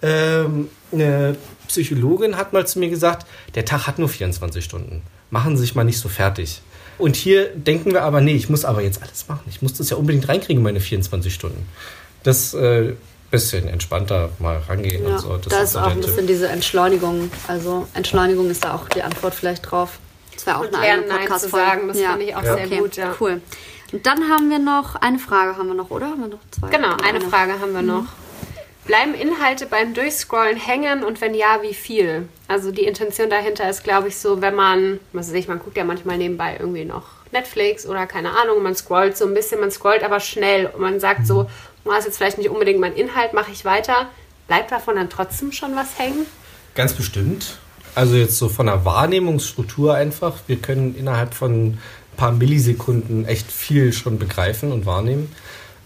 [0.02, 1.36] ähm, eine
[1.70, 5.02] Psychologin hat mal zu mir gesagt, der Tag hat nur 24 Stunden.
[5.30, 6.60] Machen Sie sich mal nicht so fertig.
[6.98, 9.44] Und hier denken wir aber, nee, ich muss aber jetzt alles machen.
[9.48, 11.66] Ich muss das ja unbedingt reinkriegen, meine 24 Stunden.
[12.22, 12.94] Das äh,
[13.30, 15.36] bisschen entspannter mal rangehen ja, und so.
[15.36, 17.30] Das da ist, auch ein bisschen diese Entschleunigung.
[17.46, 19.98] Also Entschleunigung ist da auch die Antwort vielleicht drauf.
[20.34, 21.88] Das wäre auch und eine lernen, eigene podcast zu sagen.
[21.88, 22.10] Das ja.
[22.10, 22.54] fand ich auch ja.
[22.56, 22.78] sehr okay.
[22.78, 22.96] gut.
[22.96, 23.14] Ja.
[23.20, 23.40] Cool.
[23.92, 26.06] Und dann haben wir noch eine Frage, haben wir noch, oder?
[26.06, 26.68] Haben wir noch zwei?
[26.70, 28.02] Genau, eine, eine Frage haben wir noch.
[28.02, 28.08] Mhm.
[28.90, 32.28] Bleiben Inhalte beim Durchscrollen hängen und wenn ja, wie viel?
[32.48, 35.76] Also die Intention dahinter ist, glaube ich, so, wenn man, was weiß ich, man guckt
[35.76, 39.70] ja manchmal nebenbei irgendwie noch Netflix oder keine Ahnung, man scrollt so ein bisschen, man
[39.70, 41.48] scrollt aber schnell und man sagt so,
[41.84, 44.08] das ist jetzt vielleicht nicht unbedingt mein Inhalt, mache ich weiter.
[44.48, 46.26] Bleibt davon dann trotzdem schon was hängen?
[46.74, 47.58] Ganz bestimmt.
[47.94, 50.34] Also jetzt so von der Wahrnehmungsstruktur einfach.
[50.48, 51.78] Wir können innerhalb von ein
[52.16, 55.32] paar Millisekunden echt viel schon begreifen und wahrnehmen.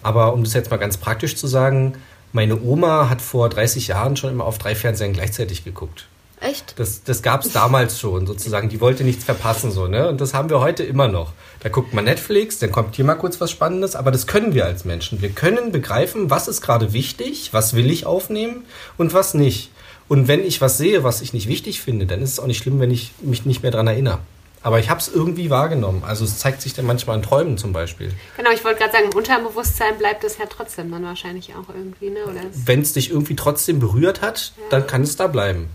[0.03, 1.99] Aber um das jetzt mal ganz praktisch zu sagen,
[2.35, 6.09] meine Oma hat vor 30 Jahren schon immer auf drei Fernsehern gleichzeitig geguckt.
[6.41, 6.79] Echt?
[6.79, 8.69] Das, das gab es damals schon, sozusagen.
[8.69, 10.09] Die wollte nichts verpassen, so, ne?
[10.09, 11.33] Und das haben wir heute immer noch.
[11.61, 14.67] Da guckt man Netflix, dann kommt hier mal kurz was Spannendes, aber das können wir
[14.67, 15.23] als Menschen.
[15.23, 18.65] Wir können begreifen, was ist gerade wichtig, was will ich aufnehmen
[18.99, 19.71] und was nicht.
[20.09, 22.59] Und wenn ich was sehe, was ich nicht wichtig finde, dann ist es auch nicht
[22.59, 24.19] schlimm, wenn ich mich nicht mehr daran erinnere.
[24.65, 26.03] Aber ich habe es irgendwie wahrgenommen.
[26.07, 28.11] Also es zeigt sich dann manchmal in Träumen zum Beispiel.
[28.39, 32.09] Genau, ich wollte gerade sagen, im Unterbewusstsein bleibt es ja trotzdem dann wahrscheinlich auch irgendwie,
[32.09, 32.21] ne?
[32.65, 34.63] Wenn es dich irgendwie trotzdem berührt hat, ja.
[34.71, 35.69] dann kann es da bleiben.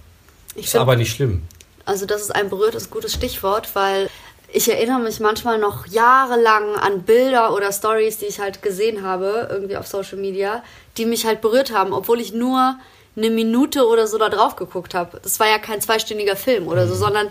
[0.55, 1.43] Ich ist aber nicht schlimm.
[1.85, 4.09] Also das ist ein berührtes gutes Stichwort, weil
[4.51, 9.49] ich erinnere mich manchmal noch jahrelang an Bilder oder Stories, die ich halt gesehen habe,
[9.51, 10.63] irgendwie auf Social Media,
[10.97, 12.79] die mich halt berührt haben, obwohl ich nur
[13.15, 15.19] eine Minute oder so da drauf geguckt habe.
[15.21, 16.99] Das war ja kein zweistündiger Film oder so, mhm.
[16.99, 17.27] sondern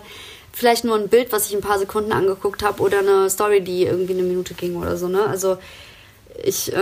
[0.51, 3.83] vielleicht nur ein Bild, was ich ein paar Sekunden angeguckt habe oder eine Story, die
[3.83, 5.25] irgendwie eine Minute ging oder so, ne?
[5.25, 5.57] Also
[6.43, 6.75] ich, äh,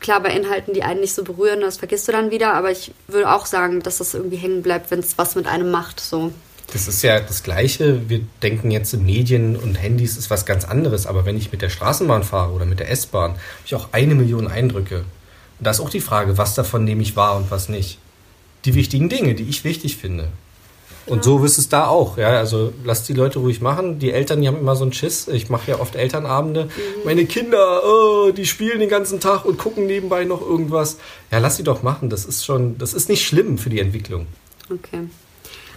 [0.00, 2.92] klar, bei Inhalten, die einen nicht so berühren, das vergisst du dann wieder, aber ich
[3.08, 6.32] würde auch sagen, dass das irgendwie hängen bleibt, wenn es was mit einem macht, so.
[6.72, 8.08] Das ist ja das Gleiche.
[8.08, 11.06] Wir denken jetzt, Medien und Handys ist was ganz anderes.
[11.06, 14.16] Aber wenn ich mit der Straßenbahn fahre oder mit der S-Bahn, habe ich auch eine
[14.16, 15.04] Million Eindrücke.
[15.58, 17.98] Und da ist auch die Frage, was davon nehme ich wahr und was nicht.
[18.64, 20.28] Die wichtigen Dinge, die ich wichtig finde.
[21.06, 22.18] Und so ist es da auch.
[22.18, 23.98] Ja, also lass die Leute ruhig machen.
[23.98, 25.28] Die Eltern, die haben immer so einen Schiss.
[25.28, 26.64] Ich mache ja oft Elternabende.
[26.64, 26.70] Mhm.
[27.04, 30.98] Meine Kinder, oh, die spielen den ganzen Tag und gucken nebenbei noch irgendwas.
[31.30, 32.10] Ja, lass sie doch machen.
[32.10, 34.26] Das ist schon, das ist nicht schlimm für die Entwicklung.
[34.68, 35.08] Okay.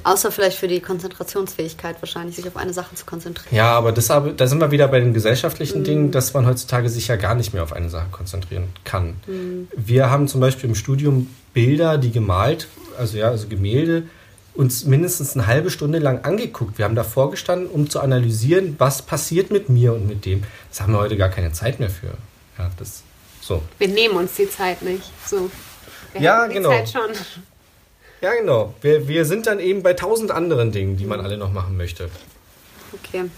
[0.03, 3.55] Außer vielleicht für die Konzentrationsfähigkeit wahrscheinlich, sich auf eine Sache zu konzentrieren.
[3.55, 5.83] Ja, aber das, da sind wir wieder bei den gesellschaftlichen mhm.
[5.83, 9.15] Dingen, dass man heutzutage sich ja gar nicht mehr auf eine Sache konzentrieren kann.
[9.27, 9.67] Mhm.
[9.75, 14.03] Wir haben zum Beispiel im Studium Bilder, die gemalt, also ja, also Gemälde,
[14.53, 16.77] uns mindestens eine halbe Stunde lang angeguckt.
[16.77, 20.43] Wir haben davor gestanden, um zu analysieren, was passiert mit mir und mit dem.
[20.69, 22.17] Das haben wir heute gar keine Zeit mehr für.
[22.57, 23.03] Ja, das,
[23.41, 23.61] so.
[23.77, 25.03] Wir nehmen uns die Zeit nicht.
[25.25, 25.49] So.
[26.13, 26.71] Wir ja, genau.
[28.21, 28.73] Ja, genau.
[28.81, 32.09] Wir, wir sind dann eben bei tausend anderen Dingen, die man alle noch machen möchte.
[32.91, 33.29] Okay.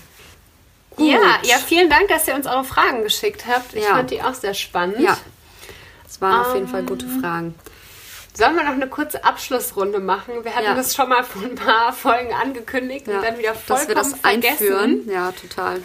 [0.96, 1.08] Gut.
[1.08, 3.74] Ja, ja, vielen Dank, dass ihr uns eure Fragen geschickt habt.
[3.74, 3.96] Ich ja.
[3.96, 5.00] fand die auch sehr spannend.
[5.00, 5.18] Ja.
[6.08, 7.56] Es waren um, auf jeden Fall gute ähm, Fragen.
[8.34, 10.44] Sollen wir noch eine kurze Abschlussrunde machen?
[10.44, 10.76] Wir hatten ja.
[10.76, 13.96] das schon mal vor ein paar Folgen angekündigt ja, und dann wieder vollkommen dass wir
[13.96, 14.74] das vergessen.
[14.74, 15.10] einführen.
[15.10, 15.82] Ja, total.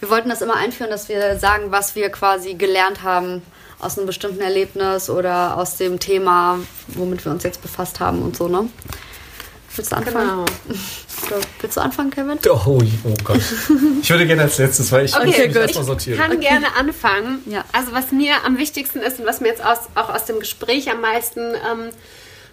[0.00, 3.42] Wir wollten das immer einführen, dass wir sagen, was wir quasi gelernt haben
[3.78, 6.58] aus einem bestimmten Erlebnis oder aus dem Thema,
[6.88, 8.68] womit wir uns jetzt befasst haben und so, ne?
[9.76, 10.46] Willst du anfangen?
[10.66, 11.40] Genau.
[11.60, 12.38] willst du anfangen, Kevin?
[12.48, 12.60] Oh,
[13.04, 13.40] oh Gott.
[14.02, 16.18] Ich würde gerne als letztes, weil ich okay, muss mich erstmal sortieren.
[16.18, 16.48] Ich kann okay.
[16.48, 17.42] gerne anfangen.
[17.46, 17.64] Ja.
[17.72, 20.90] Also was mir am wichtigsten ist und was mir jetzt aus, auch aus dem Gespräch
[20.90, 21.90] am meisten ähm,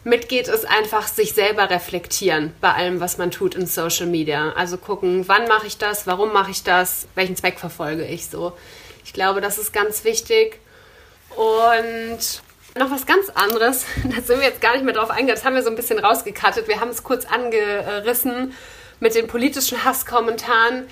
[0.03, 4.52] mitgeht, ist einfach sich selber reflektieren bei allem, was man tut in Social Media.
[4.52, 8.53] Also gucken, wann mache ich das, warum mache ich das, welchen Zweck verfolge ich so.
[9.03, 10.60] Ich glaube, das ist ganz wichtig.
[11.35, 12.41] Und
[12.78, 15.56] noch was ganz anderes, da sind wir jetzt gar nicht mehr drauf eingegangen, das haben
[15.56, 16.68] wir so ein bisschen rausgekattet.
[16.68, 18.54] Wir haben es kurz angerissen
[18.99, 20.86] mit den politischen Hasskommentaren.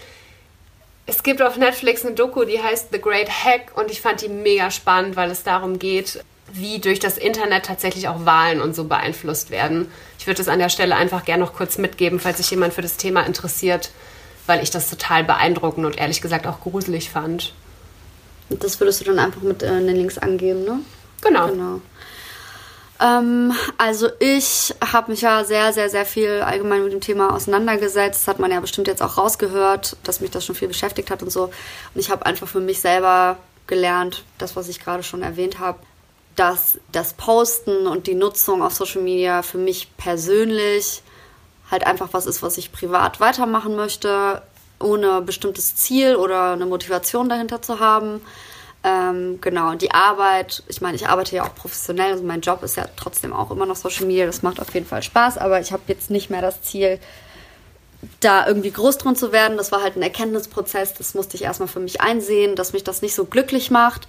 [1.07, 4.29] Es gibt auf Netflix eine Doku, die heißt The Great Hack und ich fand die
[4.29, 8.85] mega spannend, weil es darum geht, wie durch das Internet tatsächlich auch Wahlen und so
[8.85, 9.91] beeinflusst werden.
[10.19, 12.81] Ich würde das an der Stelle einfach gerne noch kurz mitgeben, falls sich jemand für
[12.81, 13.91] das Thema interessiert,
[14.47, 17.53] weil ich das total beeindruckend und ehrlich gesagt auch gruselig fand.
[18.49, 20.79] Das würdest du dann einfach mit äh, den Links angeben, ne?
[21.21, 21.47] Genau.
[21.47, 21.81] genau.
[23.01, 28.21] Ähm, also ich habe mich ja sehr, sehr, sehr viel allgemein mit dem Thema auseinandergesetzt.
[28.21, 31.21] Das hat man ja bestimmt jetzt auch rausgehört, dass mich das schon viel beschäftigt hat
[31.21, 31.45] und so.
[31.45, 31.53] Und
[31.95, 33.37] ich habe einfach für mich selber
[33.67, 35.79] gelernt, das, was ich gerade schon erwähnt habe,
[36.35, 41.01] dass das Posten und die Nutzung auf Social Media für mich persönlich
[41.71, 44.41] halt einfach was ist, was ich privat weitermachen möchte,
[44.79, 48.21] ohne bestimmtes Ziel oder eine Motivation dahinter zu haben.
[48.85, 52.77] Ähm, genau, die Arbeit, ich meine, ich arbeite ja auch professionell, also mein Job ist
[52.77, 55.71] ja trotzdem auch immer noch Social Media, das macht auf jeden Fall Spaß, aber ich
[55.71, 56.99] habe jetzt nicht mehr das Ziel,
[58.19, 59.57] da irgendwie groß drin zu werden.
[59.57, 63.01] Das war halt ein Erkenntnisprozess, das musste ich erstmal für mich einsehen, dass mich das
[63.01, 64.07] nicht so glücklich macht.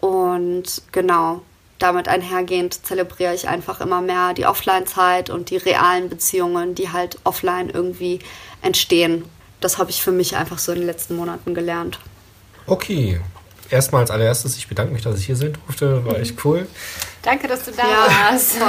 [0.00, 1.40] Und genau,
[1.78, 7.18] damit einhergehend zelebriere ich einfach immer mehr die Offline-Zeit und die realen Beziehungen, die halt
[7.24, 8.18] offline irgendwie
[8.60, 9.24] entstehen.
[9.62, 11.98] Das habe ich für mich einfach so in den letzten Monaten gelernt.
[12.66, 13.20] Okay,
[13.74, 16.04] erstmal als allererstes, ich bedanke mich, dass ich hier sein durfte.
[16.06, 16.66] War echt cool.
[17.22, 18.56] Danke, dass du da ja, warst.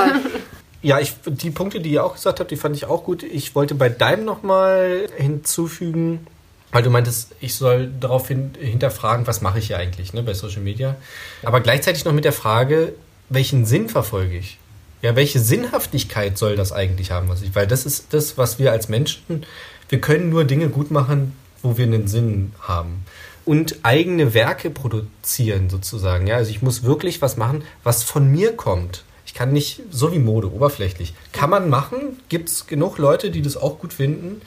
[0.82, 3.24] Ja, ich, die Punkte, die ihr auch gesagt habt, die fand ich auch gut.
[3.24, 6.28] Ich wollte bei deinem nochmal hinzufügen,
[6.72, 10.36] weil du meintest, ich soll darauf hin, hinterfragen, was mache ich hier eigentlich ne, bei
[10.36, 10.96] Social Media.
[11.42, 12.94] Aber gleichzeitig noch mit der Frage,
[13.30, 14.60] welchen Sinn verfolge ich?
[15.02, 17.56] Ja, welche Sinnhaftigkeit soll das eigentlich haben, was ich?
[17.56, 19.44] Weil das ist das, was wir als Menschen,
[19.90, 23.06] wir können nur Dinge gut machen, wo wir einen Sinn haben
[23.46, 26.28] und eigene Werke produzieren sozusagen.
[26.28, 29.04] Ja, also ich muss wirklich was machen, was von mir kommt.
[29.26, 31.14] Ich kann nicht, so wie Mode, oberflächlich.
[31.32, 34.42] Kann man machen, gibt es genug Leute, die das auch gut finden.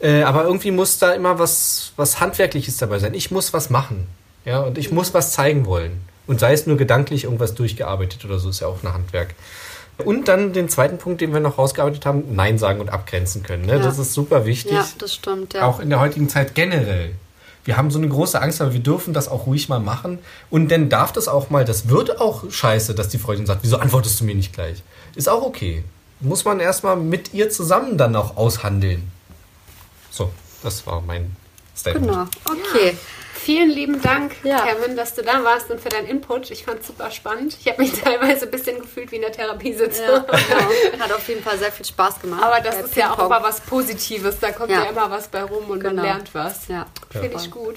[0.00, 3.14] Äh, aber irgendwie muss da immer was, was Handwerkliches dabei sein.
[3.14, 4.06] Ich muss was machen.
[4.44, 6.00] Ja, und ich muss was zeigen wollen.
[6.26, 9.34] Und sei es nur gedanklich irgendwas durchgearbeitet oder so, ist ja auch ein Handwerk.
[10.04, 13.66] Und dann den zweiten Punkt, den wir noch rausgearbeitet haben, Nein sagen und abgrenzen können.
[13.66, 13.72] Ne?
[13.72, 13.78] Ja.
[13.78, 14.72] Das ist super wichtig.
[14.72, 15.66] Ja, das stimmt, ja.
[15.66, 17.14] Auch in der heutigen Zeit generell.
[17.68, 20.20] Wir haben so eine große Angst, aber wir dürfen das auch ruhig mal machen.
[20.48, 23.76] Und dann darf das auch mal, das wird auch scheiße, dass die Freundin sagt, wieso
[23.76, 24.82] antwortest du mir nicht gleich?
[25.14, 25.84] Ist auch okay.
[26.20, 29.12] Muss man erstmal mit ihr zusammen dann auch aushandeln.
[30.10, 30.30] So,
[30.62, 31.36] das war mein
[31.76, 32.06] Statement.
[32.06, 32.96] Genau, okay.
[33.48, 34.60] Vielen lieben Dank, Ja.
[34.60, 36.50] Kevin, dass du da warst und für deinen Input.
[36.50, 37.56] Ich fand es super spannend.
[37.58, 40.04] Ich habe mich teilweise ein bisschen gefühlt wie in der Therapiesitzung.
[40.06, 41.02] Ja, genau.
[41.02, 42.42] Hat auf jeden Fall sehr viel Spaß gemacht.
[42.42, 44.38] Aber das Äh, ist ja auch immer was Positives.
[44.38, 44.90] Da kommt ja, Ja.
[44.90, 46.02] immer was bei rum und man Genau.
[46.02, 46.68] lernt was.
[46.68, 46.84] Ja.
[47.10, 47.76] Finde ich gut.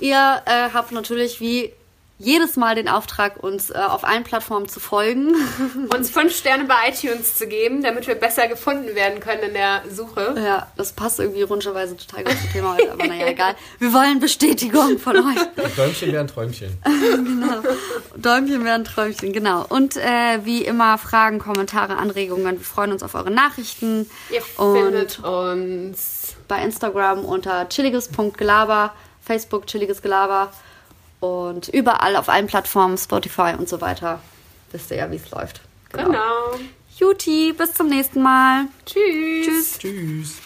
[0.00, 1.72] Ihr äh, habt natürlich wie
[2.18, 5.34] jedes Mal den Auftrag, uns äh, auf allen Plattformen zu folgen.
[5.94, 9.82] Uns fünf Sterne bei iTunes zu geben, damit wir besser gefunden werden können in der
[9.90, 10.34] Suche.
[10.42, 13.54] ja, das passt irgendwie runderweise total gut zum Thema heute, aber naja, egal.
[13.78, 15.36] Wir wollen Bestätigung von euch.
[15.76, 16.78] Däumchen wären Träumchen.
[18.16, 19.66] Däumchen wären Träumchen, genau.
[19.68, 22.58] Und äh, wie immer Fragen, Kommentare, Anregungen.
[22.58, 24.08] Wir freuen uns auf eure Nachrichten.
[24.30, 26.34] Ihr Und findet uns.
[26.48, 30.50] bei Instagram unter chilliges.gelaber, Facebook chilliges Gelaber
[31.20, 34.20] und überall auf allen Plattformen, Spotify und so weiter.
[34.72, 35.60] Wisst ihr ja, wie es läuft.
[35.92, 36.58] Genau.
[36.98, 38.66] Juti, bis zum nächsten Mal.
[38.84, 39.78] Tschüss.
[39.78, 40.38] Tschüss.